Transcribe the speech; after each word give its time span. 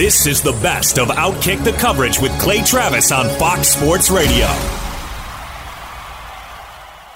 This 0.00 0.26
is 0.26 0.40
the 0.40 0.52
best 0.62 0.98
of 0.98 1.08
Outkick 1.08 1.62
the 1.62 1.72
coverage 1.72 2.20
with 2.20 2.32
Clay 2.40 2.62
Travis 2.62 3.12
on 3.12 3.28
Fox 3.38 3.68
Sports 3.68 4.08
Radio. 4.08 4.46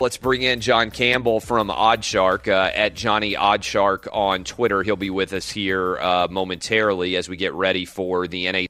Let's 0.00 0.18
bring 0.18 0.42
in 0.42 0.60
John 0.60 0.90
Campbell 0.90 1.40
from 1.40 1.68
OddsShark 1.68 2.46
uh, 2.48 2.72
at 2.74 2.94
Johnny 2.94 3.34
Oddshark 3.34 4.06
on 4.12 4.44
Twitter. 4.44 4.82
He'll 4.82 4.96
be 4.96 5.08
with 5.08 5.32
us 5.32 5.48
here 5.48 5.96
uh, 5.98 6.28
momentarily 6.30 7.16
as 7.16 7.28
we 7.28 7.36
get 7.36 7.54
ready 7.54 7.86
for 7.86 8.28
the 8.28 8.52
NA 8.52 8.66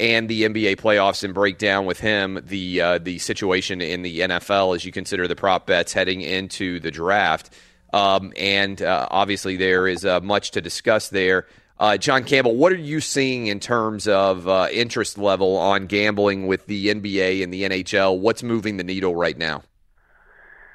and 0.00 0.28
the 0.28 0.42
NBA 0.42 0.76
playoffs 0.76 1.22
and 1.22 1.32
break 1.32 1.58
down 1.58 1.86
with 1.86 2.00
him 2.00 2.40
the 2.44 2.80
uh, 2.80 2.98
the 2.98 3.18
situation 3.18 3.80
in 3.80 4.02
the 4.02 4.20
NFL 4.20 4.74
as 4.74 4.84
you 4.84 4.90
consider 4.90 5.28
the 5.28 5.36
prop 5.36 5.66
bets 5.66 5.92
heading 5.92 6.22
into 6.22 6.80
the 6.80 6.90
draft. 6.90 7.54
Um, 7.92 8.32
and 8.36 8.82
uh, 8.82 9.06
obviously, 9.10 9.56
there 9.56 9.86
is 9.86 10.04
uh, 10.04 10.20
much 10.20 10.50
to 10.52 10.60
discuss 10.60 11.08
there. 11.08 11.46
Uh, 11.80 11.96
John 11.96 12.24
Campbell, 12.24 12.56
what 12.56 12.72
are 12.72 12.76
you 12.76 13.00
seeing 13.00 13.46
in 13.46 13.60
terms 13.60 14.08
of 14.08 14.48
uh, 14.48 14.66
interest 14.72 15.16
level 15.16 15.56
on 15.56 15.86
gambling 15.86 16.48
with 16.48 16.66
the 16.66 16.88
NBA 16.88 17.42
and 17.42 17.52
the 17.52 17.62
NHL? 17.62 18.18
What's 18.18 18.42
moving 18.42 18.78
the 18.78 18.84
needle 18.84 19.14
right 19.14 19.38
now? 19.38 19.62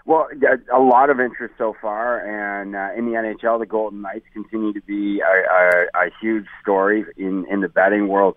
Well, 0.06 0.28
a 0.74 0.80
lot 0.80 1.10
of 1.10 1.20
interest 1.20 1.56
so 1.58 1.76
far, 1.82 2.20
and 2.20 2.76
uh, 2.76 2.90
in 2.98 3.06
the 3.06 3.14
NHL, 3.18 3.60
the 3.60 3.66
Golden 3.66 4.02
Knights 4.02 4.26
continue 4.34 4.74
to 4.74 4.82
be 4.82 5.22
a, 5.22 5.26
a, 5.26 6.08
a 6.08 6.10
huge 6.22 6.46
story 6.62 7.06
in 7.16 7.46
in 7.50 7.62
the 7.62 7.70
betting 7.70 8.10
world. 8.10 8.36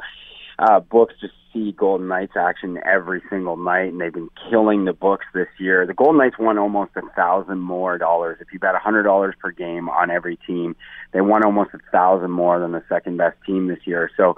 Uh, 0.60 0.78
books 0.78 1.14
just 1.20 1.34
see 1.56 1.72
Golden 1.72 2.08
Knights 2.08 2.36
action 2.36 2.78
every 2.84 3.22
single 3.30 3.56
night, 3.56 3.92
and 3.92 4.00
they've 4.00 4.12
been 4.12 4.30
killing 4.50 4.84
the 4.84 4.92
books 4.92 5.26
this 5.34 5.48
year. 5.58 5.86
The 5.86 5.94
Golden 5.94 6.18
Knights 6.18 6.38
won 6.38 6.58
almost 6.58 6.92
a 6.96 7.02
thousand 7.14 7.60
more 7.60 7.98
dollars. 7.98 8.38
If 8.40 8.52
you 8.52 8.58
bet 8.58 8.74
a 8.74 8.78
hundred 8.78 9.04
dollars 9.04 9.34
per 9.40 9.50
game 9.50 9.88
on 9.88 10.10
every 10.10 10.36
team, 10.46 10.76
they 11.12 11.20
won 11.20 11.44
almost 11.44 11.70
a 11.74 11.78
thousand 11.90 12.30
more 12.30 12.60
than 12.60 12.72
the 12.72 12.82
second 12.88 13.16
best 13.16 13.36
team 13.46 13.68
this 13.68 13.80
year. 13.84 14.10
So 14.16 14.36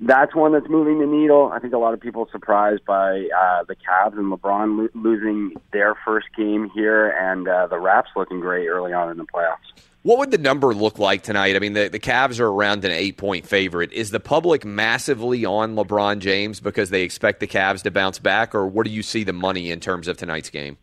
that's 0.00 0.34
one 0.34 0.52
that's 0.52 0.68
moving 0.68 0.98
the 0.98 1.06
needle. 1.06 1.50
I 1.52 1.58
think 1.58 1.74
a 1.74 1.78
lot 1.78 1.92
of 1.92 2.00
people 2.00 2.28
surprised 2.32 2.84
by 2.86 3.28
uh, 3.36 3.64
the 3.64 3.76
Cavs 3.76 4.16
and 4.18 4.32
LeBron 4.32 4.78
lo- 4.78 5.00
losing 5.00 5.54
their 5.72 5.94
first 6.04 6.28
game 6.36 6.70
here, 6.74 7.08
and 7.08 7.46
uh, 7.46 7.66
the 7.66 7.78
Raps 7.78 8.10
looking 8.16 8.40
great 8.40 8.66
early 8.68 8.92
on 8.92 9.10
in 9.10 9.18
the 9.18 9.26
playoffs. 9.26 9.89
What 10.02 10.18
would 10.18 10.30
the 10.30 10.38
number 10.38 10.72
look 10.72 10.98
like 10.98 11.22
tonight? 11.22 11.56
I 11.56 11.58
mean, 11.58 11.74
the, 11.74 11.88
the 11.88 11.98
Cavs 11.98 12.40
are 12.40 12.46
around 12.46 12.86
an 12.86 12.90
eight 12.90 13.18
point 13.18 13.46
favorite. 13.46 13.92
Is 13.92 14.10
the 14.10 14.20
public 14.20 14.64
massively 14.64 15.44
on 15.44 15.76
LeBron 15.76 16.20
James 16.20 16.58
because 16.58 16.88
they 16.88 17.02
expect 17.02 17.40
the 17.40 17.46
Cavs 17.46 17.82
to 17.82 17.90
bounce 17.90 18.18
back, 18.18 18.54
or 18.54 18.66
where 18.66 18.84
do 18.84 18.90
you 18.90 19.02
see 19.02 19.24
the 19.24 19.34
money 19.34 19.70
in 19.70 19.78
terms 19.78 20.08
of 20.08 20.16
tonight's 20.16 20.48
game? 20.48 20.78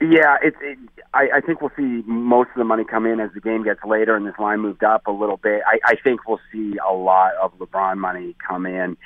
Yeah, 0.00 0.36
it's. 0.42 0.56
It, 0.62 0.78
I, 1.12 1.28
I 1.36 1.40
think 1.40 1.60
we'll 1.60 1.72
see 1.76 2.02
most 2.06 2.50
of 2.50 2.56
the 2.56 2.64
money 2.64 2.84
come 2.84 3.04
in 3.04 3.18
as 3.18 3.30
the 3.34 3.40
game 3.40 3.64
gets 3.64 3.80
later 3.84 4.14
and 4.14 4.24
this 4.24 4.38
line 4.38 4.60
moved 4.60 4.84
up 4.84 5.08
a 5.08 5.10
little 5.10 5.36
bit. 5.36 5.60
I, 5.66 5.80
I 5.84 5.94
think 5.96 6.28
we'll 6.28 6.40
see 6.52 6.74
a 6.88 6.92
lot 6.92 7.32
of 7.42 7.52
LeBron 7.58 7.96
money 7.96 8.36
come 8.46 8.64
in 8.64 8.96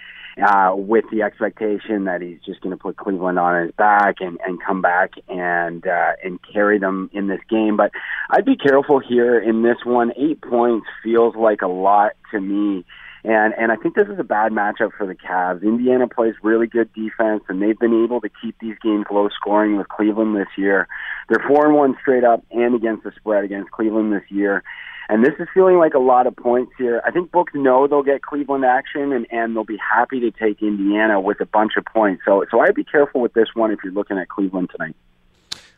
uh, 0.46 0.74
with 0.76 1.04
the 1.10 1.22
expectation 1.22 2.04
that 2.04 2.20
he's 2.20 2.40
just 2.44 2.60
going 2.60 2.76
to 2.76 2.80
put 2.80 2.96
Cleveland 2.96 3.38
on 3.38 3.64
his 3.64 3.72
back 3.72 4.16
and, 4.20 4.38
and 4.46 4.62
come 4.62 4.82
back 4.82 5.12
and 5.28 5.86
uh, 5.86 6.12
and 6.22 6.38
carry 6.52 6.78
them 6.78 7.10
in 7.12 7.28
this 7.28 7.40
game. 7.48 7.76
But 7.76 7.90
I'd 8.30 8.44
be 8.44 8.56
careful 8.56 9.00
here 9.00 9.38
in 9.38 9.62
this 9.62 9.78
one. 9.84 10.12
Eight 10.16 10.42
points 10.42 10.86
feels 11.02 11.34
like 11.34 11.62
a 11.62 11.68
lot 11.68 12.12
to 12.32 12.40
me. 12.40 12.84
And 13.24 13.54
and 13.56 13.72
I 13.72 13.76
think 13.76 13.94
this 13.94 14.08
is 14.08 14.18
a 14.18 14.24
bad 14.24 14.52
matchup 14.52 14.92
for 14.98 15.06
the 15.06 15.14
Cavs. 15.14 15.62
Indiana 15.62 16.06
plays 16.06 16.34
really 16.42 16.66
good 16.66 16.92
defense, 16.92 17.42
and 17.48 17.62
they've 17.62 17.78
been 17.78 18.04
able 18.04 18.20
to 18.20 18.28
keep 18.42 18.54
these 18.60 18.76
games 18.82 19.06
low 19.10 19.28
scoring 19.34 19.78
with 19.78 19.88
Cleveland 19.88 20.36
this 20.36 20.48
year. 20.58 20.86
They're 21.30 21.42
four 21.48 21.64
and 21.64 21.74
one 21.74 21.96
straight 22.02 22.22
up 22.22 22.44
and 22.50 22.74
against 22.74 23.02
the 23.04 23.12
spread 23.16 23.44
against 23.44 23.70
Cleveland 23.70 24.12
this 24.12 24.30
year. 24.30 24.62
And 25.08 25.24
this 25.24 25.32
is 25.38 25.48
feeling 25.52 25.76
like 25.76 25.94
a 25.94 25.98
lot 25.98 26.26
of 26.26 26.36
points 26.36 26.72
here. 26.78 27.02
I 27.06 27.10
think 27.10 27.30
books 27.30 27.52
know 27.54 27.86
they'll 27.86 28.02
get 28.02 28.22
Cleveland 28.22 28.64
action, 28.64 29.12
and, 29.12 29.26
and 29.30 29.56
they'll 29.56 29.64
be 29.64 29.78
happy 29.78 30.20
to 30.20 30.30
take 30.30 30.62
Indiana 30.62 31.18
with 31.20 31.40
a 31.40 31.46
bunch 31.46 31.72
of 31.78 31.84
points. 31.86 32.22
So, 32.26 32.44
so 32.50 32.60
I'd 32.60 32.74
be 32.74 32.84
careful 32.84 33.20
with 33.20 33.32
this 33.32 33.48
one 33.54 33.70
if 33.70 33.80
you're 33.82 33.92
looking 33.92 34.18
at 34.18 34.28
Cleveland 34.28 34.70
tonight. 34.70 34.96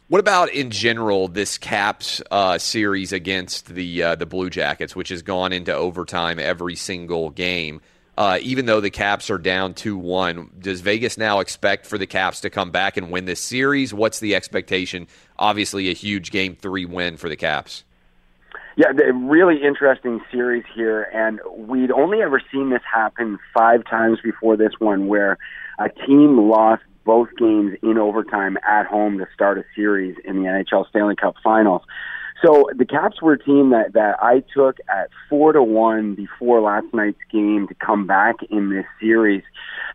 What 0.09 0.21
about 0.21 0.51
in 0.51 0.71
general 0.71 1.27
this 1.27 1.59
Caps 1.59 2.23
uh, 2.31 2.59
series 2.59 3.13
against 3.13 3.75
the 3.75 4.05
uh, 4.05 4.15
the 4.15 4.25
Blue 4.25 4.51
Jackets, 4.51 4.95
which 4.95 5.09
has 5.09 5.23
gone 5.23 5.53
into 5.53 5.75
overtime 5.75 6.39
every 6.39 6.77
single 6.77 7.31
game? 7.31 7.81
Uh, 8.17 8.39
even 8.41 8.67
though 8.67 8.81
the 8.81 8.89
Caps 8.89 9.31
are 9.31 9.39
down 9.39 9.75
two 9.75 9.97
one, 9.99 10.53
does 10.61 10.81
Vegas 10.81 11.19
now 11.19 11.41
expect 11.41 11.87
for 11.87 11.99
the 11.99 12.07
Caps 12.07 12.43
to 12.43 12.51
come 12.51 12.71
back 12.71 12.97
and 12.97 13.11
win 13.11 13.25
this 13.25 13.41
series? 13.41 13.93
What's 13.93 14.21
the 14.21 14.37
expectation? 14.37 15.09
Obviously, 15.41 15.91
a 15.91 15.93
huge 15.93 16.31
game 16.31 16.55
three 16.55 16.85
win 16.85 17.17
for 17.17 17.29
the 17.29 17.37
Caps. 17.37 17.83
Yeah, 18.77 18.93
the 18.93 19.13
really 19.13 19.65
interesting 19.65 20.21
series 20.31 20.65
here, 20.73 21.03
and 21.13 21.41
we'd 21.57 21.91
only 21.91 22.23
ever 22.23 22.41
seen 22.53 22.71
this 22.71 22.83
happen 22.95 23.41
five 23.53 23.85
times 23.85 24.21
before 24.23 24.57
this 24.57 24.75
one, 24.79 25.09
where 25.09 25.37
a 25.81 25.89
team 25.89 26.49
lost 26.49 26.85
both 27.07 27.29
games 27.39 27.79
in 27.83 27.97
overtime 27.97 28.59
at 28.69 28.85
home 28.85 29.19
to 29.19 29.27
start 29.33 29.57
a 29.57 29.65
series 29.75 30.17
in 30.25 30.43
the 30.43 30.49
NHL 30.49 30.89
Stanley 30.89 31.17
Cup 31.17 31.37
Finals. 31.43 31.83
So 32.45 32.69
the 32.77 32.85
Caps 32.85 33.23
were 33.23 33.33
a 33.33 33.39
team 33.39 33.71
that 33.71 33.95
that 33.95 34.23
I 34.23 34.43
took 34.55 34.77
at 34.89 35.09
four 35.29 35.53
to 35.53 35.63
one 35.63 36.15
before 36.15 36.61
last 36.61 36.87
night's 36.93 37.19
game 37.33 37.67
to 37.69 37.75
come 37.75 38.07
back 38.07 38.37
in 38.51 38.69
this 38.69 38.85
series, 39.01 39.43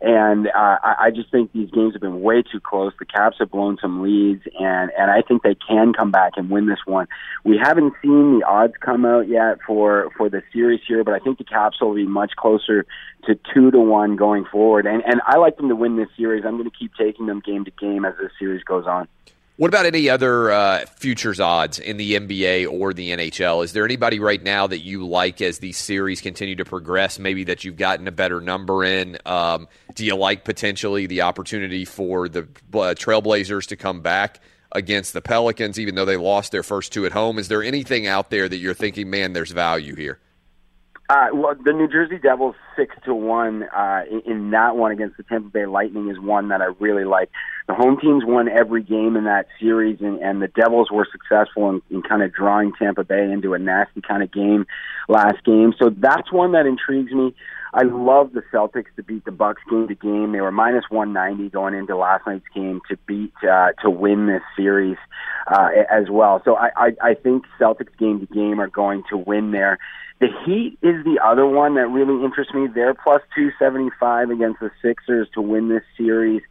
and 0.00 0.48
uh, 0.48 0.78
I, 0.82 0.94
I 1.00 1.10
just 1.10 1.30
think 1.30 1.52
these 1.52 1.70
games 1.70 1.94
have 1.94 2.02
been 2.02 2.20
way 2.20 2.42
too 2.42 2.58
close. 2.58 2.92
The 2.98 3.04
Caps 3.04 3.36
have 3.38 3.50
blown 3.50 3.78
some 3.80 4.02
leads, 4.02 4.42
and 4.58 4.90
and 4.98 5.10
I 5.10 5.22
think 5.22 5.42
they 5.42 5.54
can 5.54 5.92
come 5.92 6.10
back 6.10 6.32
and 6.36 6.50
win 6.50 6.66
this 6.66 6.80
one. 6.84 7.06
We 7.44 7.58
haven't 7.62 7.94
seen 8.02 8.40
the 8.40 8.44
odds 8.46 8.74
come 8.80 9.04
out 9.04 9.28
yet 9.28 9.58
for 9.64 10.10
for 10.16 10.28
the 10.28 10.42
series 10.52 10.80
here, 10.86 11.04
but 11.04 11.14
I 11.14 11.20
think 11.20 11.38
the 11.38 11.44
Caps 11.44 11.80
will 11.80 11.94
be 11.94 12.06
much 12.06 12.32
closer 12.36 12.84
to 13.26 13.38
two 13.54 13.70
to 13.70 13.78
one 13.78 14.16
going 14.16 14.46
forward. 14.46 14.86
And 14.86 15.02
and 15.06 15.20
I 15.26 15.38
like 15.38 15.58
them 15.58 15.68
to 15.68 15.76
win 15.76 15.96
this 15.96 16.08
series. 16.16 16.44
I'm 16.44 16.56
going 16.56 16.68
to 16.68 16.76
keep 16.76 16.92
taking 16.96 17.26
them 17.26 17.40
game 17.40 17.64
to 17.64 17.70
game 17.70 18.04
as 18.04 18.14
this 18.20 18.32
series 18.36 18.64
goes 18.64 18.86
on. 18.86 19.06
What 19.56 19.68
about 19.68 19.84
any 19.84 20.08
other 20.08 20.50
uh, 20.50 20.86
futures 20.86 21.38
odds 21.38 21.78
in 21.78 21.98
the 21.98 22.14
NBA 22.14 22.66
or 22.70 22.94
the 22.94 23.10
NHL? 23.10 23.62
Is 23.62 23.74
there 23.74 23.84
anybody 23.84 24.18
right 24.18 24.42
now 24.42 24.66
that 24.66 24.80
you 24.80 25.06
like 25.06 25.42
as 25.42 25.58
these 25.58 25.76
series 25.76 26.22
continue 26.22 26.56
to 26.56 26.64
progress? 26.64 27.18
Maybe 27.18 27.44
that 27.44 27.62
you've 27.62 27.76
gotten 27.76 28.08
a 28.08 28.12
better 28.12 28.40
number 28.40 28.82
in. 28.82 29.18
Um, 29.26 29.68
do 29.94 30.06
you 30.06 30.16
like 30.16 30.44
potentially 30.44 31.06
the 31.06 31.20
opportunity 31.20 31.84
for 31.84 32.30
the 32.30 32.42
uh, 32.42 32.94
Trailblazers 32.94 33.66
to 33.66 33.76
come 33.76 34.00
back 34.00 34.40
against 34.72 35.12
the 35.12 35.20
Pelicans, 35.20 35.78
even 35.78 35.96
though 35.96 36.06
they 36.06 36.16
lost 36.16 36.50
their 36.50 36.62
first 36.62 36.90
two 36.90 37.04
at 37.04 37.12
home? 37.12 37.38
Is 37.38 37.48
there 37.48 37.62
anything 37.62 38.06
out 38.06 38.30
there 38.30 38.48
that 38.48 38.56
you're 38.56 38.72
thinking, 38.72 39.10
man, 39.10 39.34
there's 39.34 39.50
value 39.50 39.94
here? 39.94 40.18
Uh, 41.12 41.28
well, 41.34 41.54
the 41.62 41.74
New 41.74 41.88
Jersey 41.88 42.16
Devils 42.16 42.54
six 42.74 42.96
to 43.04 43.14
one 43.14 43.64
uh, 43.64 44.04
in, 44.24 44.50
that 44.52 44.76
one 44.76 44.92
against 44.92 45.18
the 45.18 45.22
Tampa 45.24 45.50
Bay 45.50 45.66
Lightning 45.66 46.08
is 46.08 46.18
one 46.18 46.48
that 46.48 46.62
I 46.62 46.68
really 46.80 47.04
like. 47.04 47.28
The 47.68 47.74
home 47.74 47.98
teams 48.00 48.24
won 48.24 48.48
every 48.48 48.82
game 48.82 49.14
in 49.16 49.24
that 49.24 49.46
series, 49.60 49.98
and, 50.00 50.18
and 50.20 50.40
the 50.40 50.48
Devils 50.48 50.90
were 50.90 51.06
successful 51.12 51.68
in, 51.68 51.82
in 51.90 52.00
kind 52.00 52.22
of 52.22 52.32
drawing 52.32 52.72
Tampa 52.78 53.04
Bay 53.04 53.30
into 53.30 53.52
a 53.52 53.58
nasty 53.58 54.00
kind 54.00 54.22
of 54.22 54.32
game 54.32 54.64
last 55.06 55.44
game. 55.44 55.74
So 55.78 55.90
that's 55.94 56.32
one 56.32 56.52
that 56.52 56.64
intrigues 56.64 57.12
me. 57.12 57.34
I 57.74 57.84
love 57.84 58.32
the 58.32 58.42
Celtics 58.52 58.94
to 58.96 59.02
beat 59.02 59.24
the 59.24 59.32
Bucks 59.32 59.62
game 59.70 59.88
to 59.88 59.94
game. 59.94 60.32
They 60.32 60.40
were 60.40 60.52
minus 60.52 60.84
190 60.90 61.50
going 61.50 61.74
into 61.74 61.96
last 61.96 62.26
night's 62.26 62.44
game 62.54 62.82
to 62.90 62.98
beat 63.06 63.32
uh, 63.50 63.72
to 63.82 63.88
win 63.88 64.26
this 64.26 64.42
series 64.56 64.98
uh, 65.46 65.68
as 65.90 66.10
well. 66.10 66.42
So 66.44 66.54
I, 66.56 66.70
I 66.76 66.90
I 67.02 67.14
think 67.14 67.44
Celtics 67.58 67.96
game 67.98 68.20
to 68.20 68.26
game 68.26 68.60
are 68.60 68.68
going 68.68 69.04
to 69.10 69.16
win 69.16 69.52
there. 69.52 69.78
The 70.20 70.28
Heat 70.44 70.78
is 70.82 71.02
the 71.04 71.18
other 71.24 71.46
one 71.46 71.74
that 71.74 71.88
really 71.88 72.22
interests 72.22 72.54
me. 72.54 72.68
They're 72.72 72.94
plus 72.94 73.22
275 73.34 74.30
against 74.30 74.60
the 74.60 74.70
Sixers 74.80 75.28
to 75.34 75.40
win 75.40 75.68
this 75.68 75.82
series. 75.96 76.42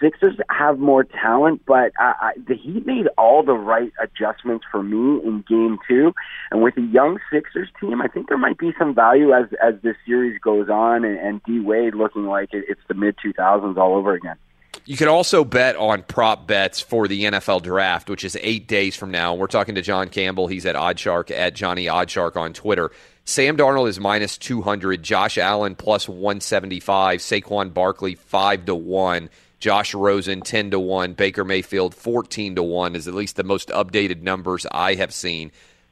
Sixers 0.00 0.36
have 0.50 0.78
more 0.78 1.04
talent, 1.04 1.62
but 1.66 1.92
uh, 2.00 2.12
I, 2.20 2.32
the 2.46 2.54
Heat 2.54 2.86
made 2.86 3.06
all 3.16 3.42
the 3.42 3.54
right 3.54 3.92
adjustments 4.02 4.64
for 4.70 4.82
me 4.82 5.20
in 5.24 5.44
Game 5.48 5.78
Two, 5.88 6.12
and 6.50 6.62
with 6.62 6.76
a 6.76 6.82
young 6.82 7.18
Sixers 7.32 7.68
team, 7.80 8.00
I 8.02 8.08
think 8.08 8.28
there 8.28 8.38
might 8.38 8.58
be 8.58 8.72
some 8.78 8.94
value 8.94 9.32
as 9.32 9.46
as 9.62 9.74
this 9.82 9.96
series 10.06 10.38
goes 10.40 10.68
on, 10.68 11.04
and, 11.04 11.18
and 11.18 11.42
D 11.44 11.60
Wade 11.60 11.94
looking 11.94 12.24
like 12.24 12.52
it, 12.52 12.64
it's 12.68 12.80
the 12.88 12.94
mid 12.94 13.16
2000s 13.24 13.76
all 13.76 13.94
over 13.94 14.14
again. 14.14 14.36
You 14.84 14.96
can 14.96 15.08
also 15.08 15.44
bet 15.44 15.74
on 15.76 16.02
prop 16.02 16.46
bets 16.46 16.80
for 16.80 17.08
the 17.08 17.24
NFL 17.24 17.62
draft, 17.62 18.08
which 18.08 18.24
is 18.24 18.36
eight 18.40 18.68
days 18.68 18.94
from 18.94 19.10
now. 19.10 19.34
We're 19.34 19.48
talking 19.48 19.74
to 19.74 19.82
John 19.82 20.08
Campbell. 20.08 20.46
He's 20.46 20.66
at 20.66 20.76
OddsShark 20.76 21.30
at 21.30 21.54
Johnny 21.54 21.86
Oddshark 21.86 22.36
on 22.36 22.52
Twitter. 22.52 22.92
Sam 23.24 23.56
Darnold 23.56 23.88
is 23.88 23.98
minus 23.98 24.38
200, 24.38 25.02
Josh 25.02 25.38
Allen 25.38 25.74
plus 25.74 26.08
175, 26.08 27.18
Saquon 27.18 27.74
Barkley 27.74 28.14
5 28.14 28.66
to 28.66 28.74
1, 28.76 29.28
Josh 29.58 29.94
Rosen 29.94 30.42
10 30.42 30.72
to 30.72 30.80
1, 30.80 31.14
Baker 31.14 31.44
Mayfield 31.44 31.94
14 31.94 32.56
to 32.56 32.62
1 32.62 32.94
is 32.94 33.08
at 33.08 33.14
least 33.14 33.36
the 33.36 33.44
most 33.44 33.68
updated 33.70 34.22
numbers 34.22 34.66
I 34.70 34.94
have 34.94 35.12
seen. 35.12 35.50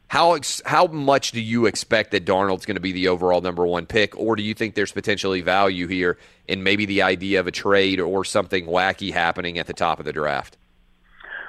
How 0.09 0.35
ex- 0.35 0.63
how 0.67 0.87
much 0.87 1.33
do 1.33 1.41
you 1.41 1.67
expect 1.67 2.11
that 2.11 2.27
Darnold's 2.27 2.67
going 2.67 2.77
to 2.77 2.81
be 2.81 2.93
the 2.93 3.09
overall 3.09 3.41
number 3.41 3.67
one 3.67 3.87
pick, 3.87 4.17
or 4.19 4.37
do 4.37 4.43
you 4.43 4.55
think 4.55 4.75
there's 4.75 4.93
potentially 4.93 5.41
value 5.41 5.87
here 5.87 6.19
in 6.47 6.63
maybe 6.63 6.85
the 6.85 7.03
idea 7.03 7.41
of 7.41 7.47
a 7.47 7.51
trade 7.51 8.01
or 8.01 8.25
something 8.25 8.67
wacky 8.67 9.13
happening 9.13 9.59
at 9.59 9.67
the 9.67 9.73
top 9.73 9.99
of 9.99 10.05
the 10.05 10.13
draft? 10.13 10.59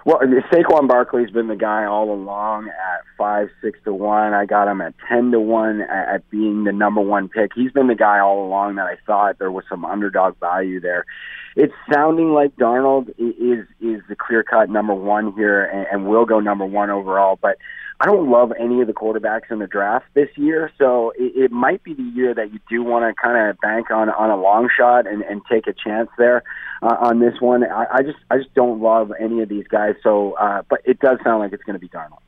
Well, 0.06 0.19
Saquon 0.19 0.88
Barkley's 0.88 1.31
been 1.31 1.47
the 1.47 1.56
guy 1.56 1.83
all 1.85 2.13
along 2.13 2.69
at 2.69 3.01
five, 3.17 3.50
six 3.62 3.79
to 3.85 3.94
one. 3.94 4.33
I 4.33 4.45
got 4.45 4.67
him 4.67 4.79
at 4.79 4.94
ten 5.09 5.31
to 5.31 5.39
one 5.39 5.81
at 5.81 6.29
being 6.29 6.63
the 6.63 6.71
number 6.71 7.01
one 7.01 7.27
pick. 7.27 7.51
He's 7.56 7.71
been 7.71 7.88
the 7.88 7.95
guy 7.95 8.19
all 8.19 8.45
along 8.45 8.75
that 8.75 8.85
I 8.85 8.97
thought 9.06 9.38
there 9.38 9.51
was 9.51 9.65
some 9.67 9.83
underdog 9.83 10.39
value 10.39 10.79
there. 10.79 11.06
It's 11.55 11.73
sounding 11.91 12.33
like 12.33 12.55
Darnold 12.57 13.09
is 13.17 13.65
is 13.79 14.01
the 14.09 14.15
clear 14.17 14.43
cut 14.43 14.69
number 14.69 14.93
one 14.93 15.33
here 15.33 15.63
and, 15.63 15.87
and 15.91 16.09
will 16.09 16.25
go 16.25 16.39
number 16.39 16.65
one 16.65 16.89
overall, 16.89 17.39
but 17.41 17.57
I 18.01 18.07
don't 18.07 18.29
love 18.29 18.51
any 18.59 18.81
of 18.81 18.87
the 18.87 18.93
quarterbacks 18.93 19.49
in 19.49 19.59
the 19.59 19.67
draft 19.67 20.05
this 20.15 20.27
year, 20.35 20.69
so 20.77 21.13
it, 21.17 21.45
it 21.45 21.51
might 21.51 21.81
be 21.81 21.93
the 21.93 22.03
year 22.03 22.33
that 22.33 22.51
you 22.51 22.59
do 22.69 22.83
want 22.83 23.05
to 23.05 23.21
kind 23.21 23.49
of 23.49 23.57
bank 23.61 23.89
on 23.89 24.09
on 24.09 24.29
a 24.29 24.35
long 24.35 24.67
shot 24.75 25.07
and, 25.07 25.21
and 25.23 25.41
take 25.49 25.65
a 25.67 25.73
chance 25.73 26.09
there 26.17 26.43
uh, 26.81 26.97
on 26.99 27.19
this 27.19 27.39
one. 27.39 27.63
I, 27.63 27.85
I 27.93 28.01
just 28.01 28.17
I 28.29 28.37
just 28.37 28.53
don't 28.53 28.81
love 28.81 29.13
any 29.17 29.41
of 29.41 29.47
these 29.47 29.67
guys. 29.67 29.95
So, 30.03 30.33
uh, 30.33 30.63
but 30.69 30.81
it 30.83 30.99
does 30.99 31.19
sound 31.23 31.39
like 31.39 31.53
it's 31.53 31.63
going 31.63 31.75
to 31.75 31.79
be 31.79 31.87
Darnold. 31.87 32.25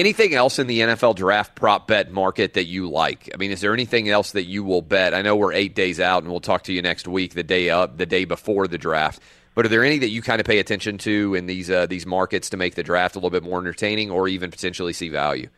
Anything 0.00 0.32
else 0.32 0.58
in 0.58 0.66
the 0.66 0.80
NFL 0.80 1.14
draft 1.16 1.54
prop 1.54 1.86
bet 1.86 2.10
market 2.10 2.54
that 2.54 2.64
you 2.64 2.88
like? 2.88 3.28
I 3.34 3.36
mean, 3.36 3.50
is 3.50 3.60
there 3.60 3.74
anything 3.74 4.08
else 4.08 4.32
that 4.32 4.44
you 4.44 4.64
will 4.64 4.80
bet? 4.80 5.12
I 5.12 5.20
know 5.20 5.36
we're 5.36 5.52
eight 5.52 5.74
days 5.74 6.00
out, 6.00 6.22
and 6.22 6.32
we'll 6.32 6.40
talk 6.40 6.62
to 6.64 6.72
you 6.72 6.80
next 6.80 7.06
week, 7.06 7.34
the 7.34 7.42
day 7.42 7.68
up, 7.68 7.98
the 7.98 8.06
day 8.06 8.24
before 8.24 8.66
the 8.66 8.78
draft. 8.78 9.20
But 9.54 9.66
are 9.66 9.68
there 9.68 9.84
any 9.84 9.98
that 9.98 10.08
you 10.08 10.22
kind 10.22 10.40
of 10.40 10.46
pay 10.46 10.58
attention 10.58 10.96
to 10.98 11.34
in 11.34 11.44
these 11.44 11.68
uh, 11.68 11.84
these 11.84 12.06
markets 12.06 12.48
to 12.48 12.56
make 12.56 12.76
the 12.76 12.82
draft 12.82 13.14
a 13.14 13.18
little 13.18 13.28
bit 13.28 13.42
more 13.42 13.58
entertaining, 13.58 14.10
or 14.10 14.26
even 14.26 14.50
potentially 14.50 14.94
see 14.94 15.10
value? 15.10 15.50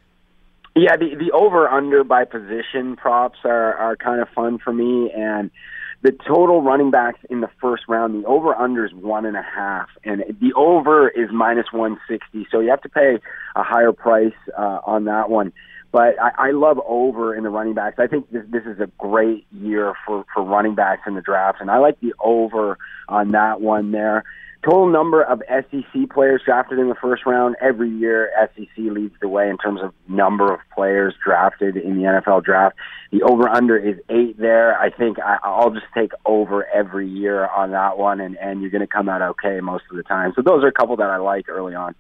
Yeah, 0.75 0.97
the 0.97 1.15
the 1.15 1.31
over 1.31 1.69
under 1.69 2.03
by 2.03 2.25
position 2.25 2.97
props 2.97 3.39
are 3.45 3.75
are 3.75 3.95
kind 3.95 4.21
of 4.21 4.29
fun 4.31 4.59
for 4.59 4.73
me, 4.73 5.13
and 5.13 5.53
the 6.03 6.13
total 6.27 6.63
running 6.63 6.91
backs 6.91 7.21
in 7.31 7.41
the 7.41 7.51
first 7.61 7.85
round, 7.89 8.23
the 8.23 8.27
over 8.27 8.55
under 8.55 8.85
is 8.85 8.93
one 8.93 9.25
and 9.25 9.37
a 9.37 9.43
half, 9.43 9.89
and 10.05 10.23
the 10.41 10.53
over 10.55 11.09
is 11.09 11.31
minus 11.33 11.67
one 11.73 11.99
sixty. 12.09 12.47
So 12.51 12.61
you 12.61 12.71
have 12.71 12.83
to 12.83 12.89
pay 12.89 13.19
a 13.55 13.63
higher 13.63 13.93
price 13.93 14.35
uh, 14.59 14.81
on 14.85 15.05
that 15.05 15.31
one. 15.31 15.53
But 15.93 16.19
I, 16.21 16.49
I 16.49 16.51
love 16.53 16.81
over 16.87 17.35
in 17.35 17.45
the 17.45 17.51
running 17.51 17.75
backs. 17.75 17.99
I 17.99 18.07
think 18.09 18.31
this 18.31 18.45
this 18.51 18.65
is 18.65 18.81
a 18.81 18.89
great 18.99 19.47
year 19.53 19.95
for 20.05 20.25
for 20.35 20.43
running 20.43 20.75
backs 20.75 21.03
in 21.07 21.15
the 21.15 21.21
draft, 21.21 21.61
and 21.61 21.71
I 21.71 21.79
like 21.79 22.01
the 22.01 22.15
over 22.19 22.79
on 23.09 23.31
that 23.33 23.61
one 23.61 23.93
there. 23.93 24.25
Total 24.65 24.87
number 24.87 25.25
of 25.25 25.43
SEC 25.49 26.11
players 26.11 26.43
drafted 26.45 26.79
in 26.79 26.89
the 26.89 26.95
first 26.95 27.27
round 27.27 27.57
every 27.61 27.91
year. 27.91 28.31
SEC 28.55 28.69
leads 28.77 29.15
the 29.21 29.27
way 29.27 29.51
in 29.51 29.59
terms 29.59 29.81
of 29.83 29.93
number 30.07 30.53
of 30.53 30.61
players 30.73 31.15
drafted 31.25 31.77
in 31.77 31.97
the 31.97 32.05
NFL 32.05 32.45
draft. 32.45 32.77
The 33.11 33.23
over 33.23 33.49
under 33.49 33.77
is 33.77 33.99
eight 34.09 34.39
there. 34.39 34.79
I 34.79 34.91
think 34.91 35.19
I, 35.19 35.39
I'll 35.43 35.71
just 35.71 35.87
take 35.93 36.13
over 36.25 36.65
every 36.69 37.09
year 37.09 37.49
on 37.49 37.73
that 37.73 37.99
one, 37.99 38.21
and 38.21 38.39
and 38.39 38.61
you're 38.61 38.71
going 38.71 38.83
to 38.83 38.87
come 38.87 39.09
out 39.09 39.21
okay 39.21 39.59
most 39.61 39.83
of 39.91 39.97
the 39.97 40.05
time. 40.05 40.33
So 40.37 40.43
those 40.43 40.63
are 40.63 40.69
a 40.69 40.73
couple 40.73 40.97
that 40.97 41.11
I 41.11 41.17
like 41.17 41.49
early 41.49 41.75
on. 41.75 41.97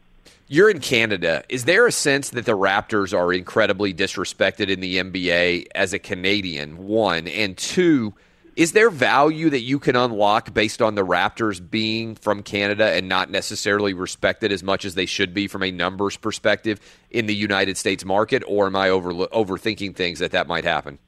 You're 0.46 0.70
in 0.70 0.78
Canada. 0.78 1.42
Is 1.48 1.64
there 1.64 1.88
a 1.88 1.92
sense 1.92 2.30
that 2.30 2.46
the 2.46 2.56
Raptors 2.56 3.16
are 3.16 3.32
incredibly 3.32 3.92
disrespected 3.92 4.68
in 4.68 4.78
the 4.78 4.98
NBA 4.98 5.66
as 5.74 5.92
a 5.92 5.98
Canadian? 5.98 6.86
One 6.86 7.26
and 7.26 7.56
two. 7.56 8.14
Is 8.54 8.72
there 8.72 8.90
value 8.90 9.48
that 9.48 9.60
you 9.60 9.78
can 9.78 9.96
unlock 9.96 10.52
based 10.52 10.82
on 10.82 10.94
the 10.94 11.04
Raptors 11.04 11.58
being 11.70 12.14
from 12.14 12.42
Canada 12.42 12.84
and 12.84 13.08
not 13.08 13.30
necessarily 13.30 13.94
respected 13.94 14.52
as 14.52 14.62
much 14.62 14.84
as 14.84 14.94
they 14.94 15.06
should 15.06 15.32
be 15.32 15.48
from 15.48 15.62
a 15.62 15.70
numbers 15.70 16.18
perspective 16.18 16.78
in 17.10 17.24
the 17.24 17.34
United 17.34 17.78
States 17.78 18.04
market, 18.04 18.42
or 18.46 18.66
am 18.66 18.76
I 18.76 18.90
over, 18.90 19.12
overthinking 19.12 19.96
things 19.96 20.18
that 20.18 20.32
that 20.32 20.48
might 20.48 20.64
happen? 20.64 20.98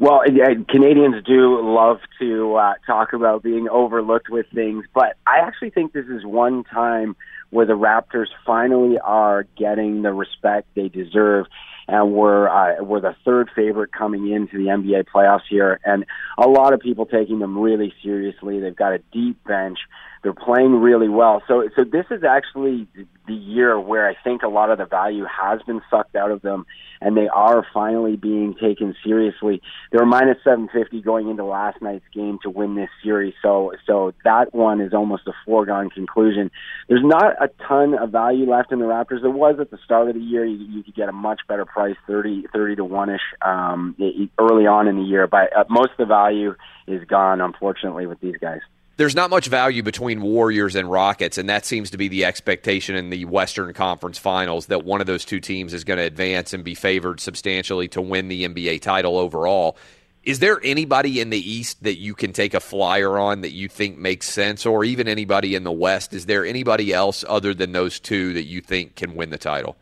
Well, 0.00 0.22
Canadians 0.68 1.24
do 1.24 1.60
love 1.62 2.00
to 2.18 2.56
uh, 2.56 2.74
talk 2.84 3.12
about 3.12 3.44
being 3.44 3.68
overlooked 3.68 4.28
with 4.28 4.46
things, 4.52 4.84
but 4.92 5.16
I 5.26 5.38
actually 5.38 5.70
think 5.70 5.92
this 5.92 6.06
is 6.06 6.24
one 6.24 6.64
time 6.64 7.14
where 7.50 7.64
the 7.64 7.74
Raptors 7.74 8.26
finally 8.44 8.98
are 8.98 9.44
getting 9.56 10.02
the 10.02 10.12
respect 10.12 10.66
they 10.74 10.88
deserve 10.88 11.46
and 11.88 12.12
we're 12.12 12.48
uh, 12.48 12.82
we're 12.82 13.00
the 13.00 13.14
third 13.24 13.50
favorite 13.54 13.92
coming 13.92 14.30
into 14.30 14.56
the 14.56 14.64
NBA 14.64 15.06
playoffs 15.14 15.46
here, 15.48 15.78
and 15.84 16.04
a 16.38 16.48
lot 16.48 16.72
of 16.72 16.80
people 16.80 17.06
taking 17.06 17.38
them 17.38 17.58
really 17.58 17.92
seriously. 18.02 18.60
They've 18.60 18.74
got 18.74 18.92
a 18.92 18.98
deep 19.12 19.42
bench. 19.44 19.78
They're 20.26 20.32
playing 20.32 20.72
really 20.80 21.08
well. 21.08 21.40
So 21.46 21.68
so 21.76 21.84
this 21.84 22.06
is 22.10 22.24
actually 22.24 22.88
the 23.28 23.32
year 23.32 23.78
where 23.78 24.08
I 24.08 24.16
think 24.24 24.42
a 24.42 24.48
lot 24.48 24.70
of 24.70 24.78
the 24.78 24.84
value 24.84 25.24
has 25.24 25.62
been 25.62 25.80
sucked 25.88 26.16
out 26.16 26.32
of 26.32 26.42
them, 26.42 26.66
and 27.00 27.16
they 27.16 27.28
are 27.28 27.64
finally 27.72 28.16
being 28.16 28.56
taken 28.60 28.96
seriously. 29.04 29.62
They 29.92 29.98
were 29.98 30.04
minus 30.04 30.38
750 30.42 31.00
going 31.02 31.30
into 31.30 31.44
last 31.44 31.80
night's 31.80 32.04
game 32.12 32.40
to 32.42 32.50
win 32.50 32.74
this 32.74 32.88
series. 33.04 33.34
So 33.40 33.70
so 33.86 34.14
that 34.24 34.52
one 34.52 34.80
is 34.80 34.92
almost 34.92 35.28
a 35.28 35.32
foregone 35.44 35.90
conclusion. 35.90 36.50
There's 36.88 37.04
not 37.04 37.40
a 37.40 37.48
ton 37.68 37.94
of 37.94 38.10
value 38.10 38.50
left 38.50 38.72
in 38.72 38.80
the 38.80 38.86
Raptors. 38.86 39.22
There 39.22 39.30
was 39.30 39.60
at 39.60 39.70
the 39.70 39.78
start 39.84 40.08
of 40.08 40.16
the 40.16 40.20
year. 40.20 40.44
You, 40.44 40.56
you 40.56 40.82
could 40.82 40.96
get 40.96 41.08
a 41.08 41.12
much 41.12 41.42
better 41.46 41.64
price, 41.64 41.94
30 42.08 42.46
30 42.52 42.74
to 42.74 42.84
one 42.84 43.10
ish, 43.10 43.20
um, 43.42 43.94
early 44.40 44.66
on 44.66 44.88
in 44.88 44.96
the 44.96 45.04
year. 45.04 45.28
But 45.28 45.56
uh, 45.56 45.66
most 45.70 45.90
of 45.92 45.98
the 45.98 46.06
value 46.06 46.56
is 46.88 47.04
gone, 47.04 47.40
unfortunately, 47.40 48.06
with 48.06 48.18
these 48.18 48.38
guys 48.40 48.58
there's 48.96 49.14
not 49.14 49.28
much 49.28 49.48
value 49.48 49.82
between 49.82 50.22
Warriors 50.22 50.74
and 50.74 50.90
Rockets, 50.90 51.36
and 51.36 51.48
that 51.48 51.66
seems 51.66 51.90
to 51.90 51.98
be 51.98 52.08
the 52.08 52.24
expectation 52.24 52.96
in 52.96 53.10
the 53.10 53.26
Western 53.26 53.72
Conference 53.74 54.18
Finals 54.18 54.66
that 54.66 54.84
one 54.84 55.00
of 55.00 55.06
those 55.06 55.24
two 55.24 55.40
teams 55.40 55.74
is 55.74 55.84
going 55.84 55.98
to 55.98 56.04
advance 56.04 56.54
and 56.54 56.64
be 56.64 56.74
favored 56.74 57.20
substantially 57.20 57.88
to 57.88 58.00
win 58.00 58.28
the 58.28 58.48
NBA 58.48 58.80
title 58.80 59.18
overall. 59.18 59.76
Is 60.22 60.38
there 60.38 60.58
anybody 60.64 61.20
in 61.20 61.30
the 61.30 61.38
East 61.38 61.84
that 61.84 61.98
you 61.98 62.14
can 62.14 62.32
take 62.32 62.54
a 62.54 62.60
flyer 62.60 63.18
on 63.18 63.42
that 63.42 63.52
you 63.52 63.68
think 63.68 63.98
makes 63.98 64.28
sense, 64.28 64.64
or 64.64 64.82
even 64.82 65.08
anybody 65.08 65.54
in 65.54 65.62
the 65.62 65.72
West? 65.72 66.14
Is 66.14 66.26
there 66.26 66.44
anybody 66.44 66.92
else 66.92 67.24
other 67.28 67.52
than 67.52 67.72
those 67.72 68.00
two 68.00 68.32
that 68.32 68.44
you 68.44 68.60
think 68.60 68.96
can 68.96 69.14
win 69.14 69.30
the 69.30 69.38
title? 69.38 69.76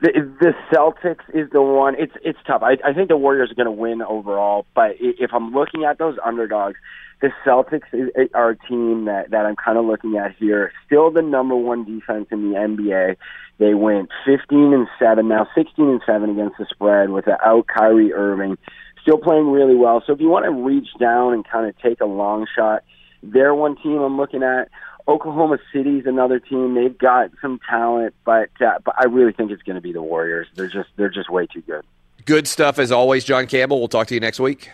The, 0.00 0.12
the 0.40 0.54
Celtics 0.72 1.24
is 1.34 1.50
the 1.50 1.60
one. 1.60 1.94
It's 1.98 2.12
it's 2.22 2.38
tough. 2.46 2.62
I, 2.62 2.78
I 2.84 2.92
think 2.92 3.08
the 3.08 3.16
Warriors 3.16 3.50
are 3.50 3.54
going 3.54 3.66
to 3.66 3.72
win 3.72 4.00
overall, 4.00 4.64
but 4.74 4.92
if 4.98 5.32
I'm 5.32 5.52
looking 5.52 5.84
at 5.84 5.98
those 5.98 6.16
underdogs, 6.24 6.78
the 7.20 7.30
Celtics 7.44 7.86
is, 7.92 8.10
are 8.34 8.50
a 8.50 8.56
team 8.56 9.06
that 9.06 9.30
that 9.30 9.46
I'm 9.46 9.56
kind 9.56 9.78
of 9.78 9.84
looking 9.84 10.16
at 10.16 10.36
here. 10.36 10.72
Still 10.86 11.10
the 11.10 11.22
number 11.22 11.56
one 11.56 11.84
defense 11.84 12.28
in 12.30 12.50
the 12.50 12.56
NBA. 12.56 13.16
They 13.58 13.74
went 13.74 14.10
15 14.24 14.72
and 14.72 14.86
seven 14.98 15.28
now, 15.28 15.48
16 15.54 15.88
and 15.88 16.00
seven 16.06 16.30
against 16.30 16.58
the 16.58 16.66
spread 16.70 17.10
without 17.10 17.66
Kyrie 17.66 18.12
Irving. 18.12 18.56
Still 19.02 19.18
playing 19.18 19.50
really 19.50 19.74
well. 19.74 20.02
So 20.06 20.12
if 20.12 20.20
you 20.20 20.28
want 20.28 20.44
to 20.44 20.52
reach 20.52 20.88
down 21.00 21.32
and 21.32 21.46
kind 21.46 21.66
of 21.66 21.76
take 21.78 22.00
a 22.00 22.06
long 22.06 22.46
shot, 22.54 22.84
they're 23.22 23.54
one 23.54 23.76
team 23.76 23.98
I'm 23.98 24.16
looking 24.16 24.42
at. 24.42 24.68
Oklahoma 25.08 25.58
City's 25.72 26.04
another 26.06 26.38
team. 26.38 26.74
They've 26.74 26.96
got 26.96 27.30
some 27.40 27.58
talent, 27.68 28.14
but 28.24 28.50
uh, 28.60 28.78
but 28.84 28.94
I 28.98 29.06
really 29.06 29.32
think 29.32 29.50
it's 29.50 29.62
going 29.62 29.76
to 29.76 29.82
be 29.82 29.92
the 29.92 30.02
Warriors. 30.02 30.46
They're 30.54 30.68
just 30.68 30.90
they're 30.96 31.08
just 31.08 31.30
way 31.30 31.46
too 31.46 31.62
good. 31.62 31.84
Good 32.26 32.46
stuff 32.46 32.78
as 32.78 32.92
always, 32.92 33.24
John 33.24 33.46
Campbell. 33.46 33.78
We'll 33.78 33.88
talk 33.88 34.06
to 34.08 34.14
you 34.14 34.20
next 34.20 34.38
week. 34.38 34.70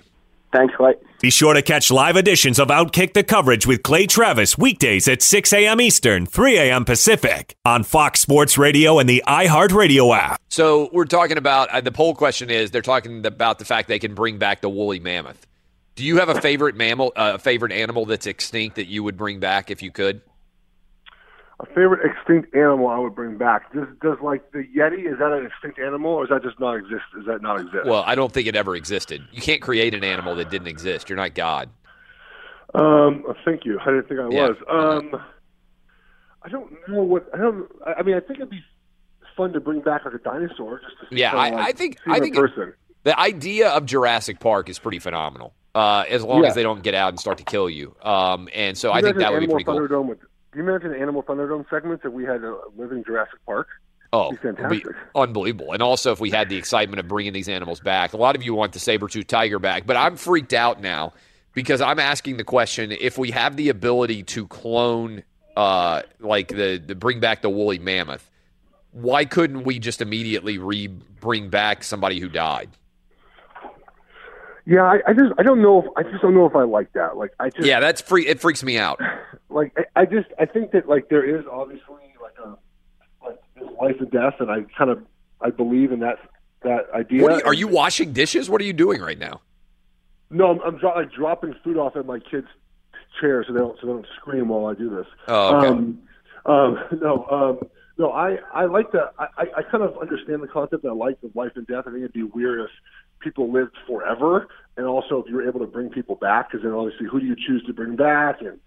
Thanks, 0.55 0.73
Clay. 0.77 0.95
Be 1.21 1.31
sure 1.31 1.53
to 1.53 1.63
catch 1.63 1.91
live 1.91 2.17
editions 2.17 2.61
of 2.61 2.69
Outkick 2.69 3.13
the 3.13 3.25
coverage 3.25 3.67
with 3.67 3.83
Clay 3.83 4.07
Travis 4.07 4.57
weekdays 4.57 5.09
at 5.09 5.21
6 5.21 5.53
a.m. 5.53 5.81
Eastern, 5.81 6.27
3 6.27 6.59
a.m. 6.59 6.85
Pacific 6.85 7.57
on 7.65 7.83
Fox 7.83 8.21
Sports 8.21 8.57
Radio 8.57 9.01
and 9.01 9.09
the 9.09 9.25
iHeartRadio 9.27 10.17
app. 10.17 10.41
So 10.49 10.91
we're 10.93 11.07
talking 11.07 11.39
about 11.39 11.71
uh, 11.71 11.81
the 11.81 11.91
poll 11.91 12.15
question 12.15 12.51
is 12.51 12.71
they're 12.71 12.83
talking 12.83 13.27
about 13.27 13.59
the 13.59 13.65
fact 13.65 13.89
they 13.89 13.99
can 13.99 14.15
bring 14.15 14.39
back 14.39 14.61
the 14.61 14.69
woolly 14.69 15.01
mammoth. 15.01 15.45
Do 15.97 16.05
you 16.05 16.19
have 16.19 16.29
a 16.29 16.41
favorite 16.41 16.77
mammal, 16.77 17.13
uh, 17.17 17.33
a 17.35 17.39
favorite 17.39 17.73
animal 17.73 18.07
that's 18.07 18.27
extinct 18.27 18.77
that 18.77 18.87
you 18.87 19.03
would 19.03 19.17
bring 19.17 19.41
back 19.41 19.73
if 19.73 19.83
you 19.83 19.91
could? 19.91 20.21
A 21.61 21.67
favorite 21.67 22.01
extinct 22.05 22.55
animal 22.57 22.89
I 22.89 22.99
would 22.99 23.15
bring 23.15 23.39
back. 23.39 23.73
Does 23.73 23.87
does 24.03 24.19
like 24.21 24.51
the 24.51 24.65
Yeti? 24.77 25.11
Is 25.11 25.19
that 25.21 25.31
an 25.33 25.47
extinct 25.47 25.79
animal, 25.79 26.11
or 26.13 26.25
is 26.25 26.31
that 26.31 26.43
just 26.43 26.59
not 26.59 26.75
exist? 26.75 27.03
Does 27.17 27.27
that 27.27 27.43
not 27.43 27.61
exist? 27.61 27.87
Well, 27.87 28.03
I 28.05 28.17
don't 28.17 28.33
think 28.33 28.49
it 28.49 28.57
ever 28.57 28.75
existed. 28.75 29.23
You 29.33 29.41
can't 29.41 29.63
create 29.63 29.95
an 29.95 30.03
animal 30.03 30.35
that 30.37 30.51
didn't 30.51 30.67
exist. 30.67 31.09
You're 31.09 31.17
not 31.17 31.35
God. 31.35 31.69
Um, 32.75 33.25
thank 33.45 33.65
you. 33.65 33.79
I 33.81 33.85
didn't 33.87 34.09
think 34.09 34.19
I 34.21 34.29
Yeah. 34.31 34.49
was. 34.49 34.57
Um, 34.69 35.21
I 36.43 36.49
don't 36.49 36.73
know 36.89 37.03
what. 37.03 37.29
I 37.33 37.39
don't. 37.39 37.71
I 37.87 38.03
mean, 38.03 38.17
I 38.17 38.21
think 38.21 38.41
it'd 38.41 38.51
be 38.51 38.63
fun 39.37 39.53
to 39.53 39.61
bring 39.61 39.81
back 39.81 40.05
like 40.05 40.15
a 40.15 40.19
dinosaur. 40.19 40.81
Just 40.81 41.11
to 41.11 41.17
Yeah, 41.17 41.33
I- 41.37 41.51
like, 41.51 41.69
I 41.69 41.73
think- 41.73 41.99
I 42.07 42.19
think 42.21 42.37
it- 42.37 42.75
The 43.05 43.19
idea 43.19 43.69
of 43.71 43.87
Jurassic 43.87 44.41
Park 44.41 44.69
is 44.69 44.79
pretty 44.79 44.99
phenomenal. 44.99 45.55
Uh, 45.75 46.05
as 46.09 46.23
long 46.25 46.43
Yeah. 46.43 46.49
as 46.49 46.55
they 46.55 46.63
don't 46.63 46.83
get 46.83 46.95
out 46.95 47.09
and 47.11 47.19
start 47.21 47.39
to 47.39 47.45
kill 47.45 47.69
you. 47.69 47.95
Um, 48.03 48.49
and 48.55 48.77
so 48.79 48.91
Can 48.91 48.99
I 48.99 49.03
think 49.03 49.17
that 49.19 49.33
would 49.33 49.41
be 49.41 49.47
pretty 49.49 49.65
cool. 49.65 50.05
With, 50.05 50.19
can 50.55 50.65
you 50.65 50.71
imagine 50.71 50.93
the 50.93 51.01
Animal 51.01 51.25
Thunderdome 51.25 51.69
segments 51.69 52.05
if 52.05 52.13
we 52.13 52.25
had 52.25 52.45
a 52.45 52.57
living 52.77 53.03
Jurassic 53.05 53.45
Park? 53.45 53.67
Oh, 54.13 54.33
fantastic. 54.37 54.87
unbelievable. 55.17 55.73
And 55.73 55.83
also, 55.83 56.13
if 56.13 56.21
we 56.21 56.31
had 56.31 56.49
the 56.49 56.55
excitement 56.57 57.01
of 57.01 57.09
bringing 57.09 57.33
these 57.33 57.49
animals 57.49 57.81
back, 57.81 58.13
a 58.13 58.17
lot 58.17 58.37
of 58.37 58.45
you 58.45 58.55
want 58.55 58.73
the 58.73 58.79
saber 58.79 59.09
tooth 59.09 59.27
tiger 59.27 59.59
back, 59.59 59.85
but 59.85 59.97
I'm 59.97 60.15
freaked 60.15 60.53
out 60.53 60.81
now 60.81 61.13
because 61.55 61.81
I'm 61.81 61.99
asking 61.99 62.37
the 62.37 62.45
question: 62.45 62.93
if 62.93 63.19
we 63.19 63.33
have 63.33 63.57
the 63.57 63.69
ability 63.69 64.23
to 64.23 64.47
clone, 64.47 65.25
uh, 65.57 66.03
like 66.21 66.47
the, 66.47 66.81
the 66.87 66.95
bring 66.95 67.19
back 67.19 67.43
the 67.43 67.51
woolly 67.51 67.81
mammoth, 67.81 68.31
why 68.93 69.25
couldn't 69.25 69.65
we 69.65 69.81
just 69.81 70.01
immediately 70.01 70.59
re 70.59 70.87
bring 70.87 71.49
back 71.49 71.83
somebody 71.83 72.21
who 72.21 72.29
died? 72.29 72.71
Yeah, 74.67 74.85
I, 74.85 75.01
I 75.09 75.13
just 75.15 75.33
I 75.37 75.43
don't 75.43 75.61
know 75.61 75.83
if 75.83 75.87
I 75.97 76.09
just 76.09 76.23
don't 76.23 76.35
know 76.35 76.47
if 76.47 76.55
I 76.55 76.63
like 76.63 76.93
that. 76.93 77.17
Like 77.17 77.33
I 77.41 77.51
just 77.51 77.67
Yeah, 77.67 77.81
that's 77.81 78.01
free. 78.01 78.29
It 78.29 78.41
freaks 78.41 78.63
me 78.63 78.79
out. 78.79 79.01
like 79.55 79.73
I, 79.77 80.03
I 80.03 80.05
just 80.05 80.29
I 80.39 80.45
think 80.45 80.73
that 80.73 80.89
like 80.89 81.09
there 81.09 81.25
is 81.25 81.45
obviously 81.51 82.03
like 82.21 82.35
a 82.45 82.57
like 83.25 83.41
this 83.55 83.69
life 83.81 83.97
and 84.01 84.11
death, 84.11 84.35
and 84.41 84.51
I 84.51 84.63
kind 84.77 84.91
of 84.91 85.03
I 85.41 85.51
believe 85.51 85.93
in 85.93 86.01
that 86.01 86.19
that 86.63 86.91
idea. 86.93 87.25
Are, 87.25 87.39
you, 87.39 87.43
are 87.47 87.55
you 87.55 87.69
washing 87.69 88.13
dishes? 88.13 88.51
What 88.51 88.61
are 88.61 88.65
you 88.65 88.73
doing 88.73 89.01
right 89.01 89.19
now? 89.19 89.41
No, 90.31 90.51
I'm, 90.51 90.61
I'm 90.63 90.79
dro- 90.79 90.97
like 90.97 91.13
dropping 91.13 91.55
food 91.63 91.77
off 91.77 91.97
at 91.97 92.05
my 92.05 92.19
kids' 92.19 92.49
chair 93.21 93.45
so 93.47 93.53
they 93.53 93.61
don't 93.61 93.79
so 93.81 93.87
they 93.87 93.93
don't 93.93 94.07
scream 94.17 94.49
while 94.49 94.67
I 94.67 94.75
do 94.75 94.91
this. 94.91 95.07
Oh, 95.29 95.57
okay. 95.57 95.69
Um, 95.69 96.03
um, 96.47 96.79
no, 97.01 97.27
um, 97.31 97.69
no, 97.97 98.11
I 98.11 98.39
I 98.53 98.65
like 98.65 98.91
that. 98.93 99.15
I, 99.19 99.47
I 99.59 99.63
kind 99.63 99.85
of 99.85 99.97
understand 99.99 100.43
the 100.43 100.49
concept. 100.49 100.85
I 100.85 100.93
like 100.93 101.21
the 101.21 101.31
life 101.35 101.53
and 101.55 101.67
death. 101.67 101.85
I 101.87 101.91
think 101.91 101.99
it'd 101.99 102.13
be 102.13 102.25
weird 102.25 102.61
if 102.61 102.71
people 103.21 103.53
lived 103.53 103.77
forever, 103.87 104.49
and 104.77 104.87
also 104.87 105.23
if 105.23 105.29
you 105.29 105.37
were 105.37 105.47
able 105.47 105.61
to 105.61 105.67
bring 105.67 105.91
people 105.91 106.17
back, 106.17 106.51
because 106.51 106.65
then 106.65 106.73
obviously 106.73 107.07
who 107.07 107.21
do 107.21 107.27
you 107.27 107.37
choose 107.37 107.65
to 107.67 107.73
bring 107.73 107.95
back? 107.95 108.41
And 108.41 108.59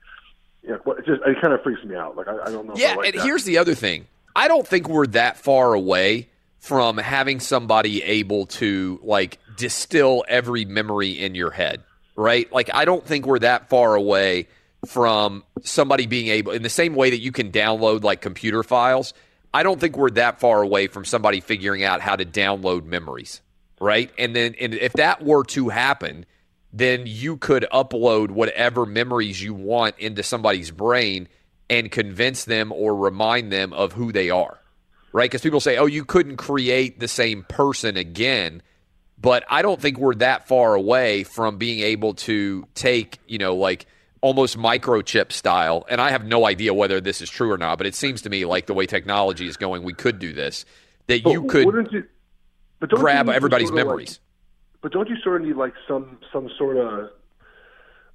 yeah, 0.68 0.76
it 0.76 1.06
just 1.06 1.22
it 1.26 1.42
kind 1.42 1.54
of 1.54 1.64
freaks 1.64 1.84
me 1.84 1.96
out. 1.96 2.18
Like 2.18 2.28
I, 2.28 2.38
I 2.44 2.52
don't 2.52 2.68
know. 2.68 2.74
Yeah, 2.76 2.96
like 2.96 3.08
and 3.10 3.20
that. 3.20 3.26
here's 3.26 3.44
the 3.44 3.58
other 3.58 3.76
thing. 3.76 4.08
I 4.36 4.48
don't 4.48 4.68
think 4.68 4.88
we're 4.88 5.08
that 5.08 5.38
far 5.38 5.74
away 5.74 6.28
from 6.60 6.98
having 6.98 7.40
somebody 7.40 8.04
able 8.04 8.48
to 8.48 9.00
like 9.04 9.40
distill 9.56 10.26
every 10.28 10.66
memory 10.66 11.12
in 11.12 11.36
your 11.36 11.52
head, 11.52 11.84
right? 12.16 12.52
Like 12.52 12.70
I 12.74 12.86
don't 12.86 13.06
think 13.06 13.26
we're 13.26 13.40
that 13.40 13.70
far 13.70 13.96
away 13.96 14.48
from 14.86 15.44
somebody 15.64 16.06
being 16.06 16.28
able 16.28 16.52
in 16.52 16.62
the 16.62 16.70
same 16.70 16.96
way 16.96 17.10
that 17.10 17.20
you 17.20 17.32
can 17.32 17.52
download 17.52 18.04
like 18.04 18.22
computer 18.22 18.64
files. 18.64 19.14
I 19.54 19.64
don't 19.64 19.80
think 19.80 19.98
we're 19.98 20.12
that 20.12 20.40
far 20.40 20.62
away 20.62 20.88
from 20.88 21.06
somebody 21.06 21.40
figuring 21.40 21.84
out 21.84 22.02
how 22.02 22.16
to 22.16 22.26
download 22.26 22.86
memories, 22.86 23.42
right? 23.80 24.12
And 24.18 24.36
then 24.36 24.56
and 24.60 24.74
if 24.74 24.94
that 24.94 25.24
were 25.24 25.46
to 25.46 25.70
happen, 25.70 26.26
then 26.77 27.03
you 27.05 27.38
could 27.38 27.65
upload 27.74 28.31
whatever 28.31 28.86
memories 28.86 29.41
you 29.41 29.53
want 29.53 29.98
into 29.98 30.22
somebody's 30.24 30.72
brain 30.72 31.27
and 31.69 31.91
convince 31.91 32.46
them 32.46 32.72
or 32.72 32.96
remind 32.96 33.51
them 33.51 33.74
of 33.74 33.93
who 33.93 34.12
they 34.12 34.29
are, 34.29 34.60
right? 35.12 35.29
Because 35.29 35.41
people 35.41 35.60
say, 35.60 35.77
oh, 35.77 35.86
you 35.86 36.05
couldn't 36.05 36.38
create 36.38 37.00
the 37.00 37.07
same 37.07 37.43
person 37.43 37.98
again. 37.98 38.62
But 39.19 39.43
I 39.50 39.63
don't 39.63 39.81
think 39.81 39.98
we're 39.98 40.15
that 40.15 40.48
far 40.48 40.75
away 40.75 41.24
from 41.24 41.57
being 41.57 41.79
able 41.79 42.13
to 42.13 42.67
take, 42.75 43.17
you 43.27 43.39
know, 43.39 43.55
like 43.55 43.88
almost 44.22 44.57
microchip 44.57 45.31
style. 45.31 45.86
And 45.89 46.00
I 46.00 46.12
have 46.12 46.24
no 46.24 46.46
idea 46.46 46.74
whether 46.74 47.01
this 47.01 47.22
is 47.22 47.29
true 47.29 47.51
or 47.51 47.57
not, 47.57 47.79
but 47.79 47.88
it 47.88 47.96
seems 47.96 48.22
to 48.22 48.29
me 48.29 48.46
like 48.46 48.67
the 48.67 48.75
way 48.75 48.86
technology 48.86 49.48
is 49.48 49.57
going, 49.57 49.81
we 49.81 49.93
could 49.93 50.19
do 50.19 50.34
this. 50.34 50.65
That 51.07 51.22
you 51.22 51.46
could 51.46 51.65
you, 51.91 52.05
but 52.79 52.89
don't 52.89 53.00
you 53.00 53.03
grab 53.03 53.29
everybody's 53.29 53.69
of, 53.69 53.75
like, 53.75 53.86
memories. 53.86 54.19
But 54.81 54.91
don't 54.91 55.10
you 55.10 55.15
sort 55.24 55.41
of 55.41 55.48
need 55.48 55.55
like 55.55 55.74
some 55.88 56.17
some 56.31 56.50
sort 56.57 56.77
of 56.77 57.10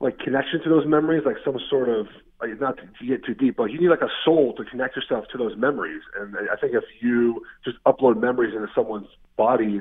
like 0.00 0.18
connection 0.18 0.62
to 0.62 0.68
those 0.68 0.86
memories, 0.86 1.22
like 1.24 1.36
some 1.44 1.58
sort 1.70 1.88
of 1.88 2.06
like, 2.40 2.60
not 2.60 2.76
to 2.76 3.06
get 3.06 3.24
too 3.24 3.34
deep, 3.34 3.56
but 3.56 3.70
you 3.70 3.80
need 3.80 3.88
like 3.88 4.02
a 4.02 4.10
soul 4.24 4.52
to 4.54 4.64
connect 4.64 4.96
yourself 4.96 5.26
to 5.30 5.38
those 5.38 5.56
memories. 5.56 6.02
And 6.18 6.34
I 6.52 6.56
think 6.56 6.74
if 6.74 6.82
you 7.00 7.42
just 7.64 7.76
upload 7.84 8.20
memories 8.20 8.52
into 8.54 8.68
someone's 8.74 9.06
body, 9.36 9.80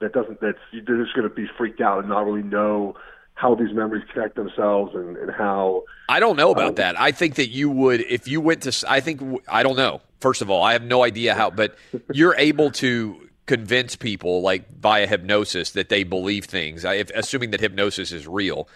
that 0.00 0.12
doesn't 0.12 0.40
that's 0.40 0.58
they're 0.72 1.02
just 1.02 1.14
going 1.14 1.28
to 1.28 1.34
be 1.34 1.46
freaked 1.56 1.80
out 1.80 2.00
and 2.00 2.08
not 2.08 2.26
really 2.26 2.42
know 2.42 2.96
how 3.34 3.54
these 3.54 3.72
memories 3.72 4.04
connect 4.12 4.36
themselves 4.36 4.94
and, 4.94 5.16
and 5.16 5.30
how 5.30 5.84
I 6.08 6.20
don't 6.20 6.36
know 6.36 6.50
Um, 6.50 6.58
about 6.58 6.76
that. 6.76 7.00
I 7.00 7.12
think 7.12 7.36
that 7.36 7.48
you 7.48 7.70
would, 7.70 8.02
if 8.02 8.28
you 8.28 8.42
went 8.42 8.64
to, 8.64 8.84
I 8.86 9.00
think, 9.00 9.22
I 9.48 9.62
don't 9.62 9.76
know. 9.76 10.02
First 10.20 10.42
of 10.42 10.50
all, 10.50 10.62
I 10.62 10.74
have 10.74 10.82
no 10.82 11.02
idea 11.02 11.34
how, 11.34 11.50
but 11.50 11.76
you're 12.12 12.34
able 12.36 12.70
to 12.72 13.28
convince 13.46 13.96
people, 13.96 14.42
like 14.42 14.70
via 14.78 15.06
hypnosis, 15.06 15.70
that 15.72 15.88
they 15.88 16.04
believe 16.04 16.44
things. 16.44 16.84
I, 16.84 16.94
if, 16.94 17.10
assuming 17.10 17.50
that 17.50 17.60
hypnosis 17.60 18.12
is 18.12 18.26
real, 18.26 18.68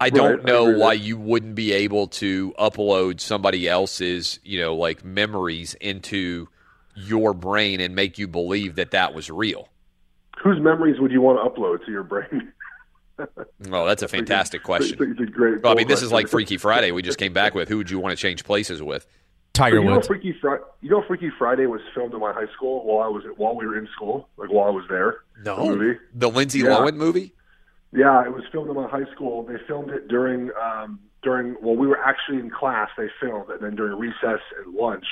I 0.00 0.10
don't 0.10 0.30
Right, 0.30 0.40
I 0.40 0.42
know 0.42 0.68
agree 0.68 0.80
why 0.80 0.92
you 0.94 1.16
wouldn't 1.16 1.54
be 1.54 1.72
able 1.72 2.06
to 2.08 2.52
upload 2.58 3.20
somebody 3.20 3.68
else's, 3.68 4.38
you 4.44 4.60
know, 4.60 4.74
like 4.74 5.04
memories 5.04 5.74
into 5.80 6.48
your 6.94 7.34
brain 7.34 7.80
and 7.80 7.94
make 7.94 8.18
you 8.18 8.26
believe 8.28 8.74
that 8.76 8.90
that 8.92 9.14
was 9.14 9.30
real. 9.30 9.68
whose 10.42 10.60
memories 10.60 11.00
would 11.00 11.12
you 11.12 11.20
want 11.20 11.38
to 11.38 11.48
upload 11.60 11.84
to 11.86 11.90
your 11.92 12.02
brain? 12.04 12.52
Oh, 13.72 13.84
that's 13.84 14.04
a 14.04 14.06
fantastic 14.08 14.62
question. 14.62 14.96
It's 15.00 15.18
a 15.20 15.24
great. 15.24 15.60
Well, 15.60 15.72
I 15.72 15.74
mean, 15.74 15.88
this 15.88 16.02
is 16.02 16.12
like 16.12 16.28
Freaky 16.28 16.56
Friday. 16.56 16.92
We 16.92 17.02
just 17.02 17.18
came 17.18 17.32
back 17.32 17.52
with. 17.52 17.68
Who 17.68 17.78
would 17.78 17.90
you 17.90 17.98
want 17.98 18.16
to 18.16 18.16
change 18.16 18.44
places 18.44 18.80
with? 18.80 19.08
Tiger 19.52 19.80
you 19.80 19.84
know, 19.84 20.00
Freaky 20.00 20.34
Friday. 20.40 20.62
You 20.80 20.90
know, 20.90 21.02
Freaky 21.06 21.30
Friday 21.36 21.66
was 21.66 21.80
filmed 21.94 22.14
in 22.14 22.20
my 22.20 22.32
high 22.32 22.50
school 22.54 22.84
while 22.84 23.04
I 23.04 23.08
was 23.08 23.24
while 23.36 23.56
we 23.56 23.66
were 23.66 23.76
in 23.76 23.88
school, 23.94 24.28
like 24.36 24.50
while 24.50 24.68
I 24.68 24.70
was 24.70 24.84
there. 24.88 25.18
The 25.42 25.56
movie. 25.56 25.98
The 26.14 26.28
Lindsay 26.28 26.60
Yeah. 26.60 26.66
Lohan 26.68 26.94
movie. 26.94 27.34
Yeah, 27.92 28.24
it 28.24 28.32
was 28.32 28.44
filmed 28.52 28.68
in 28.68 28.76
my 28.76 28.88
high 28.88 29.10
school. 29.14 29.44
They 29.44 29.56
filmed 29.66 29.90
it 29.90 30.08
during 30.08 30.50
um, 30.62 31.00
during 31.22 31.56
well, 31.62 31.74
we 31.74 31.86
were 31.86 31.98
actually 31.98 32.38
in 32.38 32.50
class. 32.50 32.90
They 32.96 33.08
filmed, 33.20 33.50
and 33.50 33.60
then 33.60 33.74
during 33.74 33.98
recess 33.98 34.40
and 34.64 34.74
lunch, 34.74 35.06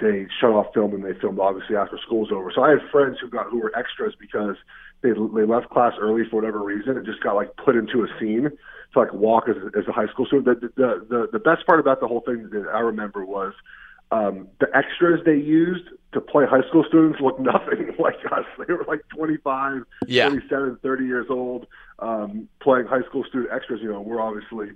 they 0.00 0.26
shut 0.40 0.50
off 0.50 0.66
film 0.74 0.94
and 0.94 1.04
they 1.04 1.18
filmed 1.20 1.38
obviously 1.38 1.76
after 1.76 1.98
school's 2.04 2.32
over. 2.32 2.50
So 2.54 2.62
I 2.62 2.70
had 2.70 2.78
friends 2.90 3.18
who 3.20 3.28
got 3.28 3.46
who 3.46 3.60
were 3.60 3.76
extras 3.76 4.14
because 4.18 4.56
they 5.02 5.10
they 5.10 5.46
left 5.46 5.70
class 5.70 5.92
early 6.00 6.22
for 6.28 6.36
whatever 6.36 6.62
reason 6.62 6.96
and 6.96 7.06
just 7.06 7.22
got 7.22 7.36
like 7.36 7.54
put 7.56 7.76
into 7.76 8.02
a 8.02 8.08
scene 8.18 8.50
to 8.94 8.98
like 9.00 9.12
walk 9.12 9.48
as 9.48 9.56
as 9.78 9.86
a 9.86 9.92
high 9.92 10.06
school 10.06 10.26
student. 10.26 10.60
The 10.60 10.68
the 10.76 11.06
the, 11.08 11.28
the 11.32 11.38
best 11.38 11.66
part 11.66 11.80
about 11.80 12.00
the 12.00 12.08
whole 12.08 12.20
thing 12.20 12.48
that 12.50 12.68
I 12.72 12.80
remember 12.80 13.24
was 13.24 13.52
um, 14.10 14.48
the 14.60 14.66
extras 14.74 15.20
they 15.24 15.36
used 15.36 15.88
to 16.12 16.20
play 16.20 16.44
high 16.46 16.66
school 16.68 16.84
students 16.86 17.20
looked 17.20 17.40
nothing 17.52 17.94
like 17.98 18.16
us. 18.32 18.44
They 18.66 18.72
were 18.72 18.84
like 18.86 19.00
25, 19.14 19.82
Yeah. 20.06 20.28
27, 20.28 20.78
30 20.82 21.04
years 21.04 21.26
old, 21.28 21.66
um, 21.98 22.48
playing 22.60 22.86
high 22.86 23.02
school 23.02 23.24
student 23.24 23.50
extras. 23.52 23.80
You 23.82 23.92
know, 23.92 24.00
we're 24.00 24.20
obviously 24.20 24.68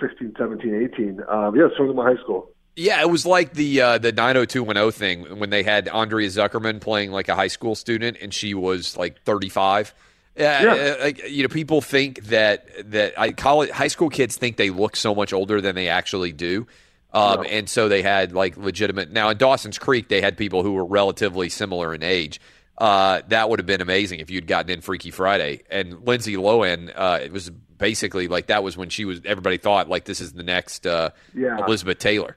16, 0.00 0.34
17, 0.38 0.90
18. 0.94 1.20
Um, 1.28 1.56
yeah, 1.56 1.68
so 1.76 1.88
in 1.90 1.96
my 1.96 2.04
high 2.14 2.22
school. 2.22 2.50
Yeah, 2.76 3.00
it 3.00 3.08
was 3.08 3.24
like 3.24 3.52
the 3.54 3.80
uh, 3.80 3.98
the 3.98 4.10
90210 4.10 4.90
thing 4.90 5.38
when 5.38 5.50
they 5.50 5.62
had 5.62 5.86
Andrea 5.88 6.28
Zuckerman 6.28 6.80
playing 6.80 7.12
like 7.12 7.28
a 7.28 7.36
high 7.36 7.48
school 7.48 7.76
student 7.76 8.16
and 8.20 8.34
she 8.34 8.52
was 8.52 8.96
like 8.96 9.22
35. 9.22 9.94
Yeah, 10.36 10.96
uh, 11.00 11.04
like, 11.04 11.30
you 11.30 11.42
know, 11.42 11.48
people 11.48 11.80
think 11.80 12.24
that 12.24 12.90
that 12.90 13.18
I 13.18 13.32
college 13.32 13.70
high 13.70 13.88
school 13.88 14.08
kids 14.10 14.36
think 14.36 14.56
they 14.56 14.70
look 14.70 14.96
so 14.96 15.14
much 15.14 15.32
older 15.32 15.60
than 15.60 15.74
they 15.74 15.88
actually 15.88 16.32
do. 16.32 16.66
Um. 17.12 17.46
And 17.48 17.68
so 17.68 17.88
they 17.88 18.02
had 18.02 18.32
like 18.32 18.56
legitimate. 18.56 19.12
Now 19.12 19.28
in 19.28 19.36
Dawson's 19.36 19.78
Creek, 19.78 20.08
they 20.08 20.20
had 20.20 20.36
people 20.36 20.64
who 20.64 20.72
were 20.72 20.84
relatively 20.84 21.48
similar 21.48 21.94
in 21.94 22.02
age. 22.02 22.40
Uh, 22.76 23.22
that 23.28 23.48
would 23.48 23.60
have 23.60 23.66
been 23.66 23.80
amazing 23.80 24.18
if 24.18 24.30
you'd 24.30 24.48
gotten 24.48 24.68
in 24.72 24.80
Freaky 24.80 25.12
Friday. 25.12 25.62
And 25.70 26.04
Lindsay 26.04 26.34
Lohan, 26.34 26.92
uh, 26.92 27.20
it 27.22 27.30
was 27.30 27.50
basically 27.50 28.26
like 28.26 28.48
that 28.48 28.64
was 28.64 28.76
when 28.76 28.88
she 28.88 29.04
was. 29.04 29.20
Everybody 29.24 29.58
thought 29.58 29.88
like 29.88 30.04
this 30.04 30.20
is 30.20 30.32
the 30.32 30.42
next 30.42 30.84
uh, 30.84 31.10
Yeah. 31.34 31.64
Elizabeth 31.64 31.98
Taylor. 31.98 32.36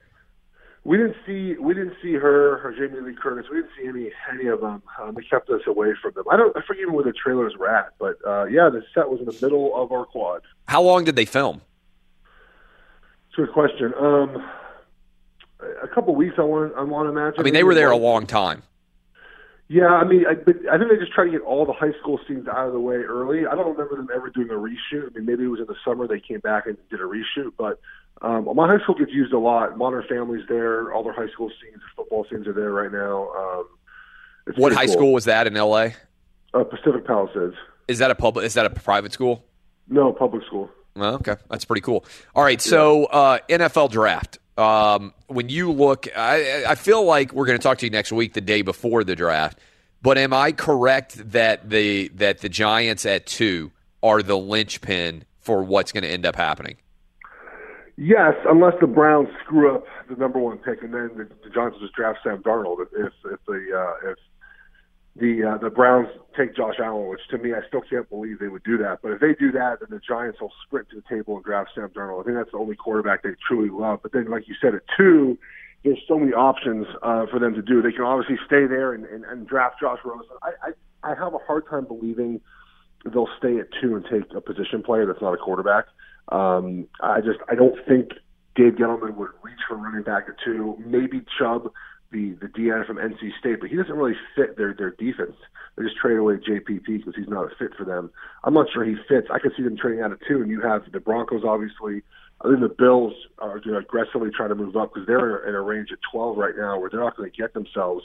We 0.84 0.96
didn't 0.96 1.16
see 1.26 1.56
we 1.60 1.74
didn't 1.74 1.94
see 2.02 2.14
her 2.14 2.66
or 2.66 2.72
Jamie 2.72 3.00
Lee 3.00 3.14
Curtis. 3.14 3.46
We 3.50 3.58
didn't 3.58 3.72
see 3.78 3.88
any 3.88 4.10
any 4.32 4.48
of 4.48 4.60
them. 4.60 4.82
Um, 5.00 5.14
they 5.14 5.22
kept 5.22 5.50
us 5.50 5.60
away 5.66 5.92
from 6.00 6.12
them. 6.14 6.24
I 6.30 6.36
don't 6.36 6.56
I 6.56 6.60
forget 6.66 6.82
even 6.82 6.94
where 6.94 7.04
the 7.04 7.12
trailers 7.12 7.54
were 7.58 7.68
at, 7.68 7.94
but 7.98 8.16
uh, 8.26 8.44
yeah, 8.44 8.70
the 8.70 8.82
set 8.94 9.08
was 9.08 9.20
in 9.20 9.26
the 9.26 9.38
middle 9.42 9.76
of 9.76 9.92
our 9.92 10.06
quad. 10.06 10.42
How 10.66 10.82
long 10.82 11.04
did 11.04 11.16
they 11.16 11.24
film? 11.24 11.60
It's 13.28 13.38
a 13.38 13.42
good 13.42 13.52
question. 13.52 13.92
Um, 14.00 14.42
a 15.82 15.88
couple 15.88 16.14
weeks, 16.14 16.36
I 16.38 16.42
want 16.42 16.72
I 16.76 16.82
want 16.82 17.06
to 17.06 17.10
imagine. 17.10 17.40
I 17.40 17.42
mean, 17.42 17.54
they 17.54 17.64
were 17.64 17.74
there 17.74 17.90
a 17.90 17.96
long 17.96 18.26
time. 18.26 18.62
Yeah, 19.70 19.88
I 19.88 20.04
mean, 20.04 20.24
I, 20.26 20.34
but 20.34 20.56
I 20.72 20.78
think 20.78 20.90
they 20.90 20.96
just 20.96 21.12
try 21.12 21.26
to 21.26 21.30
get 21.30 21.42
all 21.42 21.66
the 21.66 21.74
high 21.74 21.92
school 22.00 22.18
scenes 22.26 22.48
out 22.48 22.68
of 22.68 22.72
the 22.72 22.80
way 22.80 22.96
early. 22.96 23.46
I 23.46 23.54
don't 23.54 23.76
remember 23.76 23.96
them 23.96 24.08
ever 24.14 24.30
doing 24.30 24.48
a 24.48 24.54
reshoot. 24.54 25.10
I 25.10 25.14
mean, 25.14 25.26
maybe 25.26 25.44
it 25.44 25.48
was 25.48 25.60
in 25.60 25.66
the 25.66 25.76
summer 25.84 26.06
they 26.06 26.20
came 26.20 26.40
back 26.40 26.66
and 26.66 26.78
did 26.88 27.00
a 27.00 27.04
reshoot, 27.04 27.52
but 27.58 27.78
um, 28.22 28.48
my 28.54 28.66
high 28.66 28.82
school 28.82 28.94
gets 28.94 29.12
used 29.12 29.32
a 29.32 29.38
lot. 29.38 29.76
Modern 29.78 30.04
Family's 30.08 30.44
there. 30.48 30.92
All 30.92 31.02
their 31.04 31.12
high 31.12 31.28
school 31.28 31.50
scenes, 31.62 31.82
football 31.96 32.26
scenes 32.30 32.46
are 32.46 32.52
there 32.52 32.72
right 32.72 32.90
now. 32.92 33.30
Um, 33.32 33.68
it's 34.46 34.58
What 34.58 34.72
high 34.72 34.86
cool. 34.86 34.92
school 34.94 35.12
was 35.12 35.24
that 35.26 35.46
in 35.46 35.56
L.A.? 35.56 35.94
Uh, 36.54 36.64
Pacific 36.64 37.06
Palisades. 37.06 37.54
Is 37.86 37.98
that 37.98 38.10
a 38.10 38.14
public? 38.14 38.44
Is 38.46 38.54
that 38.54 38.66
a 38.66 38.70
private 38.70 39.12
school? 39.12 39.44
No, 39.88 40.12
public 40.12 40.44
school. 40.46 40.70
Well, 40.96 41.14
okay, 41.16 41.36
that's 41.48 41.64
pretty 41.64 41.80
cool. 41.82 42.04
All 42.34 42.42
right, 42.42 42.60
so 42.60 43.04
uh, 43.06 43.38
NFL 43.48 43.90
draft. 43.90 44.38
Um, 44.58 45.14
when 45.28 45.48
you 45.48 45.70
look, 45.70 46.08
I, 46.16 46.64
I 46.66 46.74
feel 46.74 47.04
like 47.04 47.32
we're 47.32 47.46
going 47.46 47.58
to 47.58 47.62
talk 47.62 47.78
to 47.78 47.86
you 47.86 47.90
next 47.90 48.10
week, 48.10 48.32
the 48.32 48.40
day 48.40 48.62
before 48.62 49.04
the 49.04 49.14
draft. 49.14 49.58
But 50.02 50.18
am 50.18 50.32
I 50.32 50.52
correct 50.52 51.30
that 51.32 51.70
the 51.70 52.08
that 52.16 52.38
the 52.38 52.48
Giants 52.48 53.06
at 53.06 53.26
two 53.26 53.70
are 54.02 54.22
the 54.22 54.36
linchpin 54.36 55.24
for 55.40 55.62
what's 55.62 55.92
going 55.92 56.02
to 56.02 56.08
end 56.10 56.26
up 56.26 56.34
happening? 56.36 56.76
Yes, 58.00 58.34
unless 58.48 58.74
the 58.80 58.86
Browns 58.86 59.26
screw 59.44 59.74
up 59.74 59.84
the 60.08 60.14
number 60.14 60.38
one 60.38 60.58
pick, 60.58 60.84
and 60.84 60.94
then 60.94 61.10
the, 61.16 61.24
the 61.42 61.50
Giants 61.52 61.78
just 61.80 61.94
draft 61.94 62.20
Sam 62.22 62.44
Darnold. 62.44 62.76
If 62.92 63.12
if 63.24 63.40
the 63.44 63.60
uh, 63.74 64.10
if 64.12 64.18
the 65.16 65.42
uh, 65.42 65.58
the 65.58 65.68
Browns 65.68 66.06
take 66.36 66.54
Josh 66.54 66.76
Allen, 66.78 67.08
which 67.08 67.18
to 67.30 67.38
me 67.38 67.54
I 67.54 67.66
still 67.66 67.80
can't 67.90 68.08
believe 68.08 68.38
they 68.38 68.46
would 68.46 68.62
do 68.62 68.78
that. 68.78 69.00
But 69.02 69.10
if 69.10 69.20
they 69.20 69.34
do 69.34 69.50
that, 69.50 69.80
then 69.80 69.88
the 69.90 69.98
Giants 69.98 70.40
will 70.40 70.52
sprint 70.64 70.90
to 70.90 70.96
the 70.96 71.02
table 71.08 71.34
and 71.34 71.44
draft 71.44 71.70
Sam 71.74 71.88
Darnold. 71.88 72.20
I 72.20 72.24
think 72.24 72.36
that's 72.36 72.52
the 72.52 72.58
only 72.58 72.76
quarterback 72.76 73.24
they 73.24 73.30
truly 73.48 73.68
love. 73.68 73.98
But 74.00 74.12
then, 74.12 74.30
like 74.30 74.46
you 74.46 74.54
said, 74.62 74.76
at 74.76 74.82
two, 74.96 75.36
there's 75.82 75.98
so 76.06 76.20
many 76.20 76.32
options 76.32 76.86
uh, 77.02 77.26
for 77.26 77.40
them 77.40 77.52
to 77.54 77.62
do. 77.62 77.82
They 77.82 77.90
can 77.90 78.02
obviously 78.04 78.36
stay 78.46 78.68
there 78.68 78.92
and, 78.92 79.06
and, 79.06 79.24
and 79.24 79.44
draft 79.44 79.80
Josh 79.80 79.98
Rosen. 80.04 80.36
I, 80.40 80.70
I 81.02 81.10
I 81.10 81.14
have 81.16 81.34
a 81.34 81.38
hard 81.38 81.64
time 81.68 81.84
believing 81.84 82.40
they'll 83.12 83.28
stay 83.38 83.58
at 83.58 83.66
two 83.82 83.96
and 83.96 84.04
take 84.04 84.32
a 84.36 84.40
position 84.40 84.84
player 84.84 85.04
that's 85.04 85.20
not 85.20 85.34
a 85.34 85.36
quarterback. 85.36 85.86
Um, 86.30 86.88
I 87.00 87.20
just 87.20 87.38
I 87.48 87.54
don't 87.54 87.76
think 87.86 88.10
Dave 88.54 88.74
Gettleman 88.74 89.14
would 89.16 89.30
reach 89.42 89.60
for 89.68 89.76
running 89.76 90.02
back 90.02 90.24
at 90.28 90.34
two. 90.44 90.76
Maybe 90.84 91.22
Chubb, 91.38 91.72
the 92.10 92.36
the 92.40 92.48
DE 92.48 92.70
from 92.86 92.96
NC 92.96 93.38
State, 93.38 93.60
but 93.60 93.70
he 93.70 93.76
doesn't 93.76 93.94
really 93.94 94.16
fit 94.34 94.56
their 94.56 94.74
their 94.74 94.90
defense. 94.90 95.36
They 95.76 95.84
just 95.84 95.96
trade 95.96 96.18
away 96.18 96.34
JPP 96.34 96.86
because 96.86 97.14
he's 97.16 97.28
not 97.28 97.44
a 97.44 97.54
fit 97.58 97.74
for 97.76 97.84
them. 97.84 98.10
I'm 98.44 98.54
not 98.54 98.66
sure 98.72 98.84
he 98.84 98.96
fits. 99.08 99.28
I 99.32 99.38
could 99.38 99.52
see 99.56 99.62
them 99.62 99.76
trading 99.76 100.02
out 100.02 100.12
of 100.12 100.18
two, 100.26 100.42
and 100.42 100.50
you 100.50 100.60
have 100.60 100.90
the 100.92 101.00
Broncos 101.00 101.44
obviously. 101.46 102.02
I 102.40 102.48
think 102.48 102.60
the 102.60 102.68
Bills 102.68 103.12
are 103.38 103.58
going 103.58 103.74
to 103.74 103.78
aggressively 103.78 104.30
try 104.30 104.46
to 104.46 104.54
move 104.54 104.76
up 104.76 104.94
because 104.94 105.06
they're 105.06 105.48
in 105.48 105.54
a 105.54 105.60
range 105.60 105.88
at 105.92 105.98
12 106.12 106.36
right 106.36 106.54
now 106.56 106.78
where 106.78 106.88
they're 106.88 107.00
not 107.00 107.16
going 107.16 107.30
to 107.30 107.36
get 107.36 107.52
themselves 107.52 108.04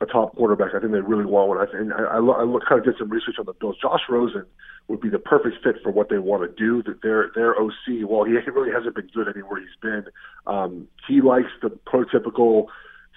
a 0.00 0.06
top 0.06 0.36
quarterback. 0.36 0.74
I 0.74 0.80
think 0.80 0.92
they 0.92 1.00
really 1.00 1.24
want 1.24 1.48
one. 1.48 1.58
I 1.58 1.66
think 1.66 1.92
I, 1.92 2.16
I, 2.16 2.18
look, 2.18 2.62
kind 2.68 2.78
of 2.78 2.84
did 2.84 2.94
some 2.98 3.10
research 3.10 3.36
on 3.38 3.46
the 3.46 3.54
Bills. 3.54 3.76
Josh 3.80 4.02
Rosen 4.08 4.44
would 4.88 5.00
be 5.00 5.08
the 5.08 5.18
perfect 5.18 5.56
fit 5.64 5.76
for 5.82 5.90
what 5.90 6.08
they 6.08 6.18
want 6.18 6.42
to 6.42 6.54
do. 6.56 6.82
That 6.84 7.02
their 7.02 7.30
their 7.34 7.60
OC, 7.60 8.08
well, 8.08 8.24
he 8.24 8.32
really 8.32 8.72
hasn't 8.72 8.94
been 8.94 9.08
good 9.12 9.26
anywhere 9.28 9.60
he's 9.60 9.68
been. 9.82 10.04
Um, 10.46 10.86
he 11.08 11.20
likes 11.20 11.50
the 11.60 11.70
prototypical 11.70 12.66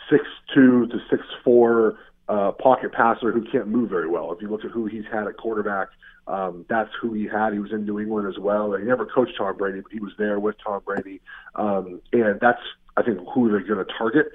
six 0.09 0.23
two 0.53 0.87
to 0.87 0.97
six 1.09 1.21
four 1.43 1.99
uh, 2.27 2.51
pocket 2.53 2.91
passer 2.93 3.31
who 3.31 3.43
can't 3.51 3.67
move 3.67 3.89
very 3.89 4.07
well. 4.09 4.31
If 4.31 4.41
you 4.41 4.49
look 4.49 4.65
at 4.65 4.71
who 4.71 4.85
he's 4.85 5.05
had 5.11 5.27
at 5.27 5.37
quarterback, 5.37 5.89
um, 6.29 6.65
that's 6.69 6.91
who 7.01 7.13
he 7.13 7.25
had. 7.25 7.53
He 7.53 7.59
was 7.59 7.71
in 7.71 7.85
New 7.85 7.99
England 7.99 8.27
as 8.27 8.39
well. 8.39 8.73
He 8.73 8.83
never 8.83 9.05
coached 9.05 9.33
Tom 9.37 9.57
Brady, 9.57 9.81
but 9.81 9.91
he 9.91 9.99
was 9.99 10.13
there 10.17 10.39
with 10.39 10.55
Tom 10.63 10.81
Brady, 10.85 11.21
um, 11.55 12.01
and 12.13 12.39
that's 12.39 12.61
I 12.95 13.01
think 13.01 13.19
who 13.33 13.49
they're 13.49 13.61
going 13.61 13.83
to 13.83 13.91
target. 13.97 14.27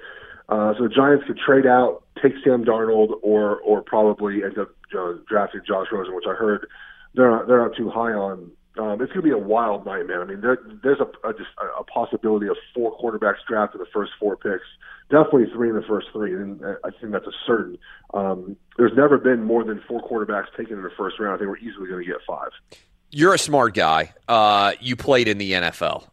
Uh, 0.49 0.73
so 0.77 0.83
the 0.83 0.89
Giants 0.89 1.23
could 1.25 1.39
trade 1.39 1.65
out, 1.65 2.03
take 2.21 2.33
Sam 2.43 2.65
Darnold, 2.65 3.19
or 3.23 3.59
or 3.61 3.81
probably 3.81 4.43
end 4.43 4.57
up 4.59 4.69
uh, 4.97 5.13
drafting 5.27 5.61
Josh 5.65 5.87
Rosen, 5.91 6.13
which 6.15 6.25
I 6.27 6.33
heard 6.33 6.67
they're 7.15 7.31
not, 7.31 7.47
they're 7.47 7.61
not 7.61 7.75
too 7.77 7.89
high 7.89 8.11
on. 8.11 8.51
Um, 8.77 9.01
it's 9.01 9.13
going 9.13 9.21
to 9.21 9.21
be 9.21 9.31
a 9.31 9.37
wild 9.37 9.85
night, 9.85 10.05
man. 10.05 10.19
I 10.19 10.25
mean, 10.25 10.41
there, 10.41 10.57
there's 10.83 10.99
a, 10.99 11.27
a 11.27 11.31
just 11.31 11.49
a, 11.61 11.79
a 11.79 11.83
possibility 11.85 12.47
of 12.47 12.57
four 12.73 12.91
quarterbacks 12.99 13.37
drafted 13.47 13.79
the 13.79 13.85
first 13.93 14.11
four 14.19 14.35
picks. 14.35 14.67
Definitely 15.09 15.45
three 15.53 15.69
in 15.69 15.75
the 15.75 15.83
first 15.83 16.07
three, 16.11 16.33
and 16.33 16.59
I 16.83 16.89
think 16.99 17.11
that's 17.11 17.27
a 17.27 17.31
certain. 17.45 17.77
Um, 18.13 18.55
there's 18.77 18.93
never 18.95 19.17
been 19.17 19.43
more 19.43 19.63
than 19.63 19.81
four 19.87 20.01
quarterbacks 20.01 20.47
taken 20.57 20.77
in 20.77 20.83
the 20.83 20.89
first 20.97 21.19
round. 21.19 21.35
I 21.35 21.37
think 21.37 21.49
we're 21.49 21.57
easily 21.57 21.87
going 21.87 22.03
to 22.03 22.11
get 22.11 22.21
five. 22.27 22.49
You're 23.11 23.33
a 23.33 23.39
smart 23.39 23.75
guy. 23.75 24.13
Uh, 24.27 24.73
you 24.79 24.95
played 24.95 25.27
in 25.27 25.37
the 25.37 25.51
NFL. 25.51 26.07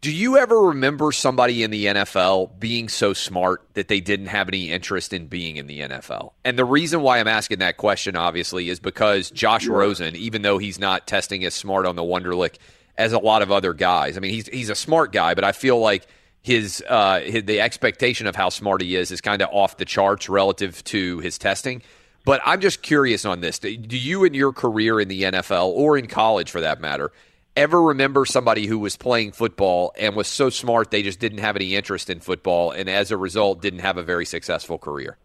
Do 0.00 0.10
you 0.10 0.38
ever 0.38 0.68
remember 0.68 1.12
somebody 1.12 1.62
in 1.62 1.70
the 1.70 1.84
NFL 1.84 2.58
being 2.58 2.88
so 2.88 3.12
smart 3.12 3.62
that 3.74 3.88
they 3.88 4.00
didn't 4.00 4.28
have 4.28 4.48
any 4.48 4.70
interest 4.70 5.12
in 5.12 5.26
being 5.26 5.56
in 5.56 5.66
the 5.66 5.80
NFL? 5.80 6.32
And 6.42 6.58
the 6.58 6.64
reason 6.64 7.02
why 7.02 7.18
I'm 7.18 7.28
asking 7.28 7.58
that 7.58 7.76
question, 7.76 8.16
obviously, 8.16 8.70
is 8.70 8.80
because 8.80 9.30
Josh 9.30 9.66
Rosen, 9.66 10.16
even 10.16 10.40
though 10.40 10.56
he's 10.56 10.78
not 10.78 11.06
testing 11.06 11.44
as 11.44 11.52
smart 11.52 11.84
on 11.84 11.96
the 11.96 12.02
Wonderlic 12.02 12.56
as 12.96 13.12
a 13.12 13.18
lot 13.18 13.42
of 13.42 13.52
other 13.52 13.74
guys, 13.74 14.16
I 14.16 14.20
mean, 14.20 14.32
he's 14.32 14.46
he's 14.46 14.70
a 14.70 14.74
smart 14.74 15.12
guy, 15.12 15.34
but 15.34 15.44
I 15.44 15.52
feel 15.52 15.78
like 15.78 16.06
his, 16.42 16.82
uh, 16.88 17.20
his 17.20 17.44
the 17.44 17.60
expectation 17.60 18.26
of 18.26 18.36
how 18.36 18.48
smart 18.48 18.82
he 18.82 18.96
is 18.96 19.10
is 19.10 19.20
kind 19.20 19.42
of 19.42 19.48
off 19.52 19.76
the 19.76 19.84
charts 19.84 20.28
relative 20.28 20.82
to 20.84 21.18
his 21.20 21.38
testing. 21.38 21.82
But 22.24 22.40
I'm 22.44 22.60
just 22.60 22.82
curious 22.82 23.24
on 23.24 23.40
this. 23.40 23.58
Do 23.58 23.70
you, 23.70 24.24
in 24.24 24.34
your 24.34 24.52
career 24.52 25.00
in 25.00 25.08
the 25.08 25.22
NFL 25.22 25.68
or 25.68 25.96
in 25.96 26.06
college, 26.06 26.50
for 26.50 26.60
that 26.60 26.80
matter, 26.80 27.12
ever 27.56 27.82
remember 27.82 28.24
somebody 28.26 28.66
who 28.66 28.78
was 28.78 28.96
playing 28.96 29.32
football 29.32 29.92
and 29.98 30.14
was 30.14 30.28
so 30.28 30.50
smart 30.50 30.90
they 30.90 31.02
just 31.02 31.18
didn't 31.18 31.38
have 31.38 31.56
any 31.56 31.74
interest 31.74 32.10
in 32.10 32.20
football 32.20 32.70
and 32.70 32.88
as 32.88 33.10
a 33.10 33.16
result 33.16 33.62
didn't 33.62 33.80
have 33.80 33.96
a 33.96 34.02
very 34.02 34.26
successful 34.26 34.78
career? 34.78 35.16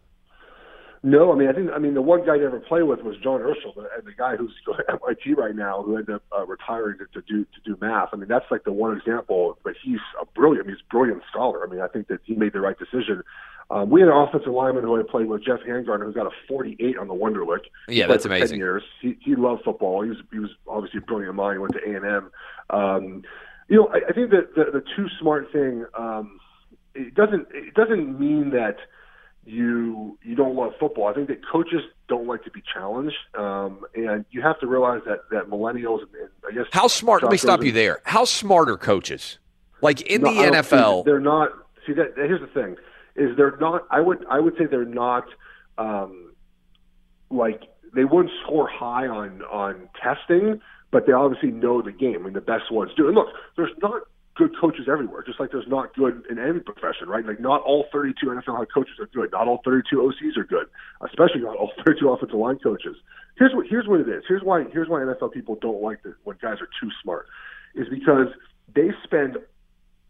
No, 1.05 1.31
I 1.31 1.35
mean, 1.35 1.47
I 1.47 1.53
think, 1.53 1.69
I 1.71 1.77
mean, 1.77 1.93
the 1.93 2.01
one 2.01 2.25
guy 2.25 2.33
I 2.33 2.37
never 2.37 2.59
played 2.59 2.81
with 2.81 3.01
was 3.03 3.15
John 3.21 3.39
Urschel, 3.39 3.75
the, 3.75 3.87
and 3.95 4.07
the 4.07 4.13
guy 4.17 4.35
who's 4.37 4.51
to 4.65 4.73
MIT 4.89 5.35
right 5.35 5.55
now, 5.55 5.83
who 5.83 5.97
ended 5.97 6.15
up 6.15 6.23
uh, 6.35 6.47
retiring 6.47 6.97
to, 6.97 7.05
to 7.13 7.21
do 7.27 7.45
to 7.45 7.61
do 7.63 7.77
math. 7.79 8.09
I 8.11 8.15
mean, 8.15 8.27
that's 8.27 8.45
like 8.49 8.63
the 8.63 8.71
one 8.71 8.97
example. 8.97 9.55
But 9.63 9.75
he's 9.83 9.99
a 10.19 10.25
brilliant, 10.25 10.67
he's 10.67 10.79
a 10.79 10.89
brilliant 10.91 11.21
scholar. 11.29 11.63
I 11.63 11.69
mean, 11.69 11.79
I 11.79 11.87
think 11.87 12.07
that 12.07 12.21
he 12.23 12.33
made 12.33 12.53
the 12.53 12.59
right 12.59 12.75
decision. 12.79 13.21
Um, 13.69 13.91
we 13.91 14.01
had 14.01 14.09
an 14.09 14.15
offensive 14.15 14.51
lineman 14.51 14.83
who 14.83 14.99
I 14.99 15.03
played 15.07 15.27
with, 15.27 15.45
Geoff 15.45 15.59
Hangartner, 15.59 16.05
who 16.05 16.13
got 16.13 16.25
a 16.25 16.31
48 16.47 16.97
on 16.97 17.07
the 17.07 17.13
Wonderlic. 17.13 17.65
Yeah, 17.87 18.07
that's 18.07 18.23
for 18.23 18.29
10 18.29 18.37
amazing. 18.37 18.57
Years. 18.57 18.81
He, 18.99 19.15
he 19.21 19.35
loved 19.35 19.63
football. 19.63 20.01
He 20.01 20.09
was 20.09 20.17
he 20.31 20.39
was 20.39 20.49
obviously 20.67 20.97
a 20.97 21.01
brilliant 21.01 21.35
mind. 21.35 21.57
He 21.57 21.59
went 21.59 21.73
to 21.73 21.87
A 21.87 21.95
and 21.97 22.05
M. 22.05 22.31
Um, 22.71 23.23
you 23.67 23.77
know, 23.77 23.89
I, 23.89 24.09
I 24.09 24.13
think 24.13 24.31
that 24.31 24.55
the, 24.55 24.71
the 24.73 24.83
too 24.95 25.05
smart 25.19 25.51
thing. 25.51 25.85
Um, 25.95 26.39
it 26.95 27.13
doesn't 27.13 27.47
it 27.51 27.75
doesn't 27.75 28.19
mean 28.19 28.49
that 28.51 28.77
you 29.45 30.17
you 30.23 30.35
don't 30.35 30.55
love 30.55 30.73
football. 30.79 31.07
I 31.07 31.13
think 31.13 31.27
that 31.27 31.39
coaches 31.47 31.81
don't 32.07 32.27
like 32.27 32.43
to 32.43 32.51
be 32.51 32.61
challenged, 32.73 33.15
um, 33.37 33.85
and 33.95 34.25
you 34.31 34.41
have 34.41 34.59
to 34.59 34.67
realize 34.67 35.01
that 35.05 35.29
that 35.31 35.49
millennials 35.49 35.99
and, 36.01 36.09
and 36.21 36.29
I 36.49 36.51
guess 36.53 36.65
How 36.71 36.87
smart? 36.87 37.23
Let 37.23 37.31
me 37.31 37.37
stop 37.37 37.63
you 37.63 37.71
there. 37.71 38.01
How 38.05 38.25
smart 38.25 38.69
are 38.69 38.77
coaches? 38.77 39.37
Like 39.81 40.01
in 40.01 40.21
No, 40.21 40.33
the 40.33 40.39
I 40.39 40.49
don't 40.49 40.63
see- 40.65 40.75
NFL, 40.75 41.05
they're 41.05 41.19
not. 41.19 41.51
See 41.85 41.93
that 41.93 42.13
here's 42.15 42.41
the 42.41 42.47
thing: 42.47 42.75
is 43.15 43.35
they're 43.37 43.57
not. 43.57 43.85
I 43.91 44.01
would 44.01 44.25
I 44.29 44.39
would 44.39 44.55
say 44.57 44.65
they're 44.65 44.85
not. 44.85 45.25
Um, 45.77 46.33
like 47.29 47.63
they 47.93 48.05
wouldn't 48.05 48.33
score 48.43 48.67
high 48.67 49.07
on 49.07 49.41
on 49.43 49.89
testing, 50.01 50.61
but 50.91 51.05
they 51.05 51.13
obviously 51.13 51.51
know 51.51 51.81
the 51.81 51.91
game. 51.91 52.15
I 52.21 52.23
mean, 52.23 52.33
the 52.33 52.41
best 52.41 52.71
ones 52.71 52.91
do. 52.95 53.07
And 53.07 53.15
look, 53.15 53.27
there's 53.57 53.71
not 53.81 54.03
good 54.35 54.51
coaches 54.59 54.87
everywhere, 54.91 55.23
just 55.23 55.39
like 55.39 55.51
there's 55.51 55.67
not 55.67 55.93
good 55.95 56.23
in 56.29 56.37
any 56.37 56.59
profession, 56.59 57.07
right? 57.07 57.25
Like 57.25 57.39
not 57.39 57.61
all 57.61 57.85
32 57.91 58.25
NFL 58.25 58.59
head 58.59 58.67
coaches 58.73 58.95
are 58.99 59.07
good. 59.07 59.31
Not 59.31 59.47
all 59.47 59.61
32 59.63 59.95
OCs 59.97 60.37
are 60.37 60.43
good, 60.43 60.67
especially 61.01 61.41
not 61.41 61.55
all 61.55 61.71
32 61.85 62.09
offensive 62.09 62.37
line 62.37 62.59
coaches. 62.59 62.95
Here's 63.37 63.53
what 63.53 63.65
here's 63.67 63.87
what 63.87 64.01
it 64.01 64.09
is. 64.09 64.23
Here's 64.27 64.43
why 64.43 64.65
here's 64.71 64.89
why 64.89 64.99
NFL 64.99 65.33
people 65.33 65.57
don't 65.61 65.81
like 65.81 65.99
it 66.05 66.13
when 66.23 66.37
guys 66.41 66.57
are 66.61 66.69
too 66.79 66.89
smart, 67.01 67.27
is 67.75 67.87
because 67.89 68.27
they 68.73 68.89
spend 69.03 69.37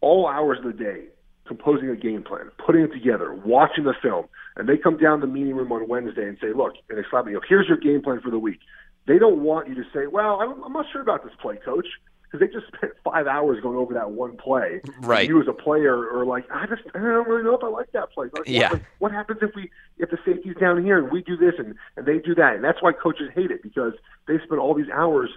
all 0.02 0.28
hours 0.28 0.60
of 0.60 0.66
the 0.66 0.84
day 0.84 1.06
composing 1.48 1.90
a 1.90 1.96
game 1.96 2.24
plan, 2.24 2.50
putting 2.64 2.82
it 2.82 2.92
together, 2.94 3.34
watching 3.46 3.84
the 3.84 3.94
film, 4.02 4.26
and 4.56 4.68
they 4.68 4.78
come 4.78 4.98
down 4.98 5.22
the 5.22 5.28
meeting 5.28 5.56
room 5.56 5.72
on 5.72 5.88
Wednesday 5.88 6.28
and 6.28 6.38
say, 6.42 6.54
"Look," 6.54 6.74
and 6.90 6.98
they 6.98 7.04
slap 7.10 7.26
me, 7.26 7.36
"Here's 7.48 7.68
your 7.68 7.78
game 7.78 8.02
plan 8.02 8.22
for 8.22 8.32
the 8.32 8.40
week." 8.40 8.60
They 9.08 9.20
don't 9.20 9.44
want 9.44 9.68
you 9.70 9.76
to 9.76 9.84
say, 9.94 10.08
"Well, 10.08 10.42
I'm, 10.42 10.64
I'm 10.64 10.74
not 10.74 10.88
sure 10.92 11.02
about 11.02 11.24
this 11.24 11.34
play, 11.40 11.58
coach," 11.58 11.88
because 12.32 12.46
they 12.46 12.54
just 12.54 12.68
spent 12.76 12.94
five 13.04 13.28
hours 13.28 13.62
going 13.62 13.78
over 13.78 13.94
that 13.94 14.12
one 14.12 14.38
play. 14.38 14.82
Right. 15.00 15.22
And 15.22 15.30
you 15.30 15.42
as 15.42 15.48
a 15.48 15.54
player 15.54 15.96
are 16.16 16.26
like, 16.26 16.46
I 16.52 16.66
just 16.68 16.84
I 16.94 17.00
don't 17.00 17.28
really 17.28 17.44
know 17.44 17.56
if 17.56 17.64
I 17.64 17.68
like 17.68 17.92
that 17.94 18.12
play. 18.12 18.28
Like, 18.34 18.48
Yeah. 18.48 18.72
What, 18.72 18.82
what 19.00 19.12
happens 19.12 19.40
if 19.42 19.52
we 19.56 19.70
if 19.98 20.10
the 20.10 20.18
safety's 20.26 20.56
down 20.58 20.84
here 20.84 20.98
and 20.98 21.12
we 21.12 21.22
do 21.22 21.38
this 21.38 21.54
and 21.58 21.76
and 21.96 22.06
they 22.06 22.20
do 22.20 22.36
that? 22.36 22.56
And 22.56 22.64
that's 22.64 22.82
why 22.82 22.92
coaches 22.94 23.30
hate 23.34 23.52
it 23.52 23.64
because 23.64 23.94
they 24.28 24.38
spend 24.44 24.60
all 24.60 24.74
these 24.74 24.90
hours 24.94 25.30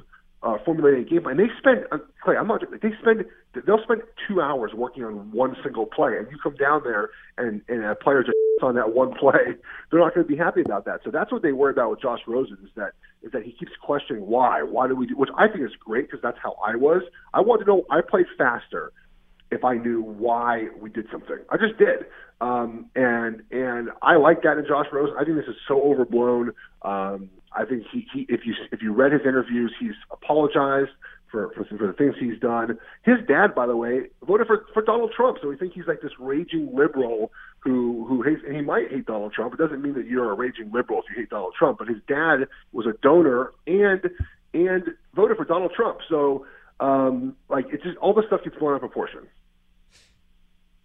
uh, 0.43 0.57
formulating 0.65 1.03
a 1.03 1.05
game 1.05 1.23
plan. 1.23 1.39
And 1.39 1.49
they 1.49 1.53
spend, 1.59 1.85
uh, 1.91 1.99
Clay, 2.23 2.37
I'm 2.37 2.47
not. 2.47 2.63
They 2.71 2.91
spend. 3.01 3.25
They'll 3.67 3.83
spend 3.83 4.03
two 4.29 4.41
hours 4.41 4.73
working 4.75 5.05
on 5.05 5.33
one 5.33 5.57
single 5.63 5.87
play, 5.87 6.17
and 6.17 6.31
you 6.31 6.39
come 6.43 6.57
down 6.57 6.83
there 6.85 7.11
and 7.37 7.63
and 7.69 7.85
a 7.85 7.95
player 7.95 8.23
just 8.23 8.35
on 8.63 8.75
that 8.75 8.95
one 8.95 9.15
play. 9.15 9.57
They're 9.91 10.01
not 10.01 10.15
going 10.15 10.27
to 10.27 10.33
be 10.33 10.37
happy 10.37 10.61
about 10.61 10.85
that. 10.85 11.01
So 11.05 11.11
that's 11.11 11.33
what 11.33 11.43
they 11.43 11.53
worry 11.53 11.73
about 11.73 11.91
with 11.91 12.01
Josh 12.01 12.21
Rosen 12.27 12.59
is 12.63 12.71
that 12.77 12.93
is 13.23 13.33
that 13.33 13.43
he 13.43 13.53
keeps 13.53 13.73
questioning 13.83 14.27
why. 14.27 14.63
Why 14.63 14.87
do 14.87 14.95
we 14.95 15.07
do? 15.07 15.17
Which 15.17 15.31
I 15.37 15.49
think 15.49 15.65
is 15.65 15.73
great 15.79 16.07
because 16.07 16.21
that's 16.23 16.39
how 16.43 16.57
I 16.65 16.77
was. 16.77 17.03
I 17.35 17.41
wanted 17.41 17.65
to 17.65 17.71
know. 17.71 17.85
I 17.91 18.01
played 18.09 18.27
faster 18.37 18.93
if 19.51 19.65
I 19.65 19.75
knew 19.75 20.03
why 20.03 20.69
we 20.81 20.91
did 20.91 21.07
something. 21.11 21.39
I 21.51 21.57
just 21.57 21.79
did. 21.79 22.07
Um, 22.41 22.87
and 22.95 23.43
and 23.51 23.91
I 24.03 24.17
like 24.17 24.43
that 24.43 24.59
in 24.59 24.67
Josh 24.67 24.87
Rosen. 24.93 25.17
I 25.19 25.25
think 25.25 25.37
this 25.37 25.49
is 25.49 25.57
so 25.67 25.83
overblown. 25.83 26.53
Um, 26.83 27.31
I 27.59 27.65
think 27.65 27.83
he, 27.93 28.07
he 28.13 28.27
if 28.29 28.47
you 28.47 28.55
if 28.71 28.81
you 28.81 28.93
read 28.93 29.13
his 29.13 29.23
interviews, 29.23 29.75
he's 29.81 29.95
apologized 30.13 30.91
for, 31.31 31.51
for 31.55 31.65
for 31.65 31.87
the 31.89 31.93
things 31.93 32.15
he's 32.19 32.39
done. 32.39 32.79
His 33.03 33.17
dad, 33.27 33.55
by 33.55 33.67
the 33.67 33.77
way, 33.77 34.11
voted 34.25 34.47
for 34.47 34.65
for 34.73 34.81
Donald 34.81 35.13
Trump, 35.15 35.39
so 35.43 35.49
we 35.49 35.57
think 35.57 35.73
he's 35.73 35.87
like 35.89 36.01
this 36.01 36.13
raging 36.21 36.71
liberal 36.73 37.33
who 37.59 38.07
who 38.09 38.23
hates. 38.23 38.43
And 38.47 38.55
he 38.55 38.63
might 38.63 38.91
hate 38.91 39.07
Donald 39.07 39.33
Trump. 39.33 39.55
It 39.55 39.59
doesn't 39.59 39.83
mean 39.83 39.95
that 39.95 40.07
you're 40.07 40.31
a 40.31 40.35
raging 40.35 40.71
liberal 40.73 41.01
if 41.01 41.07
you 41.11 41.21
hate 41.21 41.31
Donald 41.31 41.55
Trump. 41.59 41.79
But 41.79 41.89
his 41.89 41.99
dad 42.07 42.47
was 42.73 42.87
a 42.87 42.93
donor 43.03 43.53
and 43.67 44.03
and 44.55 44.85
voted 45.15 45.37
for 45.37 45.45
Donald 45.45 45.73
Trump. 45.75 45.99
So 46.09 46.47
um, 46.79 47.35
like 47.49 47.67
it's 47.73 47.83
just 47.83 47.99
all 47.99 48.15
the 48.15 48.23
stuff 48.29 48.45
gets 48.45 48.57
blown 48.57 48.73
out 48.73 48.77
of 48.77 48.81
proportion. 48.83 49.27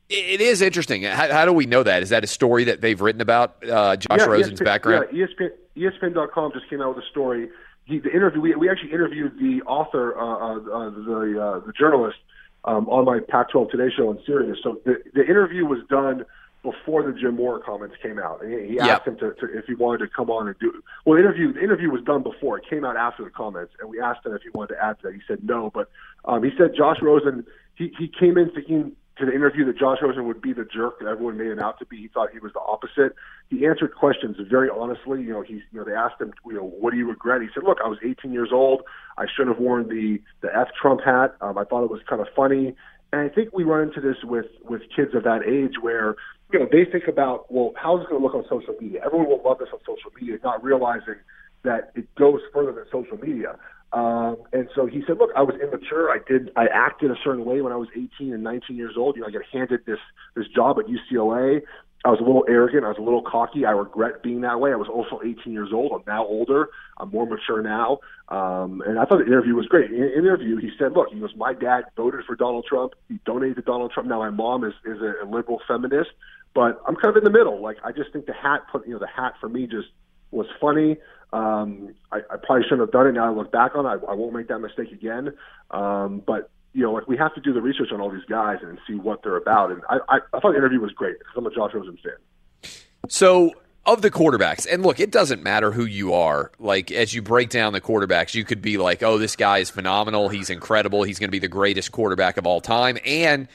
It 0.10 0.42
is 0.42 0.62
interesting. 0.62 1.04
How, 1.04 1.32
how 1.32 1.46
do 1.46 1.54
we 1.54 1.66
know 1.66 1.82
that? 1.84 2.04
Is 2.04 2.10
that 2.10 2.24
a 2.24 2.28
story 2.28 2.66
that 2.66 2.82
they've 2.82 3.00
written 3.00 3.22
about 3.22 3.56
uh, 3.68 3.96
Josh 3.96 4.20
Yeah, 4.20 4.26
Rosen's 4.26 4.60
ESPN 4.60 4.66
background? 4.66 5.08
Yeah, 5.14 5.26
ESPN, 5.26 5.52
ESPN.com 5.78 6.52
just 6.54 6.70
came 6.70 6.82
out 6.82 6.96
with 6.96 7.04
a 7.04 7.08
story. 7.10 7.50
He, 7.86 8.00
the 8.00 8.12
interview 8.12 8.42
we, 8.42 8.56
we 8.56 8.70
actually 8.70 8.92
interviewed 8.92 9.38
the 9.40 9.62
author, 9.66 10.18
uh, 10.18 10.24
uh, 10.24 10.56
uh, 10.56 10.90
the 10.92 11.42
uh, 11.42 11.66
the 11.66 11.74
journalist, 11.78 12.18
um, 12.66 12.88
on 12.90 13.06
my 13.06 13.20
Pac-12 13.28 13.72
Today 13.72 13.94
show 13.96 14.12
in 14.12 14.20
Sirius. 14.26 14.58
So 14.62 14.80
the 14.86 15.02
the 15.14 15.26
interview 15.26 15.66
was 15.66 15.80
done 15.90 16.26
before 16.62 17.04
the 17.04 17.18
Jim 17.20 17.36
Mora 17.36 17.60
comments 17.62 17.96
came 18.02 18.20
out, 18.20 18.42
and 18.42 18.54
he, 18.54 18.68
he 18.70 18.76
Yep. 18.76 18.86
asked 18.88 19.08
him 19.08 19.18
to, 19.18 19.34
to 19.34 19.58
if 19.58 19.66
he 19.66 19.74
wanted 19.76 19.98
to 20.00 20.08
come 20.08 20.30
on 20.30 20.48
and 20.48 20.58
do. 20.60 20.72
Well, 21.06 21.16
the 21.18 21.24
interview 21.24 21.54
the 21.54 21.62
interview 21.64 21.90
was 21.90 22.02
done 22.04 22.24
before 22.24 22.58
it 22.58 22.66
came 22.70 22.86
out 22.86 22.96
after 22.98 23.24
the 23.24 23.30
comments, 23.30 23.74
and 23.82 23.90
we 23.90 24.00
asked 24.00 24.26
him 24.26 24.34
if 24.34 24.44
he 24.44 24.50
wanted 24.54 24.76
to 24.76 24.84
add 24.84 25.00
to 25.02 25.08
that. 25.08 25.14
He 25.14 25.22
said 25.28 25.40
no, 25.44 25.72
but 25.74 25.90
um, 26.26 26.44
he 26.44 26.52
said 26.58 26.76
Josh 26.76 26.98
Rosen. 27.02 27.46
He 27.76 27.92
he 27.98 28.08
came 28.08 28.38
in 28.38 28.50
thinking 28.52 28.94
to 29.18 29.26
the 29.26 29.32
interview 29.32 29.66
that 29.66 29.78
Josh 29.78 30.00
Rosen 30.02 30.26
would 30.28 30.42
be 30.42 30.54
the 30.54 30.66
jerk 30.66 31.00
that 31.00 31.08
everyone 31.08 31.38
made 31.38 31.52
him 31.52 31.60
out 31.60 31.78
to 31.80 31.86
be. 31.86 31.98
He 31.98 32.08
thought 32.08 32.30
he 32.32 32.40
was 32.40 32.52
the 32.54 32.60
opposite. 32.60 33.16
He 33.50 33.66
answered 33.66 33.94
questions 33.94 34.38
very 34.50 34.70
honestly. 34.70 35.22
You 35.22 35.34
know, 35.34 35.42
he's 35.42 35.62
you 35.72 35.80
know 35.80 35.86
they 35.86 35.94
asked 35.94 36.20
him, 36.20 36.34
you 36.46 36.54
know, 36.54 36.68
what 36.68 36.92
do 36.92 36.98
you 36.98 37.08
regret? 37.08 37.42
He 37.42 37.48
said, 37.54 37.64
look, 37.64 37.78
I 37.84 37.88
was 37.88 38.00
18 38.04 38.34
years 38.34 38.50
old. 38.52 38.82
I 39.18 39.26
shouldn't 39.26 39.56
have 39.56 39.64
worn 39.64 39.88
the 39.88 40.20
the 40.42 40.50
F 40.56 40.70
Trump 40.80 41.02
hat. 41.06 41.36
Um, 41.42 41.58
I 41.58 41.64
thought 41.64 41.84
it 41.84 41.92
was 41.92 42.02
kind 42.10 42.22
of 42.22 42.28
funny. 42.36 42.76
And 43.12 43.22
I 43.22 43.30
think 43.30 43.54
we 43.54 43.64
run 43.64 43.88
into 43.88 44.02
this 44.02 44.18
with 44.24 44.48
with 44.68 44.82
kids 44.96 45.14
of 45.14 45.24
that 45.24 45.42
age 45.48 45.76
where 45.80 46.16
you 46.52 46.60
know 46.60 46.68
they 46.72 46.86
think 46.90 47.08
about 47.08 47.52
well, 47.52 47.74
how's 47.76 48.02
it 48.02 48.10
going 48.10 48.20
to 48.20 48.26
look 48.26 48.34
on 48.34 48.44
social 48.50 48.74
media? 48.82 49.02
Everyone 49.06 49.30
will 49.30 49.44
love 49.46 49.60
this 49.60 49.70
on 49.72 49.80
social 49.82 50.12
media, 50.20 50.40
not 50.44 50.64
realizing 50.64 51.22
that 51.64 51.92
it 51.96 52.14
goes 52.16 52.42
further 52.52 52.72
than 52.72 52.86
social 52.92 53.18
media. 53.18 53.56
Um, 53.94 54.38
and 54.52 54.68
so 54.74 54.88
he 54.88 55.04
said, 55.06 55.20
"Look, 55.20 55.30
I 55.36 55.44
was 55.44 55.56
immature. 55.62 56.10
I 56.10 56.18
did. 56.28 56.52
I 56.56 56.66
acted 56.66 57.12
a 57.12 57.16
certain 57.24 57.46
way 57.46 57.62
when 57.62 57.72
I 57.72 57.76
was 57.76 57.90
18 57.96 58.34
and 58.34 58.44
19 58.44 58.76
years 58.76 58.96
old. 58.98 59.16
You 59.16 59.22
know, 59.22 59.28
I 59.28 59.32
got 59.32 59.44
handed 59.52 59.86
this 59.86 60.00
this 60.36 60.48
job 60.48 60.80
at 60.80 60.86
UCLA. 60.88 61.62
I 62.06 62.10
was 62.10 62.20
a 62.20 62.24
little 62.24 62.44
arrogant. 62.50 62.84
I 62.84 62.90
was 62.90 62.98
a 62.98 63.02
little 63.02 63.22
cocky. 63.22 63.66
I 63.66 63.72
regret 63.72 64.24
being 64.24 64.42
that 64.42 64.60
way. 64.60 64.74
I 64.74 64.76
was 64.76 64.90
also 64.90 65.22
18 65.24 65.54
years 65.54 65.70
old. 65.72 65.94
I'm 65.94 66.04
now 66.06 66.26
older. 66.26 66.70
I'm 66.98 67.10
more 67.12 67.26
mature 67.26 67.62
now. 67.62 68.00
Um, 68.28 68.82
and 68.86 69.00
I 69.00 69.06
thought 69.06 69.20
the 69.20 69.26
interview 69.26 69.56
was 69.56 69.68
great. 69.68 69.90
In 69.90 70.02
the 70.02 70.18
interview, 70.18 70.58
he 70.58 70.72
said, 70.78 70.94
"Look, 70.94 71.10
he 71.14 71.20
goes, 71.20 71.36
my 71.38 71.54
dad 71.54 71.86
voted 71.96 72.26
for 72.26 72.36
Donald 72.36 72.66
Trump. 72.68 72.94
He 73.08 73.20
donated 73.26 73.58
to 73.58 73.62
Donald 73.62 73.92
Trump. 73.92 74.10
Now 74.10 74.20
my 74.20 74.32
mom 74.32 74.64
is 74.64 74.74
is 74.86 75.00
a, 75.02 75.24
a 75.24 75.26
liberal 75.30 75.62
feminist, 75.68 76.10
but 76.56 76.82
I'm 76.88 76.96
kind 76.96 77.16
of 77.16 77.18
in 77.18 77.24
the 77.24 77.38
middle. 77.38 77.62
Like 77.62 77.78
I 77.86 77.92
just 77.92 78.12
think 78.12 78.26
the 78.26 78.34
hat 78.34 78.62
put, 78.72 78.88
you 78.88 78.94
know, 78.94 79.00
the 79.00 79.08
hat 79.08 79.36
for 79.40 79.48
me 79.48 79.68
just 79.68 79.90
was 80.32 80.48
funny. 80.60 80.98
Um, 81.34 81.96
I, 82.12 82.18
I 82.30 82.38
probably 82.38 82.64
shouldn't 82.64 82.82
have 82.82 82.92
done 82.92 83.08
it. 83.08 83.14
Now 83.14 83.26
I 83.26 83.36
look 83.36 83.52
back 83.52 83.76
on 83.76 83.86
it, 83.86 83.90
I, 83.90 84.12
I 84.12 84.14
won't 84.14 84.34
make 84.34 84.48
that 84.50 84.60
mistake 84.60 84.92
again. 84.92 85.34
Um, 85.72 86.22
but 86.26 86.52
you 86.74 86.84
know, 86.84 86.94
like 86.94 87.08
we 87.08 87.18
have 87.18 87.34
to 87.36 87.42
do 87.42 87.54
the 87.54 87.62
research 87.62 87.92
on 87.92 88.00
all 88.00 88.12
these 88.12 88.26
guys 88.30 88.60
and 88.62 88.80
see 88.88 88.94
what 88.94 89.24
they're 89.24 89.38
about. 89.38 89.72
And 89.72 89.82
I, 89.90 89.98
I, 90.10 90.20
I 90.34 90.40
thought 90.40 90.52
the 90.52 90.58
interview 90.58 90.80
was 90.80 90.92
great 90.92 91.18
because 91.20 91.34
I'm 91.36 91.46
a 91.46 91.54
Josh 91.54 91.74
Rosen 91.74 91.98
fan. 92.04 92.72
So, 93.10 93.52
of 93.86 94.02
the 94.02 94.10
quarterbacks, 94.10 94.66
and 94.72 94.82
look, 94.82 95.00
it 95.00 95.12
doesn't 95.12 95.44
matter 95.44 95.72
who 95.72 95.84
you 95.84 96.14
are. 96.14 96.52
Like, 96.58 96.90
as 96.92 97.14
you 97.14 97.22
break 97.22 97.50
down 97.50 97.74
the 97.74 97.82
quarterbacks, 97.82 98.34
you 98.34 98.46
could 98.46 98.62
be 98.62 98.78
like, 98.78 99.04
oh, 99.04 99.18
this 99.18 99.36
guy 99.36 99.58
is 99.58 99.70
phenomenal. 99.70 100.30
He's 100.30 100.50
incredible. 100.50 101.04
He's 101.04 101.20
going 101.20 101.28
to 101.28 101.34
be 101.34 101.40
the 101.40 101.50
greatest 101.50 101.92
quarterback 101.92 102.38
of 102.38 102.48
all 102.48 102.62
time. 102.62 102.98
And 103.06 103.50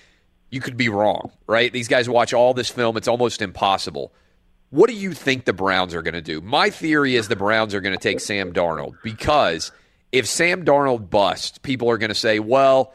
you 0.51 0.61
could 0.61 0.77
be 0.77 0.91
wrong, 0.91 1.33
right? 1.47 1.73
These 1.73 1.89
guys 1.89 2.09
watch 2.11 2.35
all 2.35 2.53
this 2.53 2.69
film. 2.69 2.97
It's 2.99 3.09
almost 3.09 3.41
impossible. 3.41 4.13
What 4.71 4.91
do 4.91 4.95
you 4.95 5.13
think 5.13 5.45
the 5.45 5.53
Browns 5.53 5.95
are 5.95 6.03
going 6.03 6.15
to 6.15 6.21
do? 6.21 6.41
My 6.41 6.69
theory 6.69 7.17
is 7.17 7.29
the 7.29 7.37
Browns 7.37 7.75
are 7.75 7.81
going 7.81 7.97
to 7.97 8.03
take 8.03 8.21
Sam 8.21 8.53
Darnold 8.53 8.97
because 9.03 9.73
if 10.13 10.27
Sam 10.27 10.65
Darnold 10.65 11.09
busts, 11.09 11.59
people 11.59 11.91
are 11.91 11.99
going 11.99 12.11
to 12.11 12.15
say, 12.15 12.39
well, 12.39 12.93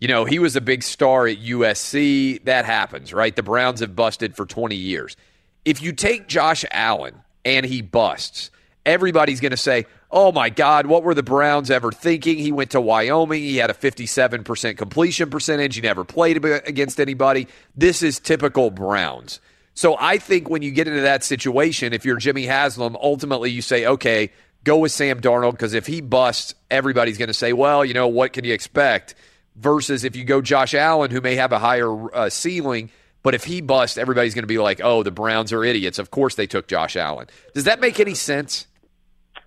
you 0.00 0.08
know, 0.08 0.24
he 0.24 0.38
was 0.38 0.54
a 0.56 0.60
big 0.60 0.82
star 0.82 1.26
at 1.26 1.38
USC. 1.38 2.44
That 2.44 2.64
happens, 2.64 3.12
right? 3.12 3.34
The 3.34 3.42
Browns 3.42 3.80
have 3.80 3.96
busted 3.96 4.36
for 4.36 4.46
20 4.46 4.76
years. 4.76 5.16
If 5.64 5.82
you 5.82 5.92
take 5.92 6.28
Josh 6.28 6.64
Allen 6.70 7.14
and 7.44 7.66
he 7.66 7.82
busts, 7.82 8.50
everybody's 8.84 9.40
going 9.40 9.50
to 9.50 9.56
say, 9.56 9.86
oh 10.12 10.30
my 10.30 10.48
God, 10.48 10.86
what 10.86 11.02
were 11.02 11.14
the 11.14 11.24
Browns 11.24 11.72
ever 11.72 11.90
thinking? 11.90 12.38
He 12.38 12.52
went 12.52 12.70
to 12.70 12.80
Wyoming. 12.80 13.42
He 13.42 13.56
had 13.56 13.70
a 13.70 13.74
57% 13.74 14.76
completion 14.76 15.30
percentage. 15.30 15.74
He 15.74 15.80
never 15.80 16.04
played 16.04 16.44
against 16.44 17.00
anybody. 17.00 17.48
This 17.74 18.02
is 18.02 18.20
typical 18.20 18.70
Browns. 18.70 19.40
So 19.76 19.94
I 20.00 20.16
think 20.16 20.48
when 20.48 20.62
you 20.62 20.70
get 20.70 20.88
into 20.88 21.02
that 21.02 21.22
situation, 21.22 21.92
if 21.92 22.06
you're 22.06 22.16
Jimmy 22.16 22.46
Haslam, 22.46 22.96
ultimately 22.96 23.50
you 23.50 23.60
say, 23.60 23.84
okay, 23.84 24.32
go 24.64 24.78
with 24.78 24.90
Sam 24.90 25.20
Darnold 25.20 25.52
because 25.52 25.74
if 25.74 25.86
he 25.86 26.00
busts, 26.00 26.54
everybody's 26.70 27.18
going 27.18 27.28
to 27.28 27.34
say, 27.34 27.52
well, 27.52 27.84
you 27.84 27.92
know, 27.92 28.08
what 28.08 28.32
can 28.32 28.44
you 28.44 28.54
expect? 28.54 29.14
Versus 29.54 30.02
if 30.02 30.16
you 30.16 30.24
go 30.24 30.40
Josh 30.40 30.72
Allen, 30.72 31.10
who 31.10 31.20
may 31.20 31.36
have 31.36 31.52
a 31.52 31.58
higher 31.58 32.14
uh, 32.16 32.30
ceiling, 32.30 32.90
but 33.22 33.34
if 33.34 33.44
he 33.44 33.60
busts, 33.60 33.98
everybody's 33.98 34.32
going 34.32 34.44
to 34.44 34.48
be 34.48 34.58
like, 34.58 34.80
oh, 34.82 35.02
the 35.02 35.10
Browns 35.10 35.52
are 35.52 35.62
idiots. 35.62 35.98
Of 35.98 36.10
course 36.10 36.36
they 36.36 36.46
took 36.46 36.68
Josh 36.68 36.96
Allen. 36.96 37.26
Does 37.52 37.64
that 37.64 37.78
make 37.78 38.00
any 38.00 38.14
sense? 38.14 38.66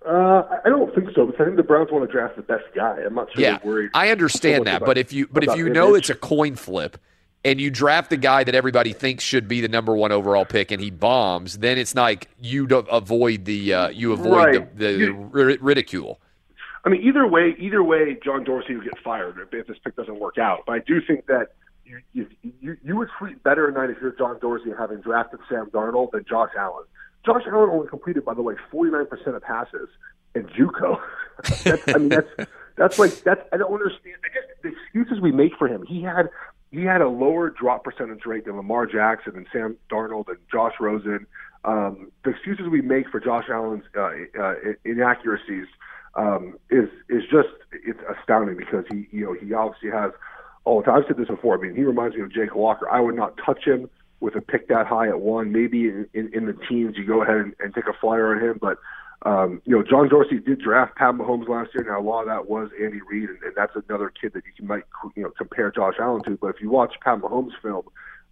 Uh, 0.06 0.42
I 0.64 0.68
don't 0.68 0.94
think 0.94 1.08
so 1.12 1.26
because 1.26 1.40
I 1.40 1.44
think 1.44 1.56
the 1.56 1.64
Browns 1.64 1.90
want 1.90 2.08
to 2.08 2.12
draft 2.12 2.36
the 2.36 2.42
best 2.42 2.64
guy. 2.74 3.00
I'm 3.04 3.14
not 3.14 3.32
sure 3.32 3.42
Yeah. 3.42 3.88
I 3.94 4.10
understand 4.10 4.68
that, 4.68 4.84
but 4.84 4.96
if 4.96 5.12
you 5.12 5.26
but 5.26 5.42
if 5.42 5.56
you 5.56 5.68
know 5.70 5.94
it's 5.96 6.08
a 6.08 6.14
coin 6.14 6.54
flip 6.54 6.98
and 7.44 7.60
you 7.60 7.70
draft 7.70 8.10
the 8.10 8.16
guy 8.16 8.44
that 8.44 8.54
everybody 8.54 8.92
thinks 8.92 9.24
should 9.24 9.48
be 9.48 9.60
the 9.60 9.68
number 9.68 9.94
one 9.96 10.12
overall 10.12 10.44
pick 10.44 10.70
and 10.70 10.80
he 10.80 10.90
bombs, 10.90 11.58
then 11.58 11.78
it's 11.78 11.94
like 11.94 12.28
you 12.40 12.66
avoid 12.90 13.44
the 13.46 13.72
uh, 13.74 13.88
you 13.88 14.12
avoid 14.12 14.32
Right. 14.56 14.78
the, 14.78 14.84
the 14.84 14.92
You- 14.92 15.28
ri- 15.30 15.58
ridicule. 15.60 16.20
I 16.84 16.88
mean, 16.88 17.02
either 17.02 17.26
way, 17.26 17.54
either 17.58 17.82
way, 17.82 18.16
John 18.24 18.42
Dorsey 18.42 18.74
would 18.74 18.84
get 18.84 18.98
fired 19.04 19.36
if, 19.38 19.52
if 19.52 19.66
this 19.66 19.76
pick 19.84 19.96
doesn't 19.96 20.18
work 20.18 20.38
out. 20.38 20.60
But 20.66 20.72
I 20.76 20.78
do 20.78 21.00
think 21.06 21.26
that 21.26 21.48
you 21.84 22.00
you, 22.12 22.26
you, 22.60 22.76
you 22.82 22.96
would 22.96 23.08
sleep 23.18 23.42
better 23.42 23.68
at 23.68 23.74
night 23.74 23.90
if 23.90 23.98
you're 24.00 24.12
John 24.12 24.38
Dorsey 24.40 24.70
having 24.78 25.00
drafted 25.00 25.40
Sam 25.48 25.66
Darnold 25.70 26.12
than 26.12 26.24
Josh 26.28 26.50
Allen. 26.58 26.84
Josh 27.26 27.42
Allen 27.46 27.68
only 27.70 27.86
completed, 27.88 28.24
by 28.24 28.32
the 28.32 28.40
way, 28.40 28.54
49% 28.72 29.10
of 29.36 29.42
passes 29.42 29.88
in 30.34 30.44
JUCO. 30.44 30.98
that's, 31.64 31.88
I 31.94 31.98
mean, 31.98 32.08
that's 32.08 32.28
that's 32.76 32.98
like 32.98 33.12
that's 33.24 33.42
I 33.52 33.58
don't 33.58 33.72
understand. 33.74 34.16
I 34.24 34.32
guess 34.32 34.44
the 34.62 34.68
excuses 34.70 35.20
we 35.20 35.32
make 35.32 35.52
for 35.58 35.68
him. 35.68 35.84
He 35.86 36.00
had 36.02 36.30
he 36.70 36.82
had 36.84 37.00
a 37.00 37.08
lower 37.08 37.50
drop 37.50 37.84
percentage 37.84 38.24
rate 38.26 38.44
than 38.44 38.56
Lamar 38.56 38.86
Jackson 38.86 39.36
and 39.36 39.46
Sam 39.52 39.76
Darnold 39.90 40.28
and 40.28 40.38
Josh 40.50 40.74
Rosen. 40.80 41.26
Um, 41.64 42.10
the 42.24 42.30
excuses 42.30 42.66
we 42.70 42.80
make 42.80 43.08
for 43.10 43.20
Josh 43.20 43.44
Allen's 43.50 43.84
uh, 43.96 44.10
uh, 44.40 44.54
inaccuracies 44.84 45.66
um, 46.14 46.58
is 46.70 46.88
is 47.08 47.22
just 47.30 47.48
it's 47.72 48.00
astounding 48.18 48.56
because 48.56 48.84
he 48.90 49.06
you 49.10 49.24
know 49.24 49.32
he 49.34 49.52
obviously 49.52 49.90
has 49.90 50.12
all 50.64 50.80
the 50.80 50.86
time. 50.86 51.02
I've 51.02 51.04
said 51.08 51.16
this 51.16 51.28
before. 51.28 51.58
I 51.58 51.60
mean, 51.60 51.74
he 51.74 51.82
reminds 51.82 52.16
me 52.16 52.22
of 52.22 52.32
Jake 52.32 52.54
Locker. 52.54 52.88
I 52.90 53.00
would 53.00 53.16
not 53.16 53.38
touch 53.44 53.64
him 53.64 53.90
with 54.20 54.36
a 54.36 54.40
pick 54.40 54.68
that 54.68 54.86
high 54.86 55.08
at 55.08 55.20
one. 55.20 55.52
Maybe 55.52 55.88
in, 55.88 56.06
in, 56.14 56.30
in 56.32 56.46
the 56.46 56.56
teens, 56.68 56.96
you 56.96 57.04
go 57.04 57.22
ahead 57.22 57.36
and, 57.36 57.54
and 57.58 57.74
take 57.74 57.86
a 57.86 57.94
flyer 58.00 58.34
on 58.34 58.42
him. 58.42 58.58
But 58.60 58.78
um, 59.22 59.60
you 59.66 59.76
know, 59.76 59.82
John 59.82 60.08
Dorsey 60.08 60.38
did 60.38 60.60
draft 60.60 60.96
Pat 60.96 61.14
Mahomes 61.14 61.46
last 61.48 61.70
year. 61.74 61.84
Now 61.86 62.00
a 62.00 62.02
lot 62.02 62.22
of 62.22 62.28
that 62.28 62.48
was 62.48 62.70
Andy 62.82 63.00
Reid, 63.08 63.28
and, 63.28 63.38
and 63.42 63.52
that's 63.54 63.72
another 63.88 64.10
kid 64.10 64.32
that 64.32 64.42
you 64.58 64.66
might 64.66 64.84
you 65.14 65.22
know 65.22 65.30
compare 65.36 65.70
Josh 65.70 65.94
Allen 66.00 66.22
to. 66.24 66.38
But 66.40 66.48
if 66.48 66.56
you 66.60 66.70
watch 66.70 66.94
Pat 67.04 67.20
Mahomes' 67.20 67.52
film, 67.62 67.84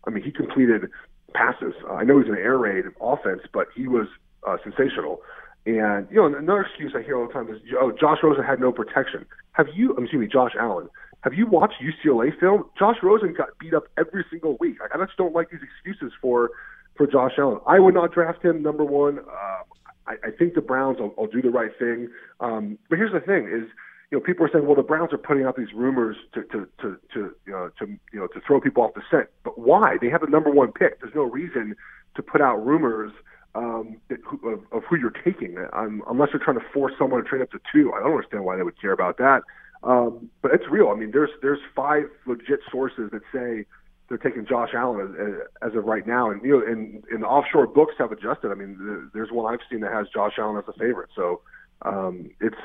I 0.06 0.10
mean, 0.10 0.24
he 0.24 0.30
completed 0.30 0.88
passes. 1.34 1.74
Uh, 1.88 1.94
I 1.94 2.04
know 2.04 2.18
he's 2.18 2.28
an 2.28 2.38
air 2.38 2.56
raid 2.56 2.84
offense, 3.02 3.42
but 3.52 3.66
he 3.76 3.86
was 3.86 4.06
uh, 4.46 4.56
sensational. 4.62 5.20
And 5.66 6.08
you 6.10 6.16
know, 6.16 6.26
another 6.26 6.62
excuse 6.62 6.94
I 6.96 7.02
hear 7.02 7.18
all 7.18 7.26
the 7.26 7.32
time 7.34 7.50
is, 7.54 7.60
"Oh, 7.78 7.92
Josh 7.92 8.18
Rosen 8.22 8.42
had 8.42 8.58
no 8.58 8.72
protection." 8.72 9.26
Have 9.52 9.66
you? 9.74 9.94
I'm 9.94 10.04
excuse 10.04 10.20
me, 10.20 10.26
Josh 10.26 10.52
Allen. 10.58 10.88
Have 11.22 11.34
you 11.34 11.46
watched 11.46 11.82
UCLA 11.82 12.30
film? 12.38 12.64
Josh 12.78 12.96
Rosen 13.02 13.34
got 13.34 13.48
beat 13.58 13.74
up 13.74 13.84
every 13.98 14.24
single 14.30 14.56
week. 14.60 14.76
I 14.80 14.96
just 15.04 15.18
don't 15.18 15.34
like 15.34 15.50
these 15.50 15.60
excuses 15.60 16.12
for 16.22 16.50
for 16.96 17.06
Josh 17.06 17.32
Allen. 17.36 17.58
I 17.66 17.78
would 17.78 17.92
not 17.92 18.12
draft 18.14 18.42
him 18.42 18.62
number 18.62 18.84
one. 18.84 19.18
Uh, 19.18 19.62
I, 20.08 20.28
I 20.28 20.30
think 20.30 20.54
the 20.54 20.60
Browns 20.60 20.98
will, 20.98 21.14
will 21.16 21.26
do 21.26 21.42
the 21.42 21.50
right 21.50 21.70
thing. 21.78 22.08
Um, 22.40 22.78
but 22.88 22.98
here's 22.98 23.12
the 23.12 23.20
thing: 23.20 23.46
is 23.46 23.68
you 24.10 24.18
know, 24.18 24.24
people 24.24 24.46
are 24.46 24.50
saying, 24.50 24.66
well, 24.66 24.74
the 24.74 24.82
Browns 24.82 25.12
are 25.12 25.18
putting 25.18 25.44
out 25.44 25.56
these 25.56 25.72
rumors 25.74 26.16
to 26.34 26.42
to 26.44 26.68
to 26.80 26.96
to 27.12 27.34
you 27.46 27.52
know 27.52 27.70
to 27.78 27.86
you 28.12 28.20
know 28.20 28.26
to 28.28 28.40
throw 28.46 28.60
people 28.60 28.82
off 28.82 28.94
the 28.94 29.02
scent. 29.10 29.28
But 29.44 29.58
why? 29.58 29.96
They 30.00 30.08
have 30.08 30.22
the 30.22 30.28
number 30.28 30.50
one 30.50 30.72
pick. 30.72 31.00
There's 31.00 31.14
no 31.14 31.24
reason 31.24 31.76
to 32.16 32.22
put 32.22 32.40
out 32.40 32.56
rumors 32.64 33.12
um, 33.54 33.98
that, 34.08 34.18
of, 34.44 34.60
of 34.72 34.82
who 34.88 34.96
you're 34.96 35.10
taking, 35.10 35.56
um, 35.72 36.02
unless 36.08 36.30
you're 36.32 36.42
trying 36.42 36.58
to 36.58 36.64
force 36.72 36.92
someone 36.98 37.22
to 37.22 37.28
trade 37.28 37.42
up 37.42 37.50
to 37.50 37.60
two. 37.72 37.92
I 37.92 38.00
don't 38.00 38.12
understand 38.12 38.44
why 38.44 38.56
they 38.56 38.62
would 38.62 38.80
care 38.80 38.92
about 38.92 39.18
that. 39.18 39.42
Um, 39.82 40.30
but 40.42 40.52
it's 40.52 40.64
real. 40.70 40.88
I 40.88 40.94
mean, 40.94 41.10
there's 41.12 41.30
there's 41.42 41.60
five 41.76 42.04
legit 42.26 42.60
sources 42.70 43.10
that 43.12 43.22
say 43.32 43.66
they're 44.08 44.18
taking 44.18 44.46
Josh 44.46 44.70
Allen 44.74 45.14
as, 45.20 45.70
as 45.70 45.76
of 45.76 45.84
right 45.84 46.06
now, 46.06 46.30
and 46.30 46.42
you 46.42 46.58
know, 46.58 46.66
and, 46.66 47.04
and 47.10 47.22
the 47.22 47.26
offshore 47.26 47.66
books 47.66 47.94
have 47.98 48.10
adjusted. 48.10 48.50
I 48.50 48.54
mean, 48.54 49.10
there's 49.12 49.30
one 49.30 49.52
I've 49.52 49.60
seen 49.70 49.80
that 49.80 49.92
has 49.92 50.06
Josh 50.12 50.32
Allen 50.38 50.56
as 50.56 50.64
a 50.68 50.78
favorite. 50.78 51.10
So 51.14 51.42
um, 51.82 52.30
it's 52.40 52.56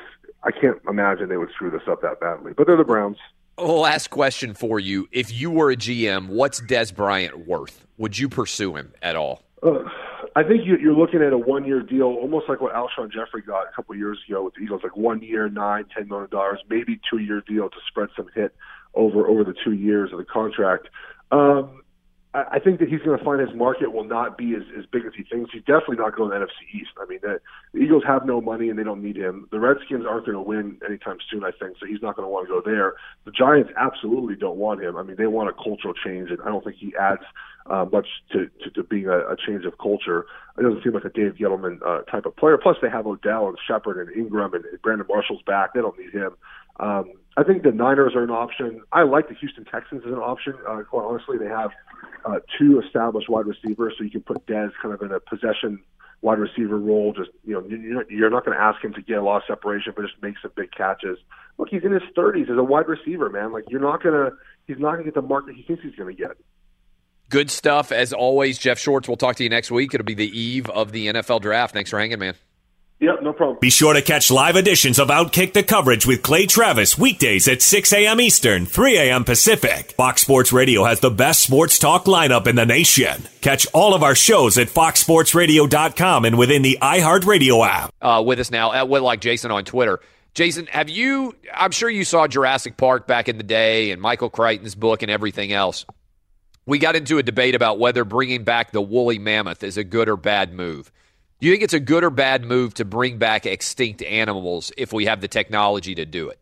I 0.42 0.50
can't 0.50 0.78
imagine 0.88 1.28
they 1.28 1.36
would 1.36 1.50
screw 1.50 1.70
this 1.70 1.82
up 1.88 2.02
that 2.02 2.20
badly. 2.20 2.52
But 2.56 2.66
they're 2.66 2.76
the 2.76 2.84
Browns. 2.84 3.18
Last 3.58 4.08
question 4.08 4.54
for 4.54 4.80
you: 4.80 5.08
If 5.12 5.32
you 5.32 5.50
were 5.50 5.70
a 5.70 5.76
GM, 5.76 6.28
what's 6.28 6.60
Dez 6.60 6.94
Bryant 6.94 7.46
worth? 7.46 7.86
Would 7.98 8.18
you 8.18 8.28
pursue 8.28 8.76
him 8.76 8.92
at 9.02 9.14
all? 9.14 9.42
Uh, 9.62 9.84
I 10.36 10.42
think 10.42 10.66
you, 10.66 10.76
you're 10.78 10.94
looking 10.94 11.22
at 11.22 11.32
a 11.32 11.38
one-year 11.38 11.82
deal, 11.82 12.06
almost 12.06 12.48
like 12.48 12.60
what 12.60 12.74
Alshon 12.74 13.12
Jeffery 13.12 13.42
got 13.42 13.68
a 13.68 13.72
couple 13.74 13.94
years 13.94 14.18
ago 14.28 14.42
with 14.42 14.54
the 14.54 14.62
Eagles, 14.62 14.80
like 14.82 14.96
one 14.96 15.22
year, 15.22 15.48
nine, 15.48 15.84
ten 15.96 16.08
million 16.08 16.28
dollars, 16.30 16.58
maybe 16.68 17.00
two-year 17.08 17.42
deal 17.46 17.70
to 17.70 17.76
spread 17.88 18.08
some 18.16 18.26
hit 18.34 18.54
over 18.94 19.26
over 19.28 19.44
the 19.44 19.54
two 19.64 19.72
years 19.72 20.10
of 20.12 20.18
the 20.18 20.24
contract. 20.24 20.88
Um, 21.30 21.84
I 22.34 22.58
think 22.58 22.80
that 22.80 22.88
he's 22.88 23.00
going 23.02 23.16
to 23.16 23.24
find 23.24 23.40
his 23.40 23.54
market 23.54 23.92
will 23.92 24.02
not 24.02 24.36
be 24.36 24.56
as, 24.56 24.62
as 24.76 24.84
big 24.86 25.04
as 25.06 25.12
he 25.16 25.22
thinks. 25.22 25.52
He's 25.52 25.62
definitely 25.62 25.98
not 25.98 26.16
going 26.16 26.32
to 26.32 26.38
the 26.38 26.44
NFC 26.44 26.80
East. 26.80 26.90
I 27.00 27.06
mean, 27.06 27.20
the, 27.22 27.40
the 27.72 27.78
Eagles 27.78 28.02
have 28.04 28.26
no 28.26 28.40
money 28.40 28.68
and 28.68 28.76
they 28.76 28.82
don't 28.82 29.00
need 29.00 29.16
him. 29.16 29.46
The 29.52 29.60
Redskins 29.60 30.04
aren't 30.04 30.26
going 30.26 30.34
to 30.34 30.42
win 30.42 30.78
anytime 30.84 31.18
soon, 31.30 31.44
I 31.44 31.52
think, 31.52 31.76
so 31.78 31.86
he's 31.86 32.02
not 32.02 32.16
going 32.16 32.26
to 32.26 32.30
want 32.30 32.48
to 32.48 32.52
go 32.52 32.60
there. 32.60 32.94
The 33.24 33.30
Giants 33.30 33.70
absolutely 33.76 34.34
don't 34.34 34.56
want 34.56 34.82
him. 34.82 34.96
I 34.96 35.04
mean, 35.04 35.14
they 35.16 35.28
want 35.28 35.48
a 35.48 35.52
cultural 35.52 35.94
change, 35.94 36.30
and 36.30 36.40
I 36.42 36.46
don't 36.46 36.64
think 36.64 36.76
he 36.76 36.92
adds 36.98 37.22
uh, 37.66 37.86
much 37.92 38.08
to, 38.32 38.50
to, 38.64 38.70
to 38.70 38.82
being 38.82 39.06
a, 39.06 39.18
a 39.18 39.36
change 39.46 39.64
of 39.64 39.78
culture. 39.78 40.26
It 40.58 40.62
doesn't 40.62 40.82
seem 40.82 40.92
like 40.92 41.04
a 41.04 41.10
Dave 41.10 41.34
Gettleman 41.34 41.78
uh, 41.86 42.02
type 42.10 42.26
of 42.26 42.34
player. 42.34 42.58
Plus, 42.58 42.76
they 42.82 42.90
have 42.90 43.06
Odell 43.06 43.46
and 43.46 43.56
Shepard 43.64 43.96
and 43.96 44.10
Engram 44.10 44.54
and 44.54 44.64
Brandon 44.82 45.06
Marshall's 45.08 45.42
back. 45.42 45.72
They 45.72 45.80
don't 45.82 45.98
need 45.98 46.12
him. 46.12 46.32
Um, 46.80 47.12
I 47.36 47.42
think 47.42 47.62
the 47.62 47.72
Niners 47.72 48.14
are 48.14 48.22
an 48.22 48.30
option. 48.30 48.82
I 48.92 49.02
like 49.02 49.28
the 49.28 49.34
Houston 49.34 49.64
Texans 49.64 50.02
as 50.06 50.12
an 50.12 50.18
option. 50.18 50.54
Uh, 50.68 50.82
quite 50.88 51.04
honestly, 51.04 51.36
they 51.36 51.46
have 51.48 51.70
uh, 52.24 52.38
two 52.58 52.80
established 52.80 53.28
wide 53.28 53.46
receivers, 53.46 53.94
so 53.98 54.04
you 54.04 54.10
can 54.10 54.22
put 54.22 54.46
Dez 54.46 54.70
kind 54.80 54.94
of 54.94 55.02
in 55.02 55.10
a 55.10 55.20
possession 55.20 55.80
wide 56.22 56.38
receiver 56.38 56.78
role. 56.78 57.12
Just 57.12 57.30
you 57.44 57.54
know, 57.54 58.04
you're, 58.08 58.30
not 58.30 58.44
going 58.44 58.56
to 58.56 58.62
ask 58.62 58.82
him 58.82 58.94
to 58.94 59.02
get 59.02 59.18
a 59.18 59.22
lot 59.22 59.38
of 59.38 59.42
separation, 59.48 59.92
but 59.96 60.02
just 60.02 60.20
make 60.22 60.36
some 60.40 60.52
big 60.56 60.70
catches. 60.72 61.18
Look, 61.58 61.68
he's 61.68 61.84
in 61.84 61.92
his 61.92 62.02
30s 62.16 62.50
as 62.50 62.56
a 62.56 62.64
wide 62.64 62.88
receiver, 62.88 63.28
man. 63.30 63.52
Like 63.52 63.64
you're 63.68 63.80
not 63.80 64.02
gonna, 64.02 64.30
he's 64.66 64.78
not 64.78 64.92
gonna 64.92 65.04
get 65.04 65.14
the 65.14 65.22
market 65.22 65.56
he 65.56 65.62
thinks 65.62 65.82
he's 65.82 65.94
going 65.94 66.14
to 66.16 66.20
get. 66.20 66.36
Good 67.30 67.50
stuff 67.50 67.90
as 67.90 68.12
always, 68.12 68.58
Geoff 68.58 68.78
Schwartz. 68.78 69.08
We'll 69.08 69.16
talk 69.16 69.36
to 69.36 69.42
you 69.42 69.48
next 69.48 69.70
week. 69.70 69.94
It'll 69.94 70.04
be 70.04 70.14
the 70.14 70.38
eve 70.38 70.68
of 70.70 70.92
the 70.92 71.08
NFL 71.08 71.40
draft. 71.40 71.74
Thanks 71.74 71.90
for 71.90 71.98
hanging, 71.98 72.18
man. 72.18 72.34
Yep, 73.04 73.22
no 73.22 73.32
problem. 73.34 73.58
Be 73.60 73.68
sure 73.68 73.92
to 73.92 74.00
catch 74.00 74.30
live 74.30 74.56
editions 74.56 74.98
of 74.98 75.08
Outkick 75.08 75.52
the 75.52 75.62
coverage 75.62 76.06
with 76.06 76.22
Clay 76.22 76.46
Travis 76.46 76.96
weekdays 76.96 77.46
at 77.48 77.60
6 77.60 77.92
a.m. 77.92 78.18
Eastern, 78.18 78.64
3 78.64 78.96
a.m. 78.96 79.24
Pacific. 79.24 79.92
Fox 79.92 80.22
Sports 80.22 80.54
Radio 80.54 80.84
has 80.84 81.00
the 81.00 81.10
best 81.10 81.42
sports 81.42 81.78
talk 81.78 82.06
lineup 82.06 82.46
in 82.46 82.56
the 82.56 82.64
nation. 82.64 83.24
Catch 83.42 83.66
all 83.74 83.92
of 83.92 84.02
our 84.02 84.14
shows 84.14 84.56
at 84.56 84.68
foxsportsradio.com 84.68 86.24
and 86.24 86.38
within 86.38 86.62
the 86.62 86.78
iHeartRadio 86.80 87.66
app. 87.66 87.92
Uh, 88.00 88.22
with 88.24 88.40
us 88.40 88.50
now, 88.50 88.72
uh, 88.72 88.86
with 88.86 89.02
like 89.02 89.20
Jason 89.20 89.50
on 89.50 89.64
Twitter. 89.66 90.00
Jason, 90.32 90.66
have 90.68 90.88
you? 90.88 91.36
I'm 91.52 91.72
sure 91.72 91.90
you 91.90 92.04
saw 92.04 92.26
Jurassic 92.26 92.78
Park 92.78 93.06
back 93.06 93.28
in 93.28 93.36
the 93.36 93.44
day 93.44 93.90
and 93.90 94.00
Michael 94.00 94.30
Crichton's 94.30 94.74
book 94.74 95.02
and 95.02 95.10
everything 95.10 95.52
else. 95.52 95.84
We 96.64 96.78
got 96.78 96.96
into 96.96 97.18
a 97.18 97.22
debate 97.22 97.54
about 97.54 97.78
whether 97.78 98.04
bringing 98.04 98.44
back 98.44 98.72
the 98.72 98.80
woolly 98.80 99.18
mammoth 99.18 99.62
is 99.62 99.76
a 99.76 99.84
good 99.84 100.08
or 100.08 100.16
bad 100.16 100.54
move. 100.54 100.90
Do 101.44 101.50
you 101.50 101.52
think 101.56 101.64
it's 101.64 101.74
a 101.74 101.80
good 101.80 102.04
or 102.04 102.08
bad 102.08 102.42
move 102.42 102.72
to 102.72 102.86
bring 102.86 103.18
back 103.18 103.44
extinct 103.44 104.02
animals 104.02 104.72
if 104.78 104.94
we 104.94 105.04
have 105.04 105.20
the 105.20 105.28
technology 105.28 105.94
to 105.94 106.06
do 106.06 106.30
it? 106.30 106.38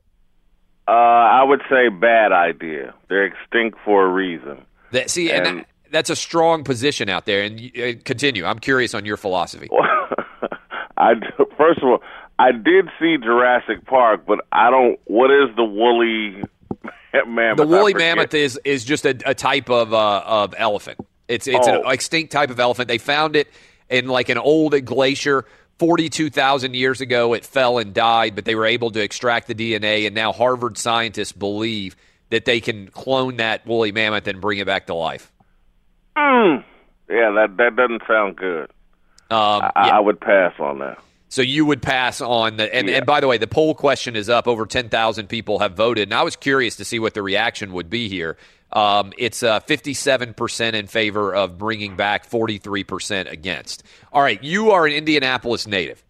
Uh, 0.87 0.93
I 0.93 1.43
would 1.43 1.61
say 1.69 1.89
bad 1.89 2.31
idea. 2.31 2.95
They're 3.09 3.25
extinct 3.25 3.79
for 3.85 4.07
a 4.07 4.09
reason. 4.09 4.65
That, 4.93 5.11
see, 5.11 5.33
and, 5.33 5.45
and 5.45 5.59
that, 5.59 5.67
that's 5.91 6.11
a 6.11 6.15
strong 6.15 6.63
position 6.63 7.09
out 7.09 7.27
there. 7.27 7.43
And 7.43 7.61
uh, 7.77 8.01
continue. 8.05 8.45
I'm 8.45 8.61
curious 8.61 8.95
on 8.95 9.05
your 9.05 9.17
philosophy. 9.17 9.69
I 10.97 11.15
first 11.59 11.81
of 11.83 11.89
all, 11.89 12.03
I 12.39 12.53
did 12.53 12.89
see 13.01 13.17
Jurassic 13.17 13.85
Park, 13.85 14.25
but 14.25 14.47
I 14.53 14.71
don't. 14.71 15.01
What 15.07 15.33
is 15.33 15.49
the 15.57 15.65
woolly 15.65 16.45
mammoth? 17.27 17.57
The 17.57 17.67
woolly 17.67 17.95
mammoth 17.95 18.35
is 18.35 18.57
is 18.65 18.85
just 18.85 19.05
a, 19.05 19.19
a 19.27 19.35
type 19.35 19.69
of 19.69 19.93
uh, 19.93 20.23
of 20.25 20.55
elephant. 20.57 21.05
It's 21.27 21.49
it's 21.49 21.67
oh. 21.67 21.83
an 21.83 21.93
extinct 21.93 22.31
type 22.31 22.51
of 22.51 22.61
elephant. 22.61 22.87
They 22.87 22.99
found 22.99 23.35
it 23.35 23.49
in 23.93 24.09
like 24.09 24.29
an 24.29 24.39
old 24.39 24.85
glacier 24.85 25.45
42,000 25.79 26.75
years 26.75 27.01
ago. 27.01 27.35
It 27.35 27.45
fell 27.45 27.79
and 27.79 27.95
died, 27.95 28.35
but 28.35 28.45
they 28.45 28.55
were 28.55 28.67
able 28.67 28.91
to 28.91 29.01
extract 29.01 29.47
the 29.47 29.55
DNA, 29.55 30.07
and 30.07 30.15
now 30.15 30.33
Harvard 30.33 30.79
scientists 30.79 31.33
believe 31.33 31.95
that 32.31 32.45
they 32.45 32.61
can 32.61 32.89
clone 32.89 33.37
that 33.37 33.67
woolly 33.67 33.93
mammoth 33.93 34.27
and 34.27 34.41
bring 34.41 34.59
it 34.59 34.67
back 34.67 34.87
to 34.87 34.95
life. 34.95 35.31
Mm. 36.17 36.65
Yeah, 37.09 37.31
that 37.33 37.57
that 37.59 37.77
doesn't 37.77 38.03
sound 38.09 38.37
good. 38.37 38.71
Um, 39.31 39.63
I, 39.75 39.87
yeah. 39.87 39.97
I 39.97 40.01
would 40.01 40.21
pass 40.21 40.55
on 40.59 40.79
that. 40.79 40.99
So 41.33 41.41
you 41.41 41.65
would 41.65 41.81
pass 41.81 42.21
on 42.21 42.59
the 42.59 42.75
and, 42.75 42.89
yeah. 42.89 42.99
and 42.99 43.07
by 43.07 43.21
the 43.21 43.27
way, 43.27 43.39
the 43.39 43.47
poll 43.47 43.75
question 43.75 44.17
is 44.17 44.29
up. 44.29 44.47
Over 44.47 44.67
ten 44.67 44.91
thousand 44.91 45.29
people 45.29 45.61
have 45.61 45.73
voted, 45.73 46.09
and 46.09 46.13
I 46.13 46.25
was 46.25 46.37
curious 46.37 46.77
to 46.77 46.85
see 46.85 46.99
what 46.99 47.15
the 47.15 47.23
reaction 47.23 47.73
would 47.73 47.89
be 47.89 48.11
here. 48.11 48.37
Um, 48.71 49.15
it's 49.17 49.43
uh, 49.43 49.61
57% 49.61 50.75
in 50.75 50.87
favor 50.87 51.35
of 51.35 51.59
bringing 51.59 51.97
back, 51.97 52.29
43% 52.29 53.31
against. 53.31 53.83
All 54.13 54.23
right, 54.23 54.43
you 54.43 54.73
are 54.73 54.87
an 54.87 54.93
Indianapolis 54.93 55.67
native. 55.67 56.03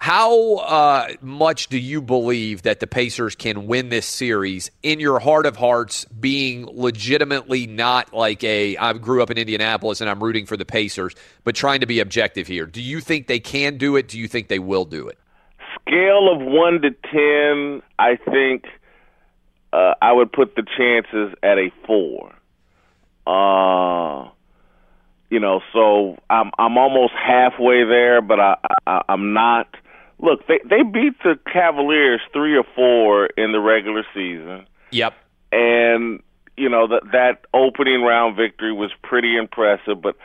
How 0.00 0.54
uh, 0.56 1.08
much 1.20 1.68
do 1.68 1.78
you 1.78 2.00
believe 2.00 2.62
that 2.62 2.80
the 2.80 2.86
Pacers 2.86 3.34
can 3.36 3.66
win 3.66 3.90
this 3.90 4.06
series 4.06 4.70
in 4.82 4.98
your 4.98 5.20
heart 5.20 5.46
of 5.46 5.56
hearts, 5.56 6.04
being 6.06 6.66
legitimately 6.72 7.66
not 7.66 8.12
like 8.12 8.42
a 8.42 8.76
I 8.76 8.94
grew 8.94 9.22
up 9.22 9.30
in 9.30 9.38
Indianapolis 9.38 10.00
and 10.00 10.08
I'm 10.08 10.22
rooting 10.22 10.46
for 10.46 10.56
the 10.56 10.64
Pacers, 10.64 11.14
but 11.44 11.54
trying 11.54 11.80
to 11.80 11.86
be 11.86 12.00
objective 12.00 12.46
here? 12.46 12.66
Do 12.66 12.82
you 12.82 13.00
think 13.00 13.26
they 13.26 13.40
can 13.40 13.76
do 13.76 13.96
it? 13.96 14.08
Do 14.08 14.18
you 14.18 14.26
think 14.26 14.48
they 14.48 14.58
will 14.58 14.84
do 14.84 15.06
it? 15.06 15.18
Scale 15.82 16.32
of 16.32 16.40
1 16.40 16.82
to 16.82 16.90
10, 16.90 17.82
I 17.98 18.16
think– 18.16 18.64
uh, 19.72 19.94
I 20.00 20.12
would 20.12 20.32
put 20.32 20.56
the 20.56 20.62
chances 20.76 21.34
at 21.42 21.58
a 21.58 21.70
four. 21.86 22.34
Uh, 23.26 24.28
you 25.30 25.38
know, 25.38 25.60
so 25.72 26.18
I'm 26.28 26.50
I'm 26.58 26.76
almost 26.76 27.12
halfway 27.14 27.84
there, 27.84 28.20
but 28.20 28.40
I, 28.40 28.56
I 28.86 29.02
I'm 29.08 29.32
not. 29.32 29.68
Look, 30.22 30.46
they 30.46 30.60
they 30.68 30.82
beat 30.82 31.14
the 31.22 31.38
Cavaliers 31.50 32.20
three 32.32 32.56
or 32.56 32.64
four 32.74 33.26
in 33.26 33.52
the 33.52 33.60
regular 33.60 34.04
season. 34.14 34.66
Yep. 34.90 35.14
And 35.52 36.22
you 36.56 36.68
know 36.68 36.88
that 36.88 37.02
that 37.12 37.46
opening 37.54 38.02
round 38.02 38.36
victory 38.36 38.72
was 38.72 38.90
pretty 39.02 39.36
impressive, 39.36 40.02
but 40.02 40.16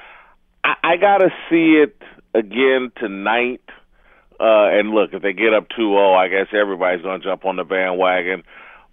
I, 0.63 0.75
I 0.83 0.97
got 0.97 1.19
to 1.19 1.29
see 1.49 1.81
it 1.81 1.95
again 2.33 2.91
tonight. 2.97 3.61
Uh, 4.37 4.67
and 4.67 4.89
look, 4.91 5.13
if 5.13 5.21
they 5.21 5.31
get 5.31 5.53
up 5.53 5.69
2-0, 5.69 6.13
I 6.13 6.27
guess 6.27 6.47
everybody's 6.53 7.01
going 7.01 7.21
to 7.21 7.25
jump 7.25 7.45
on 7.45 7.55
the 7.55 7.63
bandwagon. 7.63 8.43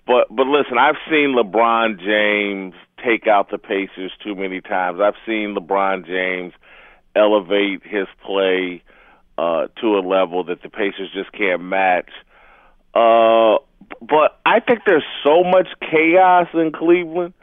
But 0.06 0.28
but 0.30 0.46
listen, 0.46 0.78
I've 0.78 0.96
seen 1.08 1.34
LeBron 1.36 1.98
James 1.98 2.74
take 3.04 3.26
out 3.26 3.50
the 3.50 3.58
Pacers 3.58 4.12
too 4.22 4.34
many 4.34 4.60
times. 4.60 5.00
I've 5.00 5.18
seen 5.26 5.56
LeBron 5.56 6.06
James 6.06 6.52
elevate 7.14 7.82
his 7.84 8.06
play 8.24 8.82
uh, 9.38 9.66
to 9.80 9.98
a 9.98 10.00
level 10.00 10.44
that 10.44 10.62
the 10.62 10.68
Pacers 10.68 11.10
just 11.14 11.32
can't 11.32 11.62
match. 11.62 12.10
Uh, 12.94 13.58
but 14.00 14.38
I 14.44 14.60
think 14.60 14.80
there's 14.86 15.04
so 15.24 15.42
much 15.44 15.68
chaos 15.80 16.48
in 16.54 16.72
Cleveland. 16.72 17.34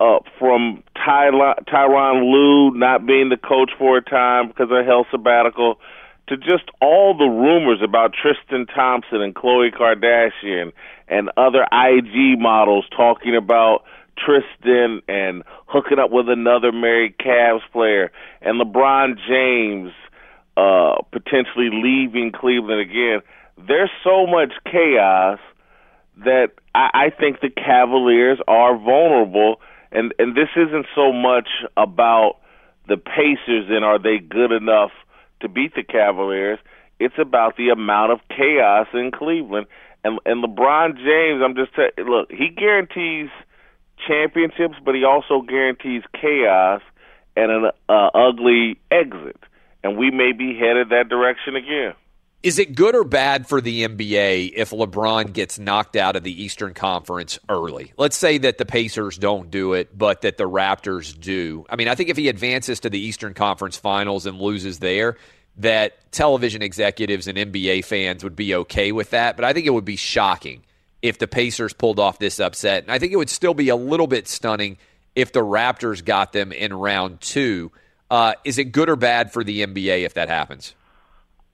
Uh, 0.00 0.20
from 0.38 0.84
Tyron, 0.94 1.56
Tyronn 1.64 2.32
Lue 2.32 2.70
not 2.78 3.04
being 3.04 3.30
the 3.30 3.36
coach 3.36 3.72
for 3.78 3.96
a 3.96 4.02
time 4.02 4.46
because 4.46 4.68
of 4.70 4.86
health 4.86 5.08
sabbatical, 5.10 5.80
to 6.28 6.36
just 6.36 6.70
all 6.80 7.16
the 7.18 7.24
rumors 7.24 7.80
about 7.82 8.12
Tristan 8.14 8.66
Thompson 8.66 9.20
and 9.22 9.34
Khloe 9.34 9.74
Kardashian 9.74 10.72
and 11.08 11.30
other 11.36 11.66
IG 11.72 12.38
models 12.38 12.84
talking 12.96 13.34
about 13.34 13.82
Tristan 14.16 15.02
and 15.08 15.42
hooking 15.66 15.98
up 15.98 16.10
with 16.10 16.28
another 16.28 16.70
married 16.70 17.16
Cavs 17.18 17.62
player, 17.72 18.12
and 18.40 18.60
LeBron 18.60 19.18
James 19.28 19.92
uh, 20.58 21.02
potentially 21.12 21.70
leaving 21.70 22.32
Cleveland 22.32 22.80
again. 22.80 23.20
There's 23.56 23.90
so 24.02 24.26
much 24.26 24.52
chaos 24.64 25.38
that 26.24 26.48
I, 26.74 26.90
I 26.94 27.10
think 27.10 27.40
the 27.40 27.50
Cavaliers 27.50 28.38
are 28.48 28.76
vulnerable, 28.76 29.60
and 29.92 30.12
and 30.18 30.34
this 30.34 30.48
isn't 30.56 30.86
so 30.96 31.12
much 31.12 31.48
about 31.76 32.38
the 32.88 32.96
Pacers 32.96 33.66
and 33.68 33.84
are 33.84 33.98
they 33.98 34.18
good 34.18 34.50
enough 34.50 34.90
to 35.40 35.48
beat 35.48 35.74
the 35.76 35.84
Cavaliers. 35.84 36.58
It's 36.98 37.18
about 37.18 37.56
the 37.56 37.68
amount 37.68 38.10
of 38.10 38.18
chaos 38.28 38.88
in 38.92 39.12
Cleveland. 39.12 39.66
And 40.02 40.18
and 40.26 40.42
LeBron 40.42 40.96
James, 40.96 41.40
I'm 41.44 41.54
just 41.54 41.70
saying, 41.76 42.08
look, 42.08 42.32
he 42.32 42.48
guarantees 42.48 43.30
championships, 44.08 44.74
but 44.84 44.96
he 44.96 45.04
also 45.04 45.40
guarantees 45.40 46.02
chaos 46.20 46.82
and 47.36 47.52
an 47.52 47.70
uh, 47.88 48.10
ugly 48.12 48.78
exit. 48.90 49.38
And 49.82 49.96
we 49.96 50.10
may 50.10 50.32
be 50.32 50.56
headed 50.58 50.90
that 50.90 51.08
direction 51.08 51.56
again. 51.56 51.94
Is 52.42 52.60
it 52.60 52.76
good 52.76 52.94
or 52.94 53.02
bad 53.02 53.48
for 53.48 53.60
the 53.60 53.84
NBA 53.84 54.52
if 54.54 54.70
LeBron 54.70 55.32
gets 55.32 55.58
knocked 55.58 55.96
out 55.96 56.14
of 56.14 56.22
the 56.22 56.42
Eastern 56.42 56.72
Conference 56.72 57.36
early? 57.48 57.92
Let's 57.96 58.16
say 58.16 58.38
that 58.38 58.58
the 58.58 58.64
Pacers 58.64 59.18
don't 59.18 59.50
do 59.50 59.72
it, 59.72 59.96
but 59.96 60.22
that 60.22 60.36
the 60.36 60.48
Raptors 60.48 61.18
do. 61.18 61.66
I 61.68 61.74
mean, 61.74 61.88
I 61.88 61.96
think 61.96 62.10
if 62.10 62.16
he 62.16 62.28
advances 62.28 62.78
to 62.80 62.90
the 62.90 62.98
Eastern 62.98 63.34
Conference 63.34 63.76
Finals 63.76 64.24
and 64.24 64.40
loses 64.40 64.78
there, 64.78 65.16
that 65.56 66.12
television 66.12 66.62
executives 66.62 67.26
and 67.26 67.36
NBA 67.36 67.84
fans 67.84 68.22
would 68.22 68.36
be 68.36 68.54
okay 68.54 68.92
with 68.92 69.10
that. 69.10 69.34
But 69.34 69.44
I 69.44 69.52
think 69.52 69.66
it 69.66 69.70
would 69.70 69.84
be 69.84 69.96
shocking 69.96 70.62
if 71.02 71.18
the 71.18 71.26
Pacers 71.26 71.72
pulled 71.72 71.98
off 71.98 72.20
this 72.20 72.38
upset. 72.38 72.84
And 72.84 72.92
I 72.92 73.00
think 73.00 73.12
it 73.12 73.16
would 73.16 73.30
still 73.30 73.54
be 73.54 73.68
a 73.68 73.76
little 73.76 74.06
bit 74.06 74.28
stunning 74.28 74.78
if 75.16 75.32
the 75.32 75.40
Raptors 75.40 76.04
got 76.04 76.32
them 76.32 76.52
in 76.52 76.72
round 76.72 77.20
two. 77.20 77.72
Uh, 78.10 78.34
is 78.44 78.58
it 78.58 78.72
good 78.72 78.88
or 78.88 78.96
bad 78.96 79.32
for 79.32 79.44
the 79.44 79.64
NBA 79.64 80.04
if 80.04 80.14
that 80.14 80.28
happens? 80.28 80.74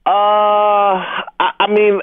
Uh, 0.05 0.09
I, 0.09 1.51
I 1.59 1.67
mean, 1.67 2.01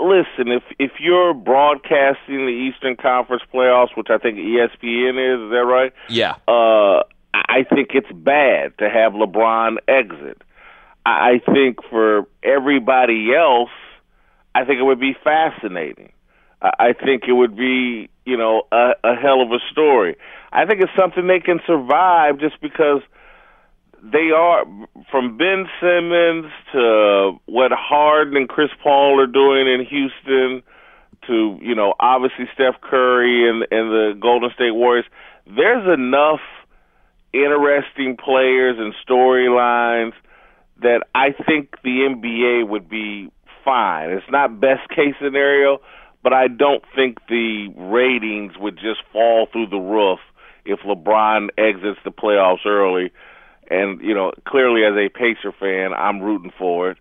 listen, 0.00 0.52
if 0.52 0.62
if 0.78 0.92
you're 1.00 1.34
broadcasting 1.34 2.46
the 2.46 2.70
Eastern 2.70 2.96
Conference 2.96 3.42
playoffs, 3.52 3.96
which 3.96 4.08
I 4.10 4.18
think 4.18 4.38
ESPN 4.38 5.16
is, 5.18 5.46
is 5.46 5.50
that 5.50 5.64
right? 5.66 5.92
Yeah. 6.08 6.34
Uh, 6.48 7.04
I 7.32 7.64
think 7.72 7.90
it's 7.94 8.10
bad 8.12 8.76
to 8.78 8.88
have 8.88 9.12
LeBron 9.12 9.76
exit. 9.88 10.42
I 11.06 11.40
think 11.52 11.78
for 11.90 12.26
everybody 12.42 13.34
else, 13.34 13.70
I 14.54 14.64
think 14.64 14.80
it 14.80 14.84
would 14.84 15.00
be 15.00 15.14
fascinating. 15.22 16.12
I 16.62 16.94
think 16.94 17.24
it 17.28 17.32
would 17.32 17.56
be, 17.56 18.08
you 18.24 18.36
know, 18.38 18.62
a, 18.72 18.92
a 19.04 19.14
hell 19.14 19.42
of 19.42 19.50
a 19.52 19.58
story. 19.70 20.16
I 20.50 20.64
think 20.64 20.80
it's 20.80 20.92
something 20.96 21.26
they 21.26 21.40
can 21.40 21.60
survive 21.66 22.38
just 22.38 22.58
because 22.60 23.02
they 24.12 24.30
are 24.36 24.64
from 25.10 25.38
Ben 25.38 25.66
Simmons 25.80 26.52
to 26.72 27.32
what 27.46 27.72
Harden 27.72 28.36
and 28.36 28.48
Chris 28.48 28.70
Paul 28.82 29.18
are 29.20 29.26
doing 29.26 29.66
in 29.66 29.86
Houston 29.86 30.62
to, 31.26 31.58
you 31.62 31.74
know, 31.74 31.94
obviously 31.98 32.44
Steph 32.52 32.80
Curry 32.82 33.48
and 33.48 33.62
and 33.70 33.90
the 33.90 34.18
Golden 34.20 34.50
State 34.54 34.72
Warriors. 34.74 35.06
There's 35.46 35.86
enough 35.92 36.40
interesting 37.32 38.16
players 38.16 38.76
and 38.78 38.94
storylines 39.06 40.12
that 40.82 41.02
I 41.14 41.32
think 41.46 41.76
the 41.82 42.06
NBA 42.08 42.68
would 42.68 42.88
be 42.88 43.30
fine. 43.64 44.10
It's 44.10 44.30
not 44.30 44.60
best 44.60 44.88
case 44.90 45.14
scenario, 45.22 45.78
but 46.22 46.32
I 46.32 46.48
don't 46.48 46.84
think 46.94 47.18
the 47.28 47.68
ratings 47.76 48.52
would 48.58 48.76
just 48.76 49.00
fall 49.12 49.46
through 49.50 49.68
the 49.68 49.78
roof 49.78 50.18
if 50.64 50.80
LeBron 50.80 51.48
exits 51.58 52.00
the 52.04 52.10
playoffs 52.10 52.66
early. 52.66 53.12
And 53.70 54.00
you 54.00 54.14
know, 54.14 54.32
clearly 54.46 54.84
as 54.84 54.94
a 54.94 55.08
Pacer 55.08 55.52
fan, 55.52 55.92
I'm 55.92 56.20
rooting 56.20 56.52
for 56.58 56.90
it. 56.90 56.98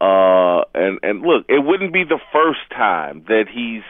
Uh, 0.00 0.62
and 0.74 0.98
and 1.02 1.22
look, 1.22 1.46
it 1.48 1.64
wouldn't 1.64 1.92
be 1.92 2.04
the 2.04 2.20
first 2.32 2.60
time 2.70 3.24
that 3.28 3.46
he's, 3.52 3.82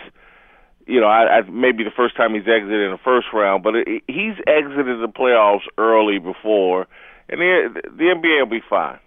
you 0.86 1.00
know, 1.00 1.06
I, 1.06 1.38
I 1.38 1.42
maybe 1.42 1.84
the 1.84 1.90
first 1.90 2.16
time 2.16 2.34
he's 2.34 2.48
exited 2.48 2.80
in 2.80 2.92
the 2.92 3.00
first 3.04 3.26
round, 3.32 3.62
but 3.62 3.74
it, 3.76 4.02
he's 4.06 4.34
exited 4.46 5.00
the 5.02 5.12
playoffs 5.14 5.66
early 5.76 6.18
before, 6.18 6.86
and 7.28 7.40
the, 7.40 7.82
the 7.84 8.04
NBA 8.04 8.40
will 8.40 8.46
be 8.46 8.62
fine 8.68 8.98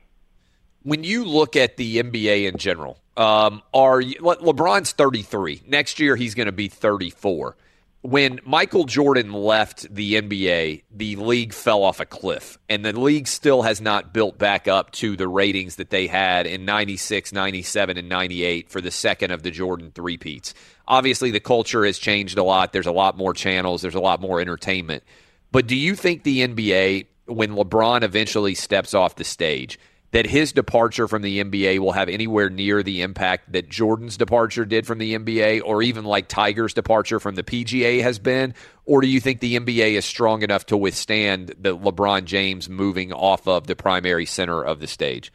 when 0.83 1.03
you 1.03 1.25
look 1.25 1.55
at 1.55 1.77
the 1.77 2.01
NBA 2.01 2.47
in 2.47 2.57
general, 2.57 2.97
um, 3.17 3.61
are 3.73 4.01
you, 4.01 4.15
Le- 4.19 4.37
LeBron's 4.37 4.91
33. 4.91 5.63
Next 5.67 5.99
year, 5.99 6.15
he's 6.15 6.35
going 6.35 6.47
to 6.47 6.51
be 6.51 6.67
34. 6.67 7.55
When 8.03 8.39
Michael 8.43 8.85
Jordan 8.85 9.31
left 9.31 9.93
the 9.93 10.15
NBA, 10.15 10.83
the 10.89 11.17
league 11.17 11.53
fell 11.53 11.83
off 11.83 11.99
a 11.99 12.05
cliff, 12.05 12.57
and 12.67 12.83
the 12.83 12.99
league 12.99 13.27
still 13.27 13.61
has 13.61 13.79
not 13.79 14.11
built 14.11 14.39
back 14.39 14.67
up 14.67 14.89
to 14.93 15.15
the 15.15 15.27
ratings 15.27 15.75
that 15.75 15.91
they 15.91 16.07
had 16.07 16.47
in 16.47 16.65
96, 16.65 17.31
97, 17.31 17.99
and 17.99 18.09
98 18.09 18.71
for 18.71 18.81
the 18.81 18.89
second 18.89 19.29
of 19.29 19.43
the 19.43 19.51
Jordan 19.51 19.91
three-peats. 19.93 20.55
Obviously, 20.87 21.29
the 21.29 21.39
culture 21.39 21.85
has 21.85 21.99
changed 21.99 22.39
a 22.39 22.43
lot. 22.43 22.73
There's 22.73 22.87
a 22.87 22.91
lot 22.91 23.17
more 23.17 23.35
channels, 23.35 23.83
there's 23.83 23.93
a 23.93 23.99
lot 23.99 24.19
more 24.19 24.41
entertainment. 24.41 25.03
But 25.51 25.67
do 25.67 25.75
you 25.75 25.95
think 25.95 26.23
the 26.23 26.47
NBA, 26.47 27.05
when 27.25 27.51
LeBron 27.51 28.01
eventually 28.01 28.55
steps 28.55 28.95
off 28.95 29.15
the 29.15 29.23
stage, 29.23 29.77
that 30.11 30.27
his 30.27 30.51
departure 30.51 31.07
from 31.07 31.21
the 31.21 31.41
NBA 31.43 31.79
will 31.79 31.93
have 31.93 32.09
anywhere 32.09 32.49
near 32.49 32.83
the 32.83 33.01
impact 33.01 33.51
that 33.53 33.69
Jordan's 33.69 34.17
departure 34.17 34.65
did 34.65 34.85
from 34.85 34.97
the 34.97 35.15
NBA 35.15 35.61
or 35.63 35.81
even 35.81 36.03
like 36.03 36.27
Tiger's 36.27 36.73
departure 36.73 37.19
from 37.19 37.35
the 37.35 37.43
PGA 37.43 38.01
has 38.01 38.19
been? 38.19 38.53
Or 38.85 39.01
do 39.01 39.07
you 39.07 39.21
think 39.21 39.39
the 39.39 39.57
NBA 39.57 39.93
is 39.93 40.05
strong 40.05 40.41
enough 40.41 40.65
to 40.67 40.77
withstand 40.77 41.55
the 41.59 41.77
LeBron 41.77 42.25
James 42.25 42.67
moving 42.67 43.13
off 43.13 43.47
of 43.47 43.67
the 43.67 43.75
primary 43.75 44.25
center 44.25 44.61
of 44.61 44.79
the 44.79 44.87
stage? 44.87 45.31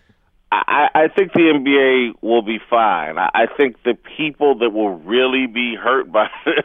I, 0.53 0.89
I 0.95 1.09
think 1.09 1.33
the 1.33 1.41
NBA 1.41 2.23
will 2.23 2.43
be 2.43 2.59
fine. 2.69 3.19
I, 3.19 3.47
think 3.57 3.83
the 3.83 3.95
people 4.17 4.59
that 4.59 4.71
will 4.71 4.95
really 4.95 5.47
be 5.47 5.75
hurt 5.75 6.13
by 6.13 6.29
this 6.45 6.65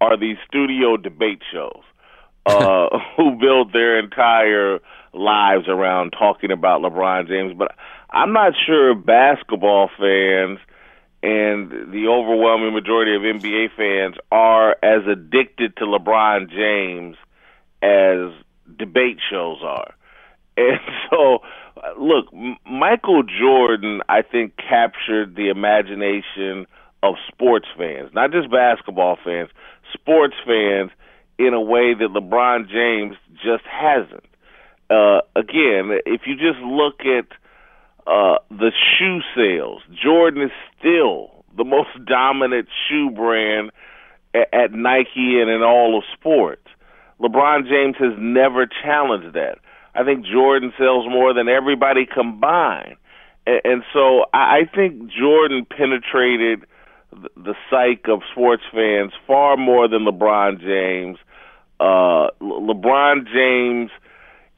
are 0.00 0.16
these 0.16 0.36
studio 0.46 0.96
debate 0.96 1.42
shows 1.52 1.82
uh, 2.46 2.88
who 3.16 3.36
build 3.36 3.72
their 3.72 3.98
entire– 3.98 4.78
lives 5.12 5.68
around 5.68 6.10
talking 6.10 6.50
about 6.50 6.82
LeBron 6.82 7.28
James, 7.28 7.54
but 7.56 7.74
I'm 8.10 8.32
not 8.32 8.52
sure 8.66 8.94
basketball 8.94 9.90
fans 9.98 10.58
and 11.22 11.92
the 11.92 12.06
overwhelming 12.08 12.72
majority 12.72 13.14
of 13.16 13.22
NBA 13.22 13.68
fans 13.76 14.16
are 14.30 14.76
as 14.82 15.06
addicted 15.10 15.76
to 15.76 15.84
LeBron 15.84 16.48
James 16.50 17.16
as 17.82 18.32
debate 18.78 19.18
shows 19.30 19.58
are. 19.62 19.94
And 20.58 20.80
so, 21.08 21.38
look, 22.00 22.34
Michael 22.68 23.22
Jordan, 23.22 24.00
I 24.08 24.22
think, 24.22 24.56
captured 24.56 25.36
the 25.36 25.50
imagination 25.50 26.66
of 27.00 27.14
sports 27.28 27.68
fans, 27.76 28.10
not 28.12 28.32
just 28.32 28.50
basketball 28.50 29.16
fans, 29.24 29.50
sports 29.92 30.34
fans 30.44 30.90
in 31.38 31.54
a 31.54 31.60
way 31.60 31.94
that 31.94 32.08
LeBron 32.12 32.68
James 32.68 33.16
just 33.36 33.62
hasn't 33.70 34.24
uh, 34.90 35.20
again, 35.36 35.90
if 36.06 36.22
you 36.26 36.34
just 36.34 36.58
look 36.60 37.00
at 37.00 37.28
uh, 38.06 38.38
the 38.50 38.72
shoe 38.98 39.20
sales, 39.36 39.82
Jordan 40.02 40.42
is 40.42 40.50
still 40.78 41.44
the 41.56 41.64
most 41.64 41.90
dominant 42.06 42.68
shoe 42.88 43.10
brand 43.10 43.70
at, 44.34 44.52
at 44.52 44.72
Nike 44.72 45.40
and 45.40 45.50
in 45.50 45.62
all 45.62 45.98
of 45.98 46.04
sports. 46.18 46.66
LeBron 47.20 47.68
James 47.68 47.96
has 47.98 48.14
never 48.18 48.66
challenged 48.82 49.34
that. 49.34 49.58
I 49.94 50.04
think 50.04 50.24
Jordan 50.24 50.72
sells 50.78 51.06
more 51.08 51.34
than 51.34 51.48
everybody 51.48 52.06
combined. 52.06 52.96
And, 53.46 53.60
and 53.64 53.82
so 53.92 54.24
I, 54.32 54.60
I 54.60 54.70
think 54.72 55.10
Jordan 55.10 55.66
penetrated 55.68 56.64
the, 57.10 57.54
psyche 57.68 58.10
of 58.10 58.20
sports 58.30 58.62
fans 58.72 59.12
far 59.26 59.56
more 59.56 59.88
than 59.88 60.04
LeBron 60.06 60.60
James. 60.60 61.18
Uh, 61.80 62.30
Le- 62.40 62.74
LeBron 62.74 63.26
James– 63.26 63.90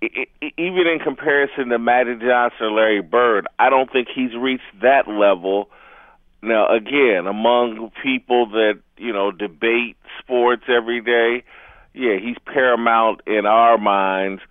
even 0.03 0.87
in 0.87 0.99
comparison 1.03 1.69
to 1.69 1.79
Magic 1.79 2.21
Johnson 2.21 2.67
or 2.67 2.71
Larry 2.73 3.03
Bird, 3.03 3.47
I 3.59 3.69
don't 3.71 3.91
think 3.93 4.09
he's 4.15 4.35
reached 4.35 4.63
that 4.83 5.09
level. 5.09 5.69
Now, 6.43 6.69
again, 6.69 7.27
among 7.27 7.91
people 8.03 8.47
that 8.51 8.81
you 8.97 9.13
know 9.13 9.31
debate 9.31 9.97
sports 10.19 10.63
every 10.69 11.03
day, 11.03 11.45
yeah, 11.93 12.17
he's 12.19 12.37
paramount 12.47 13.21
in 13.27 13.47
our 13.47 13.77
minds. 13.77 14.43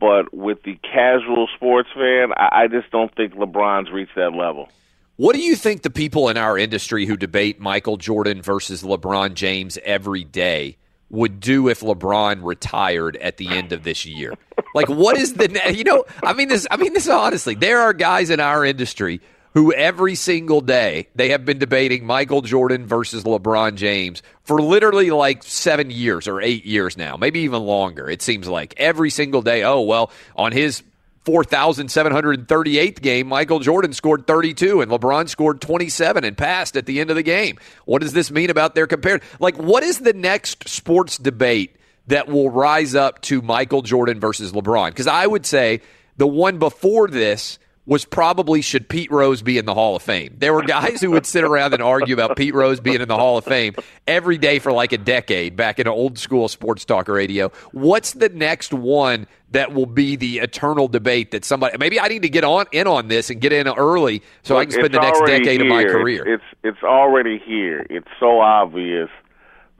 But 0.00 0.32
with 0.32 0.62
the 0.62 0.78
casual 0.82 1.48
sports 1.56 1.88
fan, 1.94 2.32
I, 2.36 2.64
I 2.64 2.68
just 2.68 2.90
don't 2.90 3.12
think 3.16 3.34
LeBron's 3.34 3.90
reached 3.90 4.14
that 4.14 4.32
level. 4.32 4.68
What 5.16 5.34
do 5.34 5.40
you 5.42 5.56
think 5.56 5.82
the 5.82 5.90
people 5.90 6.28
in 6.28 6.36
our 6.36 6.56
industry 6.56 7.04
who 7.04 7.16
debate 7.16 7.58
Michael 7.58 7.96
Jordan 7.96 8.40
versus 8.40 8.84
LeBron 8.84 9.34
James 9.34 9.76
every 9.82 10.22
day 10.22 10.76
would 11.10 11.40
do 11.40 11.68
if 11.68 11.80
LeBron 11.80 12.44
retired 12.44 13.16
at 13.16 13.36
the 13.38 13.48
end 13.48 13.72
of 13.72 13.82
this 13.82 14.04
year. 14.04 14.34
Like, 14.74 14.88
what 14.88 15.16
is 15.16 15.34
the 15.34 15.72
you 15.74 15.84
know? 15.84 16.04
I 16.22 16.32
mean 16.32 16.48
this. 16.48 16.66
I 16.70 16.76
mean 16.76 16.92
this 16.92 17.08
honestly. 17.08 17.54
There 17.54 17.80
are 17.80 17.92
guys 17.92 18.30
in 18.30 18.40
our 18.40 18.64
industry 18.64 19.20
who 19.54 19.72
every 19.72 20.14
single 20.14 20.60
day 20.60 21.08
they 21.14 21.30
have 21.30 21.44
been 21.44 21.58
debating 21.58 22.04
Michael 22.04 22.42
Jordan 22.42 22.86
versus 22.86 23.24
LeBron 23.24 23.76
James 23.76 24.22
for 24.44 24.60
literally 24.60 25.10
like 25.10 25.42
seven 25.42 25.90
years 25.90 26.28
or 26.28 26.40
eight 26.40 26.64
years 26.64 26.96
now, 26.96 27.16
maybe 27.16 27.40
even 27.40 27.62
longer. 27.62 28.08
It 28.08 28.22
seems 28.22 28.46
like 28.46 28.74
every 28.76 29.10
single 29.10 29.42
day. 29.42 29.64
Oh, 29.64 29.80
well, 29.80 30.10
on 30.36 30.52
his 30.52 30.82
4,738th 31.24 33.02
game, 33.02 33.28
Michael 33.28 33.60
Jordan 33.60 33.92
scored 33.92 34.26
32 34.26 34.80
and 34.80 34.90
LeBron 34.90 35.28
scored 35.28 35.60
27 35.60 36.24
and 36.24 36.36
passed 36.36 36.76
at 36.76 36.86
the 36.86 37.00
end 37.00 37.10
of 37.10 37.16
the 37.16 37.22
game. 37.22 37.58
What 37.84 38.02
does 38.02 38.12
this 38.12 38.30
mean 38.30 38.50
about 38.50 38.74
their 38.74 38.86
compared? 38.86 39.22
Like, 39.38 39.56
what 39.56 39.82
is 39.82 39.98
the 39.98 40.12
next 40.12 40.68
sports 40.68 41.18
debate 41.18 41.76
that 42.06 42.28
will 42.28 42.50
rise 42.50 42.94
up 42.94 43.20
to 43.22 43.42
Michael 43.42 43.82
Jordan 43.82 44.20
versus 44.20 44.52
LeBron? 44.52 44.88
Because 44.88 45.06
I 45.06 45.26
would 45.26 45.44
say 45.44 45.82
the 46.16 46.26
one 46.26 46.58
before 46.58 47.08
this 47.08 47.58
was 47.88 48.04
probably 48.04 48.60
should 48.60 48.86
Pete 48.86 49.10
Rose 49.10 49.40
be 49.40 49.56
in 49.56 49.64
the 49.64 49.72
Hall 49.72 49.96
of 49.96 50.02
Fame. 50.02 50.36
There 50.36 50.52
were 50.52 50.62
guys 50.62 51.00
who 51.00 51.10
would 51.12 51.24
sit 51.24 51.42
around 51.42 51.72
and 51.72 51.82
argue 51.82 52.14
about 52.14 52.36
Pete 52.36 52.54
Rose 52.54 52.80
being 52.80 53.00
in 53.00 53.08
the 53.08 53.16
Hall 53.16 53.38
of 53.38 53.46
Fame 53.46 53.74
every 54.06 54.36
day 54.36 54.58
for 54.58 54.72
like 54.72 54.92
a 54.92 54.98
decade 54.98 55.56
back 55.56 55.78
in 55.78 55.88
old 55.88 56.18
school 56.18 56.48
sports 56.48 56.84
talk 56.84 57.08
radio. 57.08 57.48
What's 57.72 58.12
the 58.12 58.28
next 58.28 58.74
one 58.74 59.26
that 59.52 59.72
will 59.72 59.86
be 59.86 60.16
the 60.16 60.40
eternal 60.40 60.86
debate 60.86 61.30
that 61.30 61.46
somebody 61.46 61.78
maybe 61.78 61.98
I 61.98 62.08
need 62.08 62.20
to 62.20 62.28
get 62.28 62.44
on 62.44 62.66
in 62.72 62.86
on 62.86 63.08
this 63.08 63.30
and 63.30 63.40
get 63.40 63.54
in 63.54 63.66
early 63.66 64.22
so 64.42 64.54
Look, 64.54 64.60
I 64.60 64.64
can 64.66 64.72
spend 64.72 64.92
the 64.92 65.00
next 65.00 65.24
decade 65.24 65.62
of 65.62 65.66
my 65.66 65.84
career. 65.84 66.28
It's 66.28 66.44
it's 66.62 66.82
already 66.82 67.38
here. 67.38 67.86
It's 67.88 68.08
so 68.20 68.40
obvious. 68.40 69.08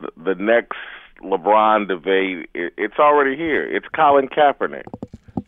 The, 0.00 0.08
the 0.16 0.34
next 0.34 0.78
LeBron 1.22 1.88
debate, 1.88 2.48
it, 2.54 2.72
it's 2.78 2.98
already 2.98 3.36
here. 3.36 3.64
It's 3.64 3.86
Colin 3.94 4.28
Kaepernick. 4.28 4.86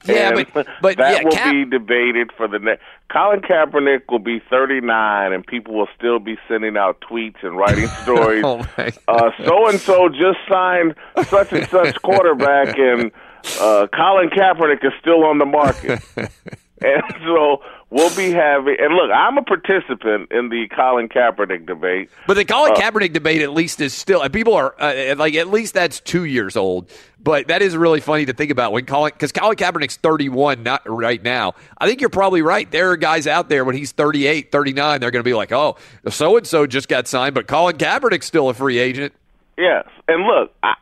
Yeah, 0.06 0.30
And 0.30 0.46
but- 0.54 0.66
but, 0.80 0.96
that 0.96 1.18
yeah, 1.18 1.24
will 1.24 1.32
Ka- 1.36 1.50
be 1.52 1.64
debated 1.66 2.30
for 2.36 2.48
the 2.48 2.58
next. 2.58 2.82
Colin 3.12 3.40
Kaepernick 3.40 4.02
will 4.08 4.18
be 4.18 4.40
39, 4.48 5.32
and 5.32 5.46
people 5.46 5.74
will 5.74 5.88
still 5.96 6.18
be 6.18 6.38
sending 6.48 6.76
out 6.76 7.00
tweets 7.02 7.42
and 7.42 7.56
writing 7.56 7.86
stories. 8.02 8.42
So 8.42 9.68
and 9.68 9.78
so 9.80 10.08
just 10.08 10.38
signed 10.48 10.94
such 11.24 11.52
and 11.52 11.66
such 11.68 12.00
quarterback, 12.02 12.78
and 12.78 13.10
uh, 13.60 13.86
Colin 13.94 14.30
Kaepernick 14.30 14.84
is 14.84 14.92
still 15.00 15.24
on 15.24 15.38
the 15.38 15.46
market. 15.46 16.00
and 16.16 17.02
so 17.26 17.62
we'll 17.90 18.14
be 18.16 18.30
having. 18.30 18.76
And 18.80 18.94
look, 18.94 19.10
I'm 19.12 19.36
a 19.38 19.42
participant 19.42 20.30
in 20.32 20.48
the 20.48 20.68
Colin 20.74 21.08
Kaepernick 21.08 21.66
debate. 21.66 22.10
But 22.26 22.34
the 22.34 22.44
Colin 22.44 22.74
Kaepernick 22.74 23.12
debate, 23.12 23.42
at 23.42 23.52
least, 23.52 23.80
is 23.80 23.92
still 23.92 24.22
and 24.22 24.32
people 24.32 24.54
are 24.54 24.74
uh, 24.80 25.14
like 25.16 25.34
at 25.34 25.48
least 25.48 25.74
that's 25.74 26.00
two 26.00 26.24
years 26.24 26.56
old. 26.56 26.90
But 27.22 27.48
that 27.48 27.60
is 27.60 27.76
really 27.76 28.00
funny 28.00 28.24
to 28.26 28.32
think 28.32 28.50
about 28.50 28.72
when 28.72 28.86
Colin 28.86 29.12
because 29.14 29.32
Colin 29.32 29.56
Kaepernick's 29.56 29.96
31 29.96 30.62
not 30.62 30.82
right 30.88 31.22
now. 31.22 31.54
I 31.76 31.86
think 31.86 32.00
you're 32.00 32.08
probably 32.10 32.40
right. 32.42 32.70
There 32.70 32.90
are 32.92 32.96
guys 32.96 33.26
out 33.26 33.48
there 33.50 33.64
when 33.64 33.76
he's 33.76 33.92
38, 33.92 34.50
39, 34.50 35.00
they're 35.00 35.10
going 35.10 35.20
to 35.22 35.28
be 35.28 35.34
like, 35.34 35.52
oh, 35.52 35.76
so 36.08 36.36
and 36.38 36.46
so 36.46 36.66
just 36.66 36.88
got 36.88 37.06
signed, 37.08 37.34
but 37.34 37.46
Colin 37.46 37.76
Kaepernick's 37.76 38.24
still 38.26 38.48
a 38.48 38.54
free 38.54 38.78
agent. 38.78 39.12
Yes, 39.58 39.86
and 40.08 40.24
look, 40.26 40.52
I, 40.62 40.74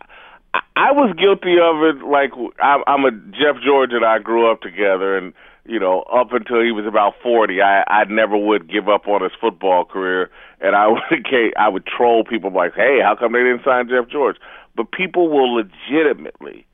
I- 0.55 0.61
I 0.77 0.93
was 0.93 1.13
guilty 1.19 1.57
of 1.61 1.83
it. 1.83 2.07
Like 2.07 2.31
I'm 2.63 3.05
a 3.05 3.11
Jeff 3.11 3.61
George 3.65 3.91
and 3.93 4.05
I 4.05 4.21
grew 4.21 4.49
up 4.51 4.61
together, 4.63 5.17
and 5.19 5.35
you 5.69 5.79
know, 5.79 6.01
up 6.13 6.33
until 6.33 6.63
he 6.63 6.73
was 6.73 6.87
about 6.87 7.15
forty, 7.23 7.61
I 7.61 7.85
I 7.87 8.05
never 8.05 8.37
would 8.37 8.71
give 8.71 8.89
up 8.89 9.07
on 9.07 9.23
his 9.23 9.33
football 9.41 9.85
career, 9.85 10.31
and 10.61 10.75
I 10.75 10.89
would 10.89 11.27
I 11.57 11.69
would 11.69 11.87
troll 11.87 12.25
people 12.25 12.51
like, 12.53 12.75
"Hey, 12.75 13.01
how 13.03 13.15
come 13.15 13.33
they 13.33 13.41
didn't 13.41 13.65
sign 13.65 13.89
Jeff 13.89 14.09
George?" 14.11 14.37
But 14.75 14.93
people 14.93 15.29
will 15.29 15.55
legitimately 15.55 16.67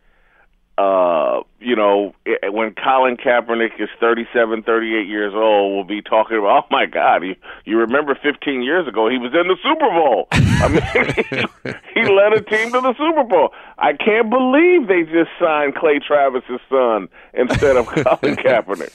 uh, 0.76 1.40
you 1.60 1.76
know, 1.76 2.14
i- 2.26 2.48
when 2.48 2.74
Colin 2.74 3.16
Kaepernick 3.16 3.80
is 3.80 3.88
37, 4.00 4.62
38 4.64 5.06
years 5.06 5.32
old, 5.34 5.74
we'll 5.74 5.84
be 5.84 6.02
talking 6.02 6.36
about, 6.38 6.64
oh 6.64 6.66
my 6.70 6.86
God, 6.86 7.22
you, 7.24 7.36
you 7.64 7.78
remember 7.78 8.14
15 8.20 8.62
years 8.62 8.86
ago, 8.88 9.08
he 9.08 9.18
was 9.18 9.32
in 9.34 9.46
the 9.48 9.56
Super 9.62 9.88
Bowl. 9.90 10.28
I 10.32 10.68
mean, 10.68 11.72
he, 11.94 12.00
he 12.00 12.12
led 12.12 12.32
a 12.32 12.40
team 12.42 12.72
to 12.72 12.80
the 12.80 12.94
Super 12.98 13.24
Bowl. 13.24 13.52
I 13.78 13.92
can't 13.92 14.30
believe 14.30 14.88
they 14.88 15.02
just 15.04 15.30
signed 15.40 15.74
Clay 15.76 15.98
Travis's 16.00 16.60
son 16.68 17.08
instead 17.34 17.76
of 17.76 17.86
Colin 17.86 18.36
Kaepernick. 18.36 18.92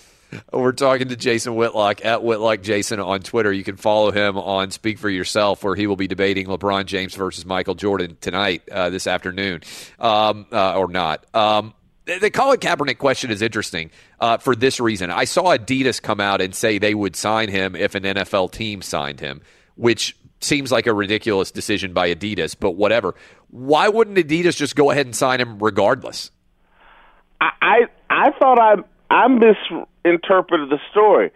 We're 0.51 0.71
talking 0.71 1.09
to 1.09 1.15
Jason 1.15 1.55
Whitlock 1.55 2.05
at 2.05 2.23
Whitlock 2.23 2.61
Jason 2.61 2.99
on 2.99 3.21
Twitter. 3.21 3.51
You 3.51 3.63
can 3.63 3.77
follow 3.77 4.11
him 4.11 4.37
on 4.37 4.71
Speak 4.71 4.99
for 4.99 5.09
Yourself, 5.09 5.63
where 5.63 5.75
he 5.75 5.87
will 5.87 5.95
be 5.95 6.07
debating 6.07 6.47
LeBron 6.47 6.85
James 6.85 7.15
versus 7.15 7.45
Michael 7.45 7.75
Jordan 7.75 8.17
tonight, 8.21 8.67
uh, 8.69 8.89
this 8.89 9.07
afternoon, 9.07 9.61
um, 9.99 10.45
uh, 10.51 10.77
or 10.77 10.87
not. 10.87 11.25
Um, 11.35 11.73
the 12.05 12.31
Colin 12.31 12.59
Kaepernick 12.59 12.97
question 12.97 13.29
is 13.29 13.41
interesting 13.41 13.91
uh, 14.19 14.37
for 14.37 14.55
this 14.55 14.79
reason. 14.79 15.11
I 15.11 15.25
saw 15.25 15.55
Adidas 15.55 16.01
come 16.01 16.19
out 16.19 16.41
and 16.41 16.55
say 16.55 16.79
they 16.79 16.95
would 16.95 17.15
sign 17.15 17.49
him 17.49 17.75
if 17.75 17.95
an 17.95 18.03
NFL 18.03 18.51
team 18.51 18.81
signed 18.81 19.19
him, 19.19 19.41
which 19.75 20.17
seems 20.41 20.71
like 20.71 20.87
a 20.87 20.93
ridiculous 20.93 21.51
decision 21.51 21.93
by 21.93 22.13
Adidas, 22.13 22.55
but 22.59 22.71
whatever. 22.71 23.13
Why 23.49 23.89
wouldn't 23.89 24.17
Adidas 24.17 24.55
just 24.55 24.75
go 24.75 24.89
ahead 24.91 25.05
and 25.05 25.15
sign 25.15 25.39
him 25.39 25.59
regardless? 25.59 26.31
I 27.41 27.49
I, 27.61 27.79
I 28.09 28.31
thought 28.39 28.59
I 28.59 28.75
I 29.09 29.27
misinterpreted 29.27 30.69
the 30.69 30.79
story. 30.91 31.31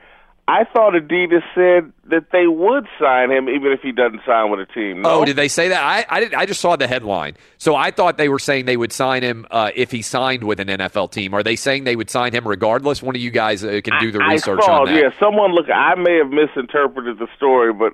I 0.45 0.65
thought 0.65 0.93
Adidas 0.93 1.41
said 1.55 1.93
that 2.09 2.31
they 2.33 2.47
would 2.47 2.85
sign 2.99 3.31
him 3.31 3.47
even 3.47 3.71
if 3.71 3.79
he 3.79 3.93
doesn't 3.93 4.21
sign 4.25 4.51
with 4.51 4.59
a 4.59 4.65
team. 4.65 5.01
No? 5.01 5.21
Oh, 5.21 5.25
did 5.25 5.37
they 5.37 5.47
say 5.47 5.69
that? 5.69 5.81
I 5.81 6.05
I, 6.09 6.19
did, 6.19 6.33
I 6.33 6.45
just 6.45 6.59
saw 6.59 6.75
the 6.75 6.85
headline, 6.85 7.37
so 7.57 7.77
I 7.77 7.91
thought 7.91 8.17
they 8.17 8.27
were 8.27 8.39
saying 8.39 8.65
they 8.65 8.75
would 8.75 8.91
sign 8.91 9.23
him 9.23 9.45
uh, 9.51 9.71
if 9.73 9.89
he 9.89 10.01
signed 10.01 10.43
with 10.43 10.59
an 10.59 10.67
NFL 10.67 11.11
team. 11.11 11.33
Are 11.33 11.43
they 11.43 11.55
saying 11.55 11.85
they 11.85 11.95
would 11.95 12.09
sign 12.09 12.33
him 12.33 12.45
regardless? 12.45 13.01
One 13.01 13.15
of 13.15 13.21
you 13.21 13.31
guys 13.31 13.63
uh, 13.63 13.79
can 13.81 13.97
do 14.01 14.11
the 14.11 14.21
I, 14.21 14.33
research 14.33 14.59
I 14.63 14.65
saw, 14.65 14.81
on 14.81 14.85
that. 14.87 14.95
Yeah, 14.95 15.09
someone 15.17 15.53
look. 15.53 15.69
I 15.69 15.95
may 15.95 16.17
have 16.17 16.29
misinterpreted 16.29 17.19
the 17.19 17.27
story, 17.37 17.71
but 17.71 17.93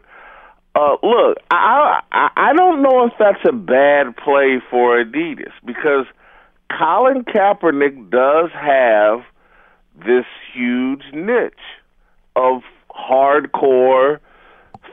uh, 0.74 0.96
look, 1.04 1.38
I, 1.52 2.02
I 2.12 2.30
I 2.36 2.54
don't 2.54 2.82
know 2.82 3.06
if 3.06 3.14
that's 3.20 3.46
a 3.48 3.54
bad 3.54 4.18
play 4.18 4.60
for 4.72 5.04
Adidas 5.04 5.54
because 5.64 6.08
Colin 6.76 7.26
Kaepernick 7.26 8.10
does 8.10 8.50
have 8.54 9.22
this 10.00 10.26
huge 10.54 11.04
niche 11.14 11.54
of 12.36 12.62
hardcore 12.90 14.20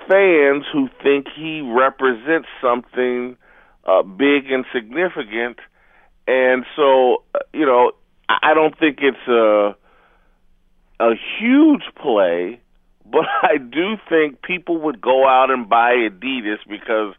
fans 0.08 0.64
who 0.72 0.88
think 1.02 1.26
he 1.34 1.60
represents 1.60 2.48
something 2.60 3.36
uh, 3.84 4.02
big 4.02 4.50
and 4.50 4.64
significant, 4.72 5.58
and 6.26 6.64
so 6.74 7.22
uh, 7.34 7.38
you 7.52 7.64
know 7.66 7.92
I 8.28 8.50
I 8.50 8.54
don't 8.54 8.76
think 8.78 8.98
it's 9.00 9.28
a 9.28 9.76
a 10.98 11.14
huge 11.38 11.82
play, 12.00 12.60
but 13.04 13.26
I 13.42 13.58
do 13.58 13.96
think 14.08 14.42
people 14.42 14.78
would 14.82 15.00
go 15.00 15.26
out 15.28 15.50
and 15.50 15.68
buy 15.68 15.92
Adidas 15.92 16.58
because 16.68 17.14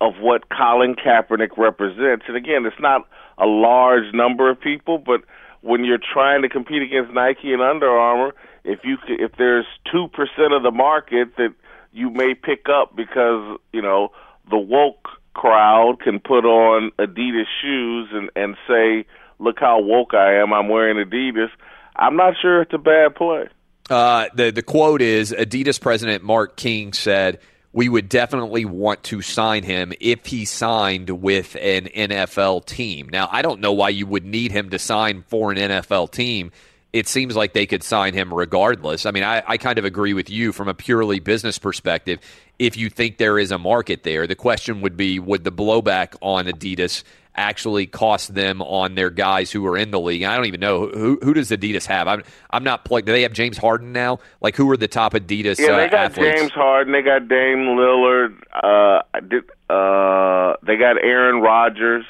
of 0.00 0.14
what 0.20 0.48
Colin 0.48 0.94
Kaepernick 0.94 1.56
represents. 1.56 2.24
And 2.28 2.36
again, 2.36 2.64
it's 2.66 2.80
not 2.80 3.02
a 3.36 3.46
large 3.46 4.14
number 4.14 4.48
of 4.48 4.60
people, 4.60 4.98
but 4.98 5.22
when 5.60 5.84
you're 5.84 5.98
trying 5.98 6.42
to 6.42 6.48
compete 6.48 6.82
against 6.82 7.12
Nike 7.12 7.52
and 7.52 7.62
Under 7.62 7.88
Armour, 7.88 8.34
if 8.64 8.80
you 8.84 8.96
if 9.08 9.32
there's 9.38 9.66
two 9.90 10.08
percent 10.08 10.52
of 10.52 10.62
the 10.62 10.70
market 10.70 11.36
that 11.36 11.54
you 11.92 12.10
may 12.10 12.34
pick 12.34 12.66
up 12.68 12.94
because 12.94 13.58
you 13.72 13.82
know 13.82 14.10
the 14.50 14.58
woke 14.58 15.08
crowd 15.34 15.98
can 16.02 16.20
put 16.20 16.44
on 16.44 16.90
Adidas 16.98 17.46
shoes 17.62 18.08
and 18.12 18.30
and 18.36 18.56
say, 18.66 19.06
"Look 19.38 19.58
how 19.60 19.80
woke 19.80 20.14
I 20.14 20.40
am! 20.40 20.52
I'm 20.52 20.68
wearing 20.68 21.04
Adidas." 21.04 21.50
I'm 21.96 22.16
not 22.16 22.34
sure 22.40 22.62
it's 22.62 22.72
a 22.72 22.78
bad 22.78 23.16
play. 23.16 23.48
Uh, 23.90 24.28
the 24.34 24.50
the 24.50 24.62
quote 24.62 25.02
is 25.02 25.32
Adidas 25.32 25.80
president 25.80 26.22
Mark 26.22 26.56
King 26.56 26.92
said, 26.92 27.40
"We 27.72 27.88
would 27.88 28.08
definitely 28.08 28.64
want 28.64 29.02
to 29.04 29.22
sign 29.22 29.62
him 29.62 29.92
if 30.00 30.26
he 30.26 30.44
signed 30.44 31.10
with 31.10 31.56
an 31.56 31.88
NFL 31.94 32.66
team." 32.66 33.08
Now, 33.10 33.28
I 33.30 33.42
don't 33.42 33.60
know 33.60 33.72
why 33.72 33.90
you 33.90 34.06
would 34.06 34.24
need 34.24 34.52
him 34.52 34.70
to 34.70 34.78
sign 34.78 35.24
for 35.28 35.52
an 35.52 35.58
NFL 35.58 36.10
team. 36.12 36.50
It 36.92 37.06
seems 37.06 37.36
like 37.36 37.52
they 37.52 37.66
could 37.66 37.82
sign 37.82 38.14
him 38.14 38.32
regardless. 38.32 39.04
I 39.04 39.10
mean, 39.10 39.22
I, 39.22 39.42
I 39.46 39.58
kind 39.58 39.78
of 39.78 39.84
agree 39.84 40.14
with 40.14 40.30
you 40.30 40.52
from 40.52 40.68
a 40.68 40.74
purely 40.74 41.20
business 41.20 41.58
perspective. 41.58 42.18
If 42.58 42.78
you 42.78 42.88
think 42.88 43.18
there 43.18 43.38
is 43.38 43.50
a 43.50 43.58
market 43.58 44.04
there, 44.04 44.26
the 44.26 44.34
question 44.34 44.80
would 44.80 44.96
be 44.96 45.18
would 45.18 45.44
the 45.44 45.52
blowback 45.52 46.16
on 46.22 46.46
Adidas 46.46 47.04
actually 47.38 47.86
cost 47.86 48.34
them 48.34 48.60
on 48.60 48.94
their 48.96 49.10
guys 49.10 49.50
who 49.52 49.64
are 49.66 49.76
in 49.76 49.90
the 49.90 50.00
league? 50.00 50.22
I 50.24 50.36
don't 50.36 50.46
even 50.46 50.60
know 50.60 50.88
who 50.88 51.18
who 51.22 51.32
does 51.34 51.50
Adidas 51.50 51.86
have. 51.86 52.08
I'm 52.08 52.22
I'm 52.50 52.64
not 52.64 52.84
plugged. 52.84 53.06
Do 53.06 53.12
they 53.12 53.22
have 53.22 53.32
James 53.32 53.56
Harden 53.56 53.92
now? 53.92 54.18
Like 54.40 54.56
who 54.56 54.68
are 54.70 54.76
the 54.76 54.88
top 54.88 55.14
Adidas 55.14 55.58
Yeah, 55.58 55.72
uh, 55.72 55.76
they 55.76 55.88
got 55.88 55.94
athletes? 56.10 56.40
James 56.40 56.52
Harden, 56.52 56.92
they 56.92 57.02
got 57.02 57.28
Dame 57.28 57.58
Lillard, 57.66 58.34
uh, 58.52 59.02
did, 59.20 59.44
uh, 59.70 60.54
they 60.62 60.76
got 60.76 61.02
Aaron 61.02 61.40
Rodgers. 61.40 62.04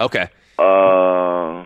Okay. 0.00 0.28
Uh, 0.58 1.64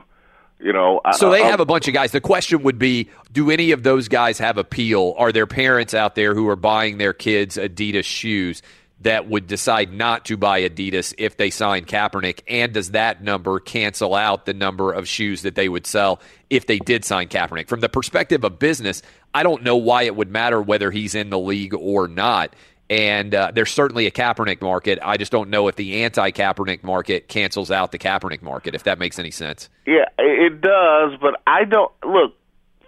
you 0.58 0.72
know, 0.72 1.00
I- 1.04 1.12
So 1.12 1.30
they 1.30 1.42
I- 1.42 1.46
have 1.48 1.60
a 1.60 1.64
bunch 1.66 1.86
of 1.88 1.94
guys. 1.94 2.12
The 2.12 2.20
question 2.20 2.62
would 2.62 2.78
be 2.78 3.08
do 3.32 3.50
any 3.50 3.70
of 3.72 3.82
those 3.82 4.08
guys 4.08 4.38
have 4.38 4.56
appeal? 4.58 5.14
Are 5.18 5.30
there 5.32 5.46
parents 5.46 5.92
out 5.94 6.14
there 6.14 6.34
who 6.34 6.48
are 6.48 6.56
buying 6.56 6.98
their 6.98 7.12
kids 7.12 7.56
Adidas 7.56 8.04
shoes? 8.04 8.62
That 9.00 9.28
would 9.28 9.46
decide 9.46 9.92
not 9.92 10.24
to 10.24 10.36
buy 10.36 10.62
Adidas 10.62 11.14
if 11.18 11.36
they 11.36 11.50
sign 11.50 11.84
Kaepernick? 11.84 12.40
And 12.48 12.72
does 12.72 12.92
that 12.92 13.22
number 13.22 13.60
cancel 13.60 14.14
out 14.14 14.46
the 14.46 14.54
number 14.54 14.92
of 14.92 15.06
shoes 15.06 15.42
that 15.42 15.54
they 15.54 15.68
would 15.68 15.86
sell 15.86 16.20
if 16.48 16.66
they 16.66 16.78
did 16.78 17.04
sign 17.04 17.28
Kaepernick? 17.28 17.68
From 17.68 17.80
the 17.80 17.88
perspective 17.88 18.44
of 18.44 18.58
business, 18.58 19.02
I 19.34 19.42
don't 19.42 19.62
know 19.62 19.76
why 19.76 20.04
it 20.04 20.16
would 20.16 20.30
matter 20.30 20.62
whether 20.62 20.90
he's 20.90 21.14
in 21.14 21.30
the 21.30 21.38
league 21.38 21.74
or 21.74 22.08
not. 22.08 22.54
And 22.88 23.34
uh, 23.34 23.50
there's 23.54 23.72
certainly 23.72 24.06
a 24.06 24.10
Kaepernick 24.10 24.62
market. 24.62 24.98
I 25.02 25.16
just 25.16 25.32
don't 25.32 25.50
know 25.50 25.66
if 25.68 25.76
the 25.76 26.04
anti 26.04 26.30
Kaepernick 26.30 26.82
market 26.82 27.28
cancels 27.28 27.70
out 27.70 27.92
the 27.92 27.98
Kaepernick 27.98 28.42
market, 28.42 28.74
if 28.74 28.84
that 28.84 28.98
makes 28.98 29.18
any 29.18 29.32
sense. 29.32 29.68
Yeah, 29.86 30.04
it 30.18 30.60
does, 30.60 31.18
but 31.20 31.40
I 31.46 31.64
don't 31.64 31.92
look 32.04 32.34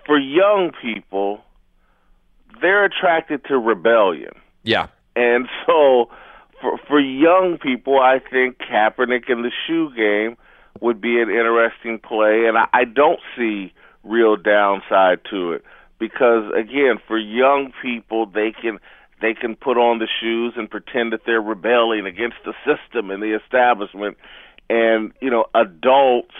for 0.06 0.18
young 0.18 0.70
people. 0.80 1.40
They're 2.60 2.84
attracted 2.84 3.44
to 3.46 3.58
rebellion. 3.58 4.32
Yeah. 4.62 4.86
And 5.18 5.48
so, 5.66 6.08
for 6.60 6.78
for 6.86 7.00
young 7.00 7.58
people, 7.60 7.98
I 8.00 8.18
think 8.18 8.58
Kaepernick 8.58 9.28
in 9.28 9.42
the 9.42 9.50
shoe 9.66 9.92
game 9.94 10.36
would 10.80 11.00
be 11.00 11.20
an 11.20 11.28
interesting 11.28 11.98
play, 11.98 12.46
and 12.46 12.56
I, 12.56 12.68
I 12.72 12.84
don't 12.84 13.20
see 13.36 13.72
real 14.04 14.36
downside 14.36 15.20
to 15.30 15.52
it. 15.52 15.64
Because, 15.98 16.44
again, 16.56 17.00
for 17.08 17.18
young 17.18 17.72
people, 17.82 18.26
they 18.26 18.52
can 18.52 18.78
they 19.20 19.34
can 19.34 19.56
put 19.56 19.76
on 19.76 19.98
the 19.98 20.06
shoes 20.20 20.54
and 20.56 20.70
pretend 20.70 21.12
that 21.12 21.22
they're 21.26 21.40
rebelling 21.42 22.06
against 22.06 22.36
the 22.44 22.54
system 22.64 23.10
and 23.10 23.20
the 23.20 23.36
establishment, 23.36 24.16
and 24.70 25.12
you 25.20 25.30
know, 25.30 25.46
adults, 25.54 26.34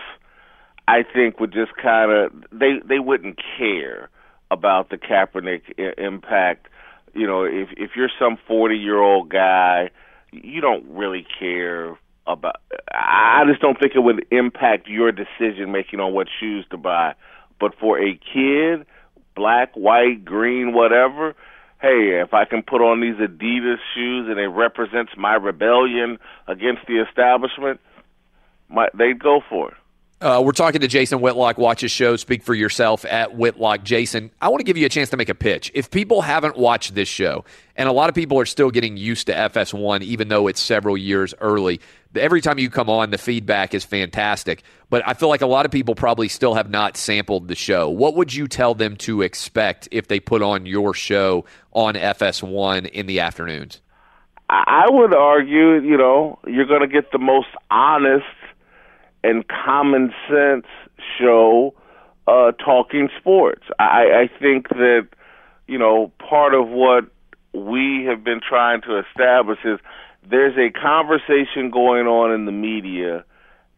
I 0.87 1.03
think, 1.03 1.41
would 1.41 1.53
just 1.53 1.75
kind 1.83 2.13
of 2.13 2.33
they 2.53 2.79
they 2.89 3.01
wouldn't 3.01 3.41
care 3.59 4.11
about 4.51 4.91
the 4.91 4.97
Kaepernick 4.97 5.63
I- 5.77 6.01
impact 6.01 6.69
you 7.15 7.27
know, 7.27 7.45
if 7.45 7.69
if 7.77 7.91
you're 7.97 8.11
some 8.19 8.39
40 8.47 8.77
year 8.77 8.99
old 9.01 9.29
guy, 9.29 9.91
you 10.33 10.61
don't 10.61 10.85
really 10.89 11.27
care 11.39 11.99
about. 12.27 12.57
I 12.93 13.45
just 13.49 13.61
don't 13.61 13.79
think 13.79 13.93
it 13.95 14.01
would 14.01 14.27
impact 14.31 14.89
your 14.89 15.13
decision 15.13 15.73
making 15.73 16.01
on 16.01 16.13
what 16.13 16.29
shoes 16.41 16.67
to 16.71 16.77
buy. 16.77 17.15
But 17.61 17.75
for 17.81 17.99
a 17.99 18.13
kid, 18.33 18.87
black, 19.35 19.75
white, 19.75 20.25
green, 20.25 20.73
whatever, 20.73 21.35
hey, 21.81 22.21
if 22.23 22.35
I 22.35 22.45
can 22.45 22.63
put 22.63 22.81
on 22.81 23.01
these 23.01 23.17
Adidas 23.17 23.79
shoes 23.95 24.27
and 24.29 24.39
it 24.39 24.49
represents 24.49 25.13
my 25.17 25.35
rebellion 25.35 26.19
against 26.47 26.87
the 26.87 27.01
establishment, 27.01 27.81
my, 28.69 28.89
they'd 28.95 29.19
go 29.19 29.41
for 29.49 29.71
it. 29.71 29.77
Uh, 30.21 30.43
we're 30.45 30.51
talking 30.51 30.81
to 30.81 30.89
Jason 30.89 31.21
Whitlock. 31.21 31.59
Watch 31.59 31.81
his 31.81 31.93
show. 31.93 32.17
Speak 32.17 32.43
for 32.43 32.53
yourself 32.53 33.05
at 33.05 33.37
Whitlock. 33.37 33.85
Jason, 33.85 34.33
I 34.43 34.49
want 34.49 34.59
to 34.59 34.65
give 34.65 34.77
you 34.77 34.85
a 34.85 34.89
chance 34.89 35.11
to 35.11 35.17
make 35.17 35.29
a 35.29 35.35
pitch. 35.35 35.71
If 35.75 35.93
people 35.93 36.23
haven't 36.23 36.57
watched 36.57 36.97
this 36.97 37.09
show, 37.09 37.45
and 37.77 37.89
a 37.89 37.93
lot 37.93 38.09
of 38.09 38.17
people 38.17 38.41
are 38.41 38.47
still 38.47 38.73
getting 38.73 38.97
used 38.97 39.29
to 39.29 39.33
FS1, 39.33 40.03
even 40.03 40.27
though 40.27 40.49
it's 40.49 40.61
several 40.61 40.97
years 40.97 41.35
early, 41.41 41.81
every 42.17 42.41
time 42.41 42.59
you 42.59 42.69
come 42.69 42.91
on, 42.91 43.11
the 43.11 43.19
feedback 43.19 43.75
is 43.75 43.85
fantastic. 43.85 44.65
But 44.91 45.07
I 45.07 45.15
feel 45.15 45.29
like 45.29 45.43
a 45.43 45.47
lot 45.47 45.67
of 45.67 45.71
people 45.71 45.95
probably 45.95 46.27
still 46.27 46.55
have 46.55 46.69
not 46.69 46.97
sampled 46.97 47.47
the 47.47 47.55
show. 47.55 47.89
What 47.89 48.17
would 48.17 48.35
you 48.35 48.49
tell 48.49 48.75
them 48.75 48.97
to 48.97 49.23
expect 49.23 49.87
if 49.93 50.09
they 50.09 50.19
put 50.19 50.43
on 50.43 50.67
your 50.67 50.95
show 50.95 51.45
on 51.73 51.95
FS1 51.95 52.91
in 52.91 53.07
the 53.07 53.21
afternoons? 53.21 53.81
I 54.51 54.87
would 54.89 55.15
argue, 55.15 55.81
you 55.81 55.97
know, 55.97 56.41
you're 56.47 56.67
going 56.67 56.81
to 56.81 56.89
get 56.89 57.13
the 57.13 57.19
most 57.19 57.49
honest 57.71 58.25
and 59.25 59.45
common 59.49 60.13
sense 60.29 60.67
show 61.19 61.75
uh, 62.27 62.53
talking 62.53 63.09
sports. 63.19 63.63
I, 63.79 64.29
I 64.29 64.31
think 64.41 64.69
that 64.71 65.09
you 65.67 65.79
know 65.79 66.13
part 66.19 66.55
of 66.55 66.69
what 66.69 67.05
we 67.53 68.05
have 68.09 68.23
been 68.23 68.41
trying 68.47 68.83
to 68.83 68.99
establish 68.99 69.59
is 69.65 69.79
there's 70.29 70.57
a 70.59 70.71
conversation 70.79 71.71
going 71.71 72.07
on 72.07 72.33
in 72.33 72.45
the 72.45 72.53
media 72.53 73.25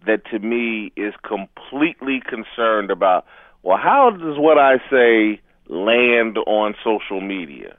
that 0.07 0.24
to 0.26 0.38
me 0.38 0.93
is 0.97 1.14
completely 1.22 2.22
concerned 2.26 2.91
about 2.91 3.24
well 3.62 3.76
how 3.76 4.11
does 4.11 4.38
what 4.38 4.59
I 4.59 4.78
say 4.91 5.41
land 5.68 6.38
on 6.38 6.74
social 6.82 7.20
media 7.20 7.76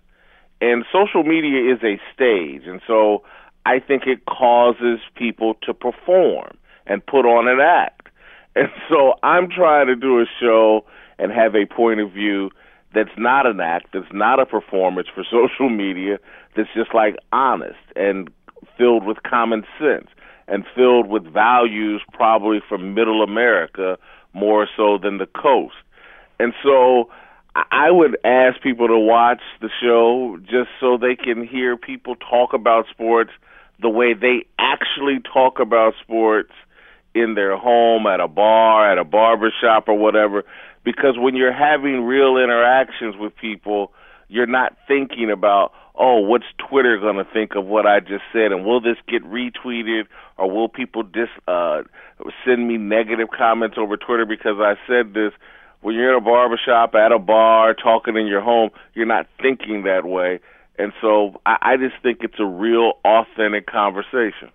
and 0.62 0.86
social 0.91 1.24
media 1.24 1.74
is 1.74 1.80
a 1.84 1.99
stage 2.14 2.64
and 2.66 2.82
so 2.88 3.24
I 3.66 3.80
think 3.80 4.03
it 4.07 4.26
causes 4.26 4.99
people 5.16 5.55
to 5.64 5.74
perform 5.74 6.57
and 6.88 7.05
put 7.05 7.25
on 7.25 7.47
an 7.47 7.59
act. 7.59 8.07
And 8.55 8.69
so 8.89 9.13
I'm 9.23 9.49
trying 9.49 9.88
to 9.88 9.95
do 9.95 10.19
a 10.19 10.25
show 10.39 10.86
and 11.17 11.32
have 11.32 11.55
a 11.55 11.65
point 11.65 11.99
of 11.99 12.11
view 12.11 12.49
that's 12.93 13.17
not 13.17 13.45
an 13.45 13.61
act, 13.61 13.88
that's 13.93 14.11
not 14.11 14.39
a 14.39 14.45
performance 14.45 15.07
for 15.13 15.23
social 15.32 15.69
media, 15.69 16.19
that's 16.55 16.69
just 16.75 16.93
like 16.93 17.15
honest 17.32 17.79
and 17.95 18.29
filled 18.77 19.05
with 19.05 19.23
common 19.23 19.63
sense 19.79 20.07
and 20.47 20.65
filled 20.75 21.07
with 21.07 21.23
values 21.32 22.01
probably 22.11 22.59
from 22.67 22.93
middle 22.93 23.23
America 23.23 23.97
more 24.34 24.67
so 24.75 24.97
than 24.97 25.17
the 25.17 25.27
coast. 25.27 25.75
And 26.39 26.53
so 26.63 27.09
I 27.71 27.91
would 27.91 28.17
ask 28.23 28.61
people 28.61 28.88
to 28.88 28.97
watch 28.97 29.41
the 29.61 29.69
show 29.82 30.38
just 30.41 30.69
so 30.79 30.97
they 30.97 31.15
can 31.15 31.45
hear 31.45 31.77
people 31.77 32.15
talk 32.15 32.53
about 32.53 32.86
sports 32.89 33.32
the 33.82 33.89
way 33.89 34.13
they 34.13 34.45
actually 34.59 35.19
talk 35.34 35.59
about 35.59 35.93
sports 36.01 36.51
in 37.14 37.36
their 37.36 37.57
home, 37.57 38.07
at 38.07 38.20
a 38.20 38.28
bar, 38.28 38.91
at 38.91 38.97
a 38.97 39.03
barber 39.03 39.51
shop, 39.62 39.88
or 39.88 39.97
whatever. 39.97 40.43
Because 40.84 41.16
when 41.18 41.36
you're 41.36 41.53
having 41.53 42.03
real 42.03 42.38
interactions 42.38 43.16
with 43.18 43.36
people, 43.36 43.91
you're 44.30 44.47
not 44.47 44.76
thinking 44.88 45.30
about, 45.30 45.74
oh, 45.95 46.20
what's 46.20 46.45
Twitter 46.57 46.97
going 46.97 47.18
to 47.18 47.26
think 47.32 47.55
of 47.55 47.66
what 47.66 47.86
I 47.86 47.99
just 47.99 48.24
said, 48.32 48.51
and 48.51 48.66
will 48.66 48.82
this 48.82 48.97
get 49.07 49.24
retweeted, 49.24 50.03
or 50.38 50.49
will 50.49 50.70
people 50.70 51.03
dis 51.03 51.28
uh, 51.47 51.84
send 52.45 52.68
me 52.68 52.78
negative 52.78 53.28
comments 53.38 53.78
over 53.78 53.97
Twitter 53.97 54.26
because 54.26 54.57
I 54.59 54.76
said 54.88 55.14
this? 55.14 55.34
When 55.82 55.95
you're 55.95 56.12
in 56.12 56.18
a 56.18 56.22
barber 56.22 56.59
shop, 56.64 56.93
at 56.93 57.12
a 57.12 57.20
bar, 57.20 57.74
talking 57.74 58.16
in 58.16 58.28
your 58.28 58.41
home, 58.41 58.70
you're 58.93 59.07
not 59.07 59.28
thinking 59.41 59.84
that 59.84 60.05
way. 60.05 60.39
And 60.78 60.93
so 61.01 61.41
I, 61.45 61.57
I 61.62 61.78
just 61.78 62.01
think 62.01 62.20
it's 62.22 62.39
a 62.39 62.45
real 62.45 62.93
authentic 63.03 63.66
conversation. 63.68 64.49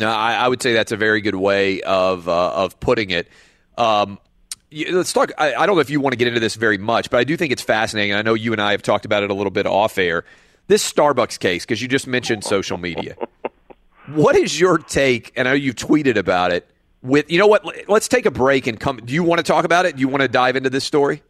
No, 0.00 0.08
I, 0.08 0.32
I, 0.32 0.48
would 0.48 0.62
say 0.62 0.72
that's 0.72 0.92
a 0.92 0.96
very 0.96 1.20
good 1.20 1.34
way 1.34 1.82
of 1.82 2.26
uh, 2.26 2.52
of 2.52 2.80
putting 2.80 3.10
it. 3.10 3.28
Um, 3.76 4.18
let's 4.72 5.12
talk. 5.12 5.30
I, 5.36 5.54
I, 5.54 5.66
don't 5.66 5.76
know 5.76 5.82
if 5.82 5.90
you 5.90 6.00
want 6.00 6.14
to 6.14 6.16
get 6.16 6.26
into 6.26 6.40
this 6.40 6.54
very 6.54 6.78
much, 6.78 7.10
but 7.10 7.18
I 7.18 7.24
do 7.24 7.36
think 7.36 7.52
it's 7.52 7.60
fascinating. 7.60 8.14
I 8.14 8.22
know 8.22 8.32
you 8.32 8.52
and 8.52 8.62
I 8.62 8.70
have 8.70 8.80
talked 8.80 9.04
about 9.04 9.22
it 9.22 9.30
a 9.30 9.34
little 9.34 9.50
bit 9.50 9.66
off 9.66 9.98
air. 9.98 10.24
This 10.68 10.90
Starbucks 10.90 11.38
case, 11.38 11.66
because 11.66 11.82
you 11.82 11.88
just 11.88 12.06
mentioned 12.06 12.44
social 12.44 12.78
media. 12.78 13.14
what 14.06 14.36
is 14.36 14.58
your 14.58 14.78
take? 14.78 15.32
And 15.36 15.46
I 15.46 15.50
know 15.50 15.56
you've 15.56 15.76
tweeted 15.76 16.16
about 16.16 16.50
it. 16.50 16.66
With 17.02 17.30
you 17.30 17.38
know 17.38 17.46
what? 17.46 17.86
Let's 17.86 18.08
take 18.08 18.24
a 18.24 18.30
break 18.30 18.66
and 18.66 18.80
come. 18.80 19.02
Do 19.04 19.12
you 19.12 19.22
want 19.22 19.40
to 19.40 19.42
talk 19.42 19.66
about 19.66 19.84
it? 19.84 19.96
Do 19.96 20.00
you 20.00 20.08
want 20.08 20.22
to 20.22 20.28
dive 20.28 20.56
into 20.56 20.70
this 20.70 20.84
story? 20.84 21.22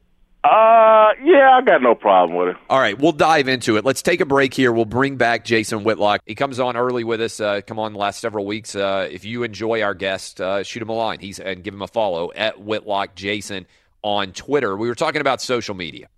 Uh, 0.42 1.10
yeah, 1.22 1.50
I 1.54 1.60
got 1.62 1.82
no 1.82 1.94
problem 1.94 2.38
with 2.38 2.48
it. 2.48 2.56
All 2.70 2.78
right, 2.78 2.98
we'll 2.98 3.12
dive 3.12 3.46
into 3.46 3.76
it. 3.76 3.84
Let's 3.84 4.00
take 4.00 4.22
a 4.22 4.24
break 4.24 4.54
here. 4.54 4.72
We'll 4.72 4.86
bring 4.86 5.16
back 5.16 5.44
Jason 5.44 5.84
Whitlock. 5.84 6.22
He 6.24 6.34
comes 6.34 6.58
on 6.58 6.78
early 6.78 7.04
with 7.04 7.20
us. 7.20 7.40
Uh, 7.40 7.60
come 7.66 7.78
on 7.78 7.92
the 7.92 7.98
last 7.98 8.20
several 8.20 8.46
weeks. 8.46 8.74
Uh, 8.74 9.06
if 9.10 9.26
you 9.26 9.42
enjoy 9.42 9.82
our 9.82 9.92
guest, 9.92 10.40
uh, 10.40 10.62
shoot 10.62 10.80
him 10.80 10.88
a 10.88 10.94
line. 10.94 11.18
He's 11.20 11.38
and 11.38 11.62
give 11.62 11.74
him 11.74 11.82
a 11.82 11.86
follow 11.86 12.32
at 12.34 12.58
Whitlock 12.58 13.14
Jason 13.16 13.66
on 14.02 14.32
Twitter. 14.32 14.74
We 14.78 14.88
were 14.88 14.94
talking 14.94 15.20
about 15.20 15.42
social 15.42 15.74
media, 15.74 16.08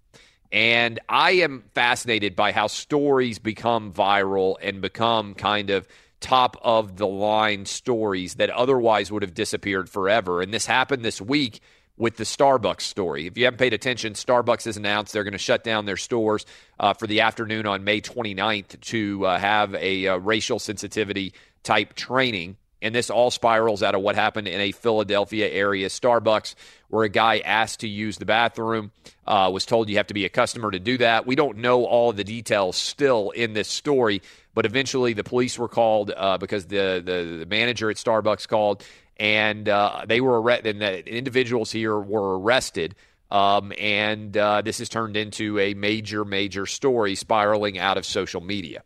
and 0.52 1.00
I 1.08 1.32
am 1.32 1.64
fascinated 1.74 2.36
by 2.36 2.52
how 2.52 2.68
stories 2.68 3.40
become 3.40 3.92
viral 3.92 4.54
and 4.62 4.80
become 4.80 5.34
kind 5.34 5.70
of 5.70 5.88
top 6.20 6.56
of 6.62 6.96
the 6.96 7.08
line 7.08 7.66
stories 7.66 8.36
that 8.36 8.50
otherwise 8.50 9.10
would 9.10 9.22
have 9.22 9.34
disappeared 9.34 9.90
forever. 9.90 10.40
And 10.40 10.54
this 10.54 10.64
happened 10.64 11.04
this 11.04 11.20
week 11.20 11.60
with 11.96 12.16
the 12.16 12.24
Starbucks 12.24 12.82
story. 12.82 13.26
If 13.26 13.36
you 13.36 13.44
haven't 13.44 13.58
paid 13.58 13.74
attention, 13.74 14.14
Starbucks 14.14 14.64
has 14.64 14.76
announced 14.76 15.12
they're 15.12 15.24
going 15.24 15.32
to 15.32 15.38
shut 15.38 15.62
down 15.62 15.84
their 15.84 15.96
stores 15.96 16.46
uh, 16.80 16.94
for 16.94 17.06
the 17.06 17.20
afternoon 17.20 17.66
on 17.66 17.84
May 17.84 18.00
29th 18.00 18.80
to 18.80 19.26
uh, 19.26 19.38
have 19.38 19.74
a 19.74 20.08
uh, 20.08 20.16
racial 20.16 20.58
sensitivity 20.58 21.34
type 21.62 21.94
training. 21.94 22.56
And 22.80 22.92
this 22.92 23.10
all 23.10 23.30
spirals 23.30 23.82
out 23.82 23.94
of 23.94 24.00
what 24.00 24.16
happened 24.16 24.48
in 24.48 24.60
a 24.60 24.72
Philadelphia 24.72 25.48
area 25.48 25.88
Starbucks, 25.88 26.56
where 26.88 27.04
a 27.04 27.08
guy 27.08 27.38
asked 27.38 27.80
to 27.80 27.88
use 27.88 28.18
the 28.18 28.24
bathroom, 28.24 28.90
uh, 29.24 29.48
was 29.52 29.64
told 29.64 29.88
you 29.88 29.98
have 29.98 30.08
to 30.08 30.14
be 30.14 30.24
a 30.24 30.28
customer 30.28 30.70
to 30.70 30.80
do 30.80 30.98
that. 30.98 31.24
We 31.24 31.36
don't 31.36 31.58
know 31.58 31.84
all 31.84 32.12
the 32.12 32.24
details 32.24 32.76
still 32.76 33.30
in 33.30 33.52
this 33.52 33.68
story, 33.68 34.20
but 34.52 34.66
eventually 34.66 35.12
the 35.12 35.22
police 35.22 35.56
were 35.58 35.68
called 35.68 36.10
uh, 36.14 36.38
because 36.38 36.66
the, 36.66 37.00
the, 37.04 37.38
the 37.38 37.46
manager 37.46 37.88
at 37.88 37.98
Starbucks 37.98 38.48
called 38.48 38.84
and 39.16 39.68
uh, 39.68 40.04
they 40.06 40.20
were 40.20 40.40
arrested. 40.40 40.76
And 40.76 40.80
the 40.82 41.16
individuals 41.16 41.70
here 41.70 41.98
were 41.98 42.38
arrested. 42.38 42.94
Um, 43.30 43.72
and 43.78 44.36
uh, 44.36 44.60
this 44.62 44.78
has 44.78 44.88
turned 44.88 45.16
into 45.16 45.58
a 45.58 45.74
major, 45.74 46.24
major 46.24 46.66
story 46.66 47.14
spiraling 47.14 47.78
out 47.78 47.96
of 47.96 48.04
social 48.04 48.42
media. 48.42 48.82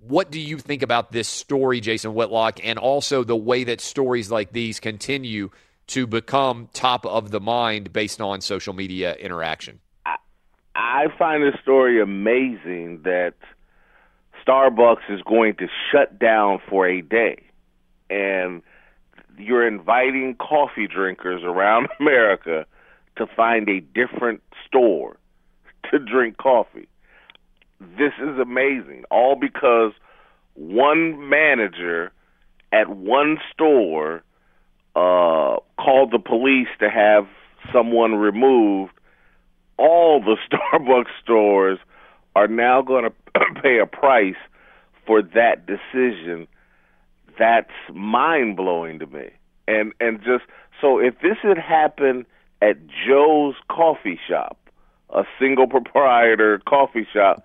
What 0.00 0.30
do 0.30 0.40
you 0.40 0.56
think 0.56 0.82
about 0.82 1.12
this 1.12 1.28
story, 1.28 1.80
Jason 1.80 2.14
Whitlock, 2.14 2.64
and 2.64 2.78
also 2.78 3.22
the 3.22 3.36
way 3.36 3.64
that 3.64 3.82
stories 3.82 4.30
like 4.30 4.52
these 4.52 4.80
continue 4.80 5.50
to 5.88 6.06
become 6.06 6.68
top 6.72 7.04
of 7.04 7.30
the 7.30 7.40
mind 7.40 7.92
based 7.92 8.20
on 8.20 8.40
social 8.40 8.72
media 8.72 9.14
interaction? 9.16 9.80
I, 10.06 10.16
I 10.74 11.06
find 11.18 11.42
this 11.42 11.60
story 11.60 12.00
amazing 12.00 13.02
that 13.02 13.34
Starbucks 14.46 15.10
is 15.10 15.20
going 15.22 15.56
to 15.56 15.68
shut 15.92 16.18
down 16.18 16.60
for 16.70 16.86
a 16.86 17.02
day, 17.02 17.42
and 18.08 18.62
you're 19.40 19.66
inviting 19.66 20.36
coffee 20.36 20.86
drinkers 20.86 21.42
around 21.44 21.88
America 22.00 22.66
to 23.16 23.26
find 23.26 23.68
a 23.68 23.80
different 23.80 24.42
store 24.66 25.16
to 25.90 25.98
drink 25.98 26.36
coffee. 26.36 26.88
This 27.80 28.12
is 28.22 28.38
amazing, 28.38 29.04
all 29.10 29.36
because 29.36 29.92
one 30.54 31.28
manager 31.28 32.12
at 32.72 32.88
one 32.88 33.38
store 33.52 34.22
uh, 34.94 35.56
called 35.78 36.12
the 36.12 36.18
police 36.18 36.68
to 36.78 36.90
have 36.90 37.26
someone 37.72 38.14
removed. 38.14 38.92
All 39.78 40.20
the 40.20 40.36
Starbucks 40.52 41.10
stores 41.22 41.78
are 42.36 42.48
now 42.48 42.82
going 42.82 43.04
to 43.34 43.60
pay 43.62 43.78
a 43.78 43.86
price 43.86 44.36
for 45.06 45.22
that 45.22 45.66
decision. 45.66 46.46
That's 47.40 47.72
mind 47.94 48.58
blowing 48.58 48.98
to 48.98 49.06
me. 49.06 49.30
And 49.66 49.94
and 49.98 50.18
just 50.18 50.44
so 50.78 50.98
if 50.98 51.14
this 51.22 51.38
had 51.42 51.56
happened 51.56 52.26
at 52.60 52.76
Joe's 52.86 53.54
coffee 53.70 54.20
shop, 54.28 54.58
a 55.08 55.24
single 55.38 55.66
proprietor 55.76 56.60
coffee 56.68 57.06
shop, 57.10 57.42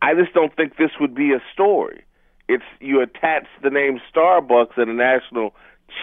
I 0.00 0.14
just 0.14 0.32
don't 0.32 0.56
think 0.56 0.78
this 0.78 0.92
would 0.98 1.14
be 1.14 1.32
a 1.32 1.42
story. 1.52 2.04
It's 2.48 2.64
you 2.80 3.02
attach 3.02 3.46
the 3.62 3.68
name 3.68 4.00
Starbucks 4.14 4.78
and 4.78 4.90
a 4.90 4.94
national 4.94 5.54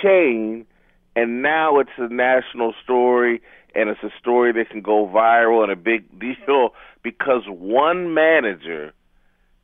chain, 0.04 0.68
and 1.16 1.42
now 1.42 1.80
it's 1.80 1.90
a 1.98 2.14
national 2.14 2.76
story, 2.84 3.42
and 3.74 3.90
it's 3.90 4.04
a 4.04 4.12
story 4.20 4.54
that 4.54 4.70
can 4.70 4.82
go 4.82 5.08
viral 5.08 5.64
and 5.64 5.72
a 5.72 5.76
big 5.76 6.20
deal 6.20 6.76
because 7.02 7.42
one 7.48 8.14
manager 8.14 8.94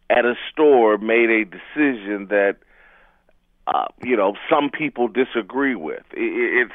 at 0.10 0.26
a 0.26 0.34
store 0.52 0.98
made 0.98 1.30
a 1.30 1.46
decision 1.46 2.26
that 2.30 2.56
uh, 3.68 3.86
you 4.04 4.16
know 4.16 4.34
some 4.50 4.70
people 4.70 5.08
disagree 5.08 5.76
with. 5.76 6.04
It's 6.12 6.72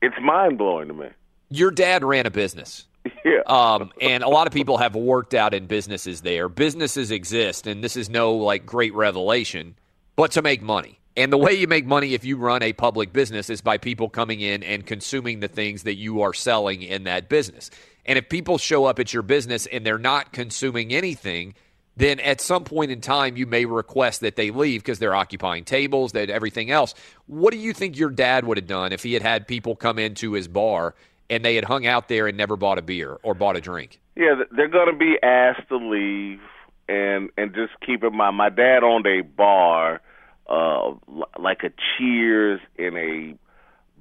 it's 0.00 0.16
mind 0.22 0.58
blowing 0.58 0.88
to 0.88 0.94
me. 0.94 1.08
Your 1.50 1.70
dad 1.70 2.04
ran 2.04 2.26
a 2.26 2.30
business. 2.30 2.84
Yeah. 3.24 3.40
Um, 3.46 3.90
and 4.00 4.22
a 4.22 4.28
lot 4.28 4.46
of 4.46 4.52
people 4.52 4.78
have 4.78 4.94
worked 4.94 5.32
out 5.34 5.54
in 5.54 5.66
businesses 5.66 6.20
there. 6.20 6.48
Businesses 6.48 7.10
exist, 7.10 7.66
and 7.66 7.82
this 7.82 7.96
is 7.96 8.10
no 8.10 8.34
like 8.34 8.66
great 8.66 8.94
revelation, 8.94 9.76
but 10.14 10.32
to 10.32 10.42
make 10.42 10.62
money. 10.62 10.98
And 11.16 11.32
the 11.32 11.38
way 11.38 11.52
you 11.52 11.66
make 11.66 11.84
money 11.84 12.14
if 12.14 12.24
you 12.24 12.36
run 12.36 12.62
a 12.62 12.72
public 12.72 13.12
business 13.12 13.50
is 13.50 13.60
by 13.60 13.76
people 13.76 14.08
coming 14.08 14.40
in 14.40 14.62
and 14.62 14.86
consuming 14.86 15.40
the 15.40 15.48
things 15.48 15.82
that 15.82 15.96
you 15.96 16.22
are 16.22 16.32
selling 16.32 16.82
in 16.82 17.04
that 17.04 17.28
business. 17.28 17.70
And 18.06 18.18
if 18.18 18.28
people 18.28 18.56
show 18.56 18.84
up 18.84 19.00
at 19.00 19.12
your 19.12 19.22
business 19.22 19.66
and 19.66 19.84
they're 19.84 19.98
not 19.98 20.32
consuming 20.32 20.92
anything, 20.92 21.54
then 21.98 22.20
at 22.20 22.40
some 22.40 22.64
point 22.64 22.90
in 22.92 23.00
time 23.00 23.36
you 23.36 23.44
may 23.44 23.64
request 23.64 24.20
that 24.20 24.36
they 24.36 24.50
leave 24.50 24.82
because 24.82 25.00
they're 25.00 25.14
occupying 25.14 25.64
tables, 25.64 26.12
that 26.12 26.30
everything 26.30 26.70
else. 26.70 26.94
What 27.26 27.52
do 27.52 27.58
you 27.58 27.72
think 27.72 27.98
your 27.98 28.10
dad 28.10 28.46
would 28.46 28.56
have 28.56 28.68
done 28.68 28.92
if 28.92 29.02
he 29.02 29.14
had 29.14 29.22
had 29.22 29.48
people 29.48 29.74
come 29.74 29.98
into 29.98 30.32
his 30.32 30.46
bar 30.46 30.94
and 31.28 31.44
they 31.44 31.56
had 31.56 31.64
hung 31.64 31.86
out 31.86 32.08
there 32.08 32.28
and 32.28 32.36
never 32.36 32.56
bought 32.56 32.78
a 32.78 32.82
beer 32.82 33.18
or 33.22 33.34
bought 33.34 33.56
a 33.56 33.60
drink? 33.60 34.00
Yeah, 34.14 34.34
they're 34.52 34.68
going 34.68 34.90
to 34.92 34.96
be 34.96 35.16
asked 35.22 35.68
to 35.68 35.76
leave, 35.76 36.40
and 36.88 37.30
and 37.36 37.54
just 37.54 37.72
keep 37.84 38.02
in 38.02 38.16
mind, 38.16 38.36
my 38.36 38.48
dad 38.48 38.82
owned 38.82 39.06
a 39.06 39.20
bar, 39.20 40.00
uh, 40.48 40.92
like 41.38 41.62
a 41.62 41.70
Cheers 41.96 42.60
in 42.76 42.96
a 42.96 43.34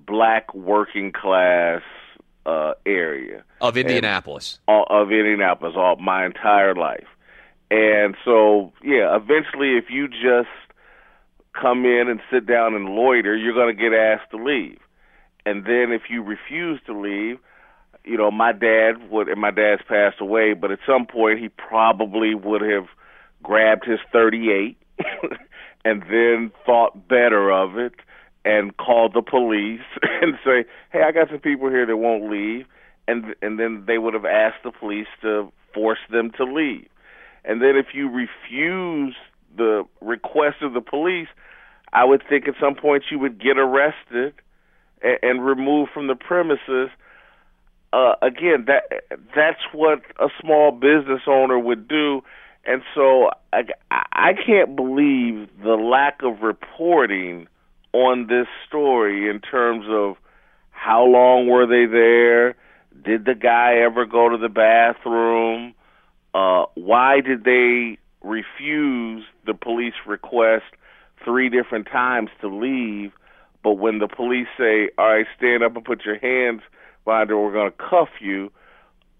black 0.05 0.53
working 0.55 1.11
class 1.11 1.81
uh, 2.45 2.73
area 2.85 3.43
of 3.61 3.77
Indianapolis. 3.77 4.59
And, 4.67 4.85
uh, 4.89 5.01
of 5.01 5.11
Indianapolis, 5.11 5.73
all 5.75 5.97
my 5.97 6.25
entire 6.25 6.73
life, 6.73 7.07
and 7.69 8.15
so 8.25 8.73
yeah, 8.83 9.15
eventually, 9.15 9.77
if 9.77 9.85
you 9.89 10.07
just 10.07 10.49
come 11.59 11.85
in 11.85 12.07
and 12.07 12.19
sit 12.31 12.45
down 12.45 12.75
and 12.75 12.85
loiter, 12.85 13.35
you're 13.35 13.53
going 13.53 13.75
to 13.75 13.81
get 13.81 13.93
asked 13.93 14.31
to 14.31 14.37
leave 14.37 14.79
and 15.47 15.63
then 15.63 15.93
if 15.93 16.09
you 16.09 16.21
refuse 16.21 16.81
to 16.87 16.99
leave, 16.99 17.37
you 18.03 18.17
know, 18.17 18.29
my 18.29 18.51
dad 18.51 19.09
would, 19.09 19.29
and 19.29 19.39
my 19.39 19.51
dad's 19.51 19.81
passed 19.87 20.19
away, 20.19 20.53
but 20.53 20.71
at 20.71 20.79
some 20.85 21.05
point 21.05 21.39
he 21.39 21.47
probably 21.47 22.35
would 22.35 22.59
have 22.61 22.87
grabbed 23.41 23.85
his 23.85 23.99
38 24.11 24.77
and 25.85 26.01
then 26.09 26.51
thought 26.65 27.07
better 27.07 27.49
of 27.49 27.77
it 27.77 27.93
and 28.43 28.75
called 28.75 29.13
the 29.13 29.21
police 29.21 29.87
and 30.21 30.33
say, 30.43 30.65
"Hey, 30.91 31.03
I 31.03 31.13
got 31.13 31.29
some 31.29 31.39
people 31.39 31.69
here 31.69 31.85
that 31.85 31.95
won't 31.95 32.29
leave," 32.29 32.65
and 33.07 33.33
and 33.41 33.57
then 33.57 33.85
they 33.87 33.97
would 33.97 34.13
have 34.13 34.25
asked 34.25 34.63
the 34.65 34.71
police 34.71 35.07
to 35.21 35.51
force 35.73 35.99
them 36.11 36.31
to 36.37 36.43
leave. 36.43 36.87
And 37.45 37.61
then 37.61 37.75
if 37.75 37.87
you 37.93 38.09
refuse 38.09 39.15
the 39.55 39.85
request 40.01 40.57
of 40.61 40.73
the 40.73 40.81
police, 40.81 41.27
I 41.93 42.03
would 42.03 42.23
think 42.27 42.47
at 42.47 42.55
some 42.59 42.75
point 42.75 43.03
you 43.09 43.19
would 43.19 43.41
get 43.41 43.57
arrested 43.57 44.33
and, 45.01 45.17
and 45.21 45.45
removed 45.45 45.91
from 45.93 46.07
the 46.07 46.15
premises. 46.15 46.89
Uh, 47.93 48.13
again, 48.21 48.65
that 48.67 49.03
that's 49.35 49.61
what 49.73 50.01
a 50.19 50.27
small 50.41 50.71
business 50.71 51.21
owner 51.25 51.57
would 51.57 51.87
do, 51.87 52.21
and 52.65 52.81
so 52.93 53.29
I, 53.53 53.63
I 53.89 54.33
can't 54.45 54.75
believe 54.75 55.47
the 55.63 55.75
lack 55.75 56.21
of 56.21 56.41
reporting 56.41 57.47
on 57.93 58.27
this 58.27 58.47
story 58.67 59.29
in 59.29 59.39
terms 59.39 59.85
of 59.89 60.17
how 60.71 61.05
long 61.05 61.47
were 61.47 61.65
they 61.65 61.89
there, 61.89 62.55
did 63.03 63.25
the 63.25 63.35
guy 63.35 63.77
ever 63.77 64.05
go 64.05 64.29
to 64.29 64.37
the 64.37 64.49
bathroom, 64.49 65.73
uh, 66.33 66.65
why 66.75 67.21
did 67.21 67.43
they 67.43 67.97
refuse 68.21 69.23
the 69.45 69.53
police 69.53 69.93
request 70.05 70.65
three 71.23 71.49
different 71.49 71.87
times 71.87 72.29
to 72.41 72.47
leave? 72.47 73.11
But 73.63 73.73
when 73.73 73.99
the 73.99 74.07
police 74.07 74.47
say, 74.57 74.89
"All 74.97 75.09
right, 75.09 75.25
stand 75.37 75.63
up 75.63 75.75
and 75.75 75.83
put 75.83 76.05
your 76.05 76.17
hands 76.19 76.61
behind 77.05 77.29
her, 77.29 77.37
we're 77.37 77.53
going 77.53 77.71
to 77.71 77.77
cuff 77.77 78.09
you," 78.19 78.51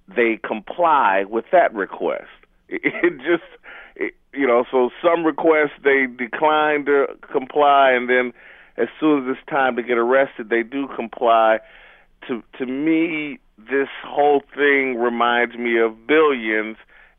they 0.08 0.40
comply 0.46 1.26
with 1.30 1.46
that 1.52 1.74
request. 1.74 2.28
It, 2.70 2.82
it 2.84 3.18
just, 3.20 3.50
it, 3.96 4.14
you 4.34 4.46
know, 4.46 4.66
so 4.70 4.90
some 5.02 5.26
requests 5.26 5.80
they 5.86 6.06
decline 6.06 6.84
to 6.84 7.08
comply, 7.32 7.92
and 7.92 8.10
then 8.10 8.34
as 8.78 8.90
soon 9.00 9.24
as 9.24 9.38
it's 9.38 9.50
time 9.50 9.78
to 9.78 9.84
get 9.84 9.98
arrested, 9.98 10.50
they 10.50 10.64
do 10.64 10.88
comply. 10.94 11.60
To 12.28 12.44
to 12.58 12.66
me, 12.66 13.40
this 13.58 13.88
whole 14.06 14.42
thing 14.54 14.98
reminds 14.98 15.56
me 15.56 15.80
of 15.80 16.06
Billions 16.06 16.76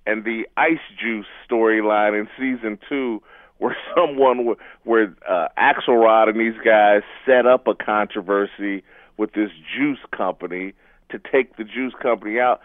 and 0.08 0.24
the 0.24 0.48
Ice 0.56 0.78
Juice 0.98 1.26
storyline 1.48 2.18
in 2.18 2.28
season 2.38 2.78
two, 2.88 3.22
where 3.58 3.76
someone 3.94 4.56
where 4.84 5.14
uh, 5.28 5.48
Axelrod 5.58 6.28
and 6.30 6.40
these 6.40 6.60
guys 6.64 7.02
set 7.26 7.46
up 7.46 7.66
a 7.68 7.74
controversy 7.74 8.82
with 9.18 9.32
this 9.34 9.50
juice 9.76 9.98
company 10.16 10.72
to 11.10 11.18
take 11.18 11.56
the 11.56 11.64
juice 11.64 11.92
company 12.00 12.40
out. 12.40 12.60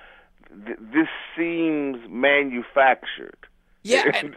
Th- 0.65 0.77
this 0.79 1.07
seems 1.37 1.97
manufactured. 2.09 3.37
Yeah. 3.83 4.03
And- 4.13 4.35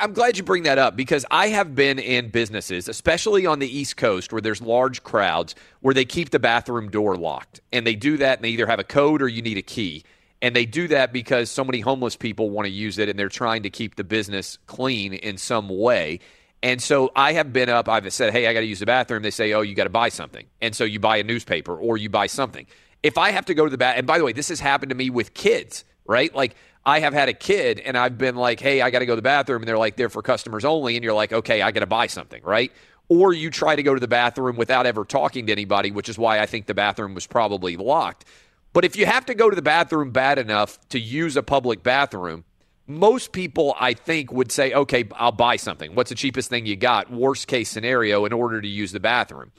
I'm 0.00 0.12
glad 0.12 0.36
you 0.36 0.44
bring 0.44 0.62
that 0.62 0.78
up 0.78 0.94
because 0.94 1.26
I 1.32 1.48
have 1.48 1.74
been 1.74 1.98
in 1.98 2.28
businesses, 2.28 2.88
especially 2.88 3.44
on 3.44 3.58
the 3.58 3.66
East 3.66 3.96
Coast, 3.96 4.32
where 4.32 4.40
there's 4.40 4.62
large 4.62 5.02
crowds, 5.02 5.56
where 5.80 5.92
they 5.92 6.04
keep 6.04 6.30
the 6.30 6.38
bathroom 6.38 6.90
door 6.90 7.16
locked. 7.16 7.60
And 7.72 7.84
they 7.84 7.96
do 7.96 8.16
that, 8.18 8.38
and 8.38 8.44
they 8.44 8.50
either 8.50 8.68
have 8.68 8.78
a 8.78 8.84
code 8.84 9.20
or 9.20 9.26
you 9.26 9.42
need 9.42 9.58
a 9.58 9.62
key. 9.62 10.04
And 10.44 10.54
they 10.54 10.66
do 10.66 10.88
that 10.88 11.10
because 11.10 11.50
so 11.50 11.64
many 11.64 11.80
homeless 11.80 12.16
people 12.16 12.50
want 12.50 12.66
to 12.66 12.70
use 12.70 12.98
it 12.98 13.08
and 13.08 13.18
they're 13.18 13.30
trying 13.30 13.62
to 13.62 13.70
keep 13.70 13.94
the 13.94 14.04
business 14.04 14.58
clean 14.66 15.14
in 15.14 15.38
some 15.38 15.70
way. 15.70 16.20
And 16.62 16.82
so 16.82 17.10
I 17.16 17.32
have 17.32 17.50
been 17.50 17.70
up, 17.70 17.88
I've 17.88 18.12
said, 18.12 18.34
hey, 18.34 18.46
I 18.46 18.52
got 18.52 18.60
to 18.60 18.66
use 18.66 18.80
the 18.80 18.84
bathroom. 18.84 19.22
They 19.22 19.30
say, 19.30 19.54
oh, 19.54 19.62
you 19.62 19.74
got 19.74 19.84
to 19.84 19.90
buy 19.90 20.10
something. 20.10 20.44
And 20.60 20.76
so 20.76 20.84
you 20.84 21.00
buy 21.00 21.16
a 21.16 21.22
newspaper 21.22 21.74
or 21.74 21.96
you 21.96 22.10
buy 22.10 22.26
something. 22.26 22.66
If 23.02 23.16
I 23.16 23.30
have 23.30 23.46
to 23.46 23.54
go 23.54 23.64
to 23.64 23.70
the 23.70 23.78
bath, 23.78 23.94
and 23.96 24.06
by 24.06 24.18
the 24.18 24.24
way, 24.24 24.34
this 24.34 24.50
has 24.50 24.60
happened 24.60 24.90
to 24.90 24.94
me 24.94 25.08
with 25.08 25.32
kids, 25.32 25.82
right? 26.04 26.34
Like 26.34 26.56
I 26.84 27.00
have 27.00 27.14
had 27.14 27.30
a 27.30 27.32
kid 27.32 27.80
and 27.80 27.96
I've 27.96 28.18
been 28.18 28.36
like, 28.36 28.60
hey, 28.60 28.82
I 28.82 28.90
got 28.90 28.98
to 28.98 29.06
go 29.06 29.12
to 29.12 29.16
the 29.16 29.22
bathroom. 29.22 29.62
And 29.62 29.68
they're 29.68 29.78
like, 29.78 29.96
they're 29.96 30.10
for 30.10 30.20
customers 30.20 30.66
only. 30.66 30.94
And 30.94 31.02
you're 31.02 31.14
like, 31.14 31.32
okay, 31.32 31.62
I 31.62 31.70
got 31.70 31.80
to 31.80 31.86
buy 31.86 32.06
something, 32.06 32.42
right? 32.42 32.70
Or 33.08 33.32
you 33.32 33.48
try 33.48 33.76
to 33.76 33.82
go 33.82 33.94
to 33.94 34.00
the 34.00 34.08
bathroom 34.08 34.56
without 34.56 34.84
ever 34.84 35.06
talking 35.06 35.46
to 35.46 35.52
anybody, 35.52 35.90
which 35.90 36.10
is 36.10 36.18
why 36.18 36.38
I 36.38 36.44
think 36.44 36.66
the 36.66 36.74
bathroom 36.74 37.14
was 37.14 37.26
probably 37.26 37.78
locked. 37.78 38.26
But 38.74 38.84
if 38.84 38.96
you 38.96 39.06
have 39.06 39.24
to 39.26 39.34
go 39.34 39.48
to 39.48 39.56
the 39.56 39.62
bathroom 39.62 40.10
bad 40.10 40.38
enough 40.38 40.78
to 40.90 40.98
use 40.98 41.36
a 41.36 41.42
public 41.42 41.82
bathroom, 41.82 42.44
most 42.86 43.32
people, 43.32 43.74
I 43.78 43.94
think, 43.94 44.30
would 44.32 44.52
say, 44.52 44.74
okay, 44.74 45.08
I'll 45.14 45.32
buy 45.32 45.56
something. 45.56 45.94
What's 45.94 46.10
the 46.10 46.16
cheapest 46.16 46.50
thing 46.50 46.66
you 46.66 46.76
got? 46.76 47.10
Worst 47.10 47.46
case 47.46 47.70
scenario 47.70 48.26
in 48.26 48.32
order 48.32 48.60
to 48.60 48.68
use 48.68 48.92
the 48.92 49.00
bathroom. 49.00 49.52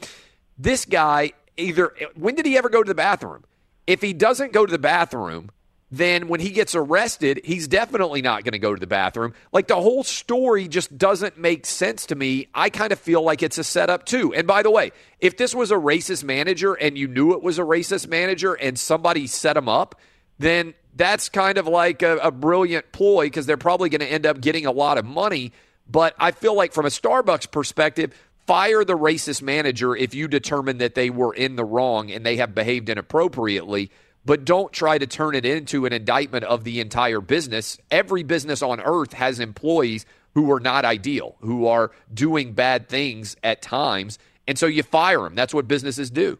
This 0.57 0.85
guy, 0.85 1.31
either, 1.57 1.93
when 2.15 2.35
did 2.35 2.45
he 2.45 2.57
ever 2.57 2.69
go 2.69 2.83
to 2.83 2.87
the 2.87 2.93
bathroom? 2.93 3.45
If 3.87 4.01
he 4.01 4.13
doesn't 4.13 4.51
go 4.51 4.65
to 4.65 4.71
the 4.71 4.77
bathroom, 4.77 5.49
then 5.91 6.27
when 6.27 6.39
he 6.39 6.49
gets 6.49 6.73
arrested, 6.73 7.41
he's 7.43 7.67
definitely 7.67 8.21
not 8.21 8.43
going 8.43 8.53
to 8.53 8.59
go 8.59 8.73
to 8.73 8.79
the 8.79 8.87
bathroom. 8.87 9.33
Like 9.51 9.67
the 9.67 9.75
whole 9.75 10.03
story 10.03 10.67
just 10.67 10.97
doesn't 10.97 11.37
make 11.37 11.65
sense 11.65 12.07
to 12.07 12.15
me. 12.15 12.47
I 12.55 12.69
kind 12.69 12.91
of 12.91 12.99
feel 12.99 13.21
like 13.21 13.43
it's 13.43 13.57
a 13.57 13.63
setup 13.63 14.05
too. 14.05 14.33
And 14.33 14.47
by 14.47 14.63
the 14.63 14.71
way, 14.71 14.91
if 15.19 15.37
this 15.37 15.53
was 15.53 15.71
a 15.71 15.75
racist 15.75 16.23
manager 16.23 16.73
and 16.73 16.97
you 16.97 17.07
knew 17.07 17.33
it 17.33 17.43
was 17.43 17.59
a 17.59 17.63
racist 17.63 18.07
manager 18.07 18.53
and 18.53 18.79
somebody 18.79 19.27
set 19.27 19.55
him 19.55 19.69
up, 19.69 19.99
then 20.39 20.73
that's 20.95 21.29
kind 21.29 21.57
of 21.57 21.67
like 21.67 22.01
a, 22.01 22.17
a 22.17 22.31
brilliant 22.31 22.91
ploy 22.91 23.25
because 23.25 23.45
they're 23.45 23.57
probably 23.57 23.89
going 23.89 24.01
to 24.01 24.11
end 24.11 24.25
up 24.25 24.41
getting 24.41 24.65
a 24.65 24.71
lot 24.71 24.97
of 24.97 25.05
money. 25.05 25.51
But 25.87 26.15
I 26.17 26.31
feel 26.31 26.55
like 26.55 26.73
from 26.73 26.87
a 26.87 26.89
Starbucks 26.89 27.51
perspective, 27.51 28.13
fire 28.47 28.83
the 28.83 28.97
racist 28.97 29.41
manager 29.41 29.95
if 29.95 30.15
you 30.15 30.27
determine 30.27 30.79
that 30.79 30.95
they 30.95 31.09
were 31.09 31.33
in 31.33 31.55
the 31.55 31.65
wrong 31.65 32.11
and 32.11 32.25
they 32.25 32.37
have 32.37 32.55
behaved 32.55 32.89
inappropriately. 32.89 33.91
But 34.25 34.43
don't 34.43 34.73
try 34.73 34.97
to 34.97 35.05
turn 35.05 35.35
it 35.35 35.45
into 35.45 35.85
an 35.85 35.93
indictment 35.93 36.43
of 36.45 36.63
the 36.63 36.79
entire 36.79 37.21
business. 37.21 37.77
Every 37.91 38.23
business 38.23 38.61
on 38.61 38.81
earth 38.81 39.13
has 39.13 39.39
employees 39.39 40.05
who 40.33 40.51
are 40.51 40.59
not 40.59 40.83
ideal, 40.83 41.35
who 41.41 41.67
are 41.67 41.91
doing 42.13 42.53
bad 42.53 42.89
things 42.89 43.35
at 43.43 43.61
times. 43.61 44.17
And 44.47 44.57
so 44.57 44.65
you 44.65 44.83
fire 44.83 45.21
them. 45.21 45.35
That's 45.35 45.53
what 45.53 45.67
businesses 45.67 46.09
do. 46.09 46.39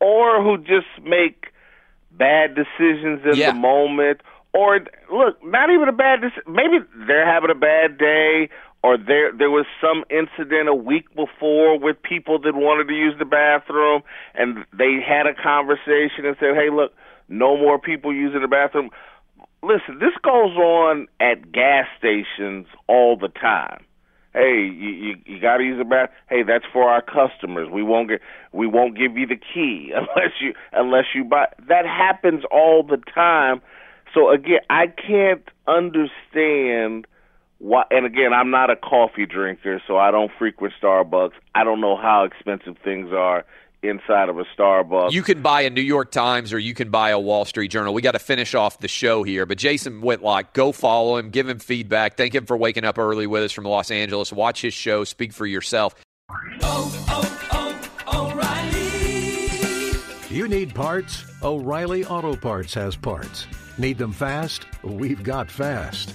Or 0.00 0.42
who 0.42 0.58
just 0.58 0.86
make 1.02 1.52
bad 2.12 2.54
decisions 2.54 3.20
in 3.24 3.36
Yeah. 3.36 3.52
the 3.52 3.58
moment. 3.58 4.20
Or 4.52 4.80
look, 5.12 5.44
not 5.44 5.70
even 5.70 5.88
a 5.88 5.92
bad 5.92 6.20
decision. 6.20 6.42
Maybe 6.46 6.78
they're 7.06 7.26
having 7.26 7.50
a 7.50 7.54
bad 7.54 7.98
day, 7.98 8.48
or 8.82 8.96
there 8.96 9.32
there 9.36 9.50
was 9.50 9.66
some 9.80 10.04
incident 10.10 10.68
a 10.68 10.74
week 10.74 11.08
before 11.14 11.78
with 11.78 12.00
people 12.02 12.38
that 12.40 12.54
wanted 12.54 12.88
to 12.88 12.94
use 12.94 13.14
the 13.18 13.24
bathroom, 13.24 14.02
and 14.34 14.64
they 14.76 15.00
had 15.06 15.26
a 15.26 15.34
conversation 15.34 16.24
and 16.24 16.36
said, 16.38 16.54
"Hey, 16.54 16.70
look, 16.70 16.92
no 17.28 17.56
more 17.56 17.78
people 17.78 18.12
using 18.12 18.40
the 18.40 18.48
bathroom." 18.48 18.90
Listen, 19.62 19.98
this 19.98 20.14
goes 20.22 20.56
on 20.56 21.08
at 21.20 21.50
gas 21.50 21.86
stations 21.98 22.66
all 22.86 23.16
the 23.16 23.28
time. 23.28 23.84
Hey, 24.32 24.70
you 24.72 24.90
you, 24.90 25.14
you 25.26 25.40
got 25.40 25.56
to 25.56 25.64
use 25.64 25.78
the 25.78 25.84
bath. 25.84 26.10
Hey, 26.28 26.44
that's 26.44 26.64
for 26.72 26.84
our 26.84 27.02
customers. 27.02 27.68
We 27.72 27.82
won't 27.82 28.08
get 28.08 28.20
we 28.52 28.68
won't 28.68 28.96
give 28.96 29.16
you 29.16 29.26
the 29.26 29.36
key 29.36 29.92
unless 29.96 30.32
you 30.40 30.54
unless 30.72 31.06
you 31.14 31.24
buy. 31.24 31.46
That 31.66 31.84
happens 31.84 32.44
all 32.52 32.84
the 32.84 32.98
time. 33.12 33.60
So 34.14 34.30
again, 34.30 34.60
I 34.70 34.86
can't 34.86 35.42
understand 35.66 37.06
why. 37.58 37.84
And 37.90 38.06
again, 38.06 38.32
I'm 38.32 38.50
not 38.50 38.70
a 38.70 38.76
coffee 38.76 39.26
drinker, 39.26 39.82
so 39.86 39.96
I 39.96 40.10
don't 40.10 40.30
frequent 40.38 40.74
Starbucks. 40.82 41.32
I 41.54 41.64
don't 41.64 41.80
know 41.80 41.96
how 41.96 42.24
expensive 42.24 42.76
things 42.84 43.12
are 43.12 43.44
inside 43.82 44.28
of 44.28 44.38
a 44.38 44.44
Starbucks. 44.56 45.12
You 45.12 45.22
can 45.22 45.42
buy 45.42 45.62
a 45.62 45.70
New 45.70 45.82
York 45.82 46.10
Times 46.10 46.52
or 46.52 46.58
you 46.58 46.74
can 46.74 46.90
buy 46.90 47.10
a 47.10 47.18
Wall 47.18 47.44
Street 47.44 47.68
Journal. 47.68 47.94
We 47.94 48.02
got 48.02 48.12
to 48.12 48.18
finish 48.18 48.54
off 48.54 48.80
the 48.80 48.88
show 48.88 49.22
here, 49.22 49.46
but 49.46 49.58
Jason 49.58 50.00
Whitlock, 50.00 50.52
go 50.52 50.72
follow 50.72 51.16
him, 51.16 51.30
give 51.30 51.48
him 51.48 51.58
feedback. 51.58 52.16
Thank 52.16 52.34
him 52.34 52.46
for 52.46 52.56
waking 52.56 52.84
up 52.84 52.98
early 52.98 53.26
with 53.26 53.44
us 53.44 53.52
from 53.52 53.64
Los 53.64 53.90
Angeles. 53.90 54.32
Watch 54.32 54.62
his 54.62 54.74
show, 54.74 55.04
speak 55.04 55.32
for 55.32 55.46
yourself. 55.46 55.94
Oh, 56.62 57.06
oh, 57.08 57.90
oh, 58.12 58.32
O'Reilly. 58.32 59.98
You 60.34 60.48
need 60.48 60.74
parts? 60.74 61.24
O'Reilly 61.42 62.04
Auto 62.04 62.36
Parts 62.36 62.74
has 62.74 62.96
parts. 62.96 63.46
Need 63.78 63.98
them 63.98 64.12
fast? 64.12 64.66
We've 64.82 65.22
got 65.22 65.50
fast. 65.50 66.14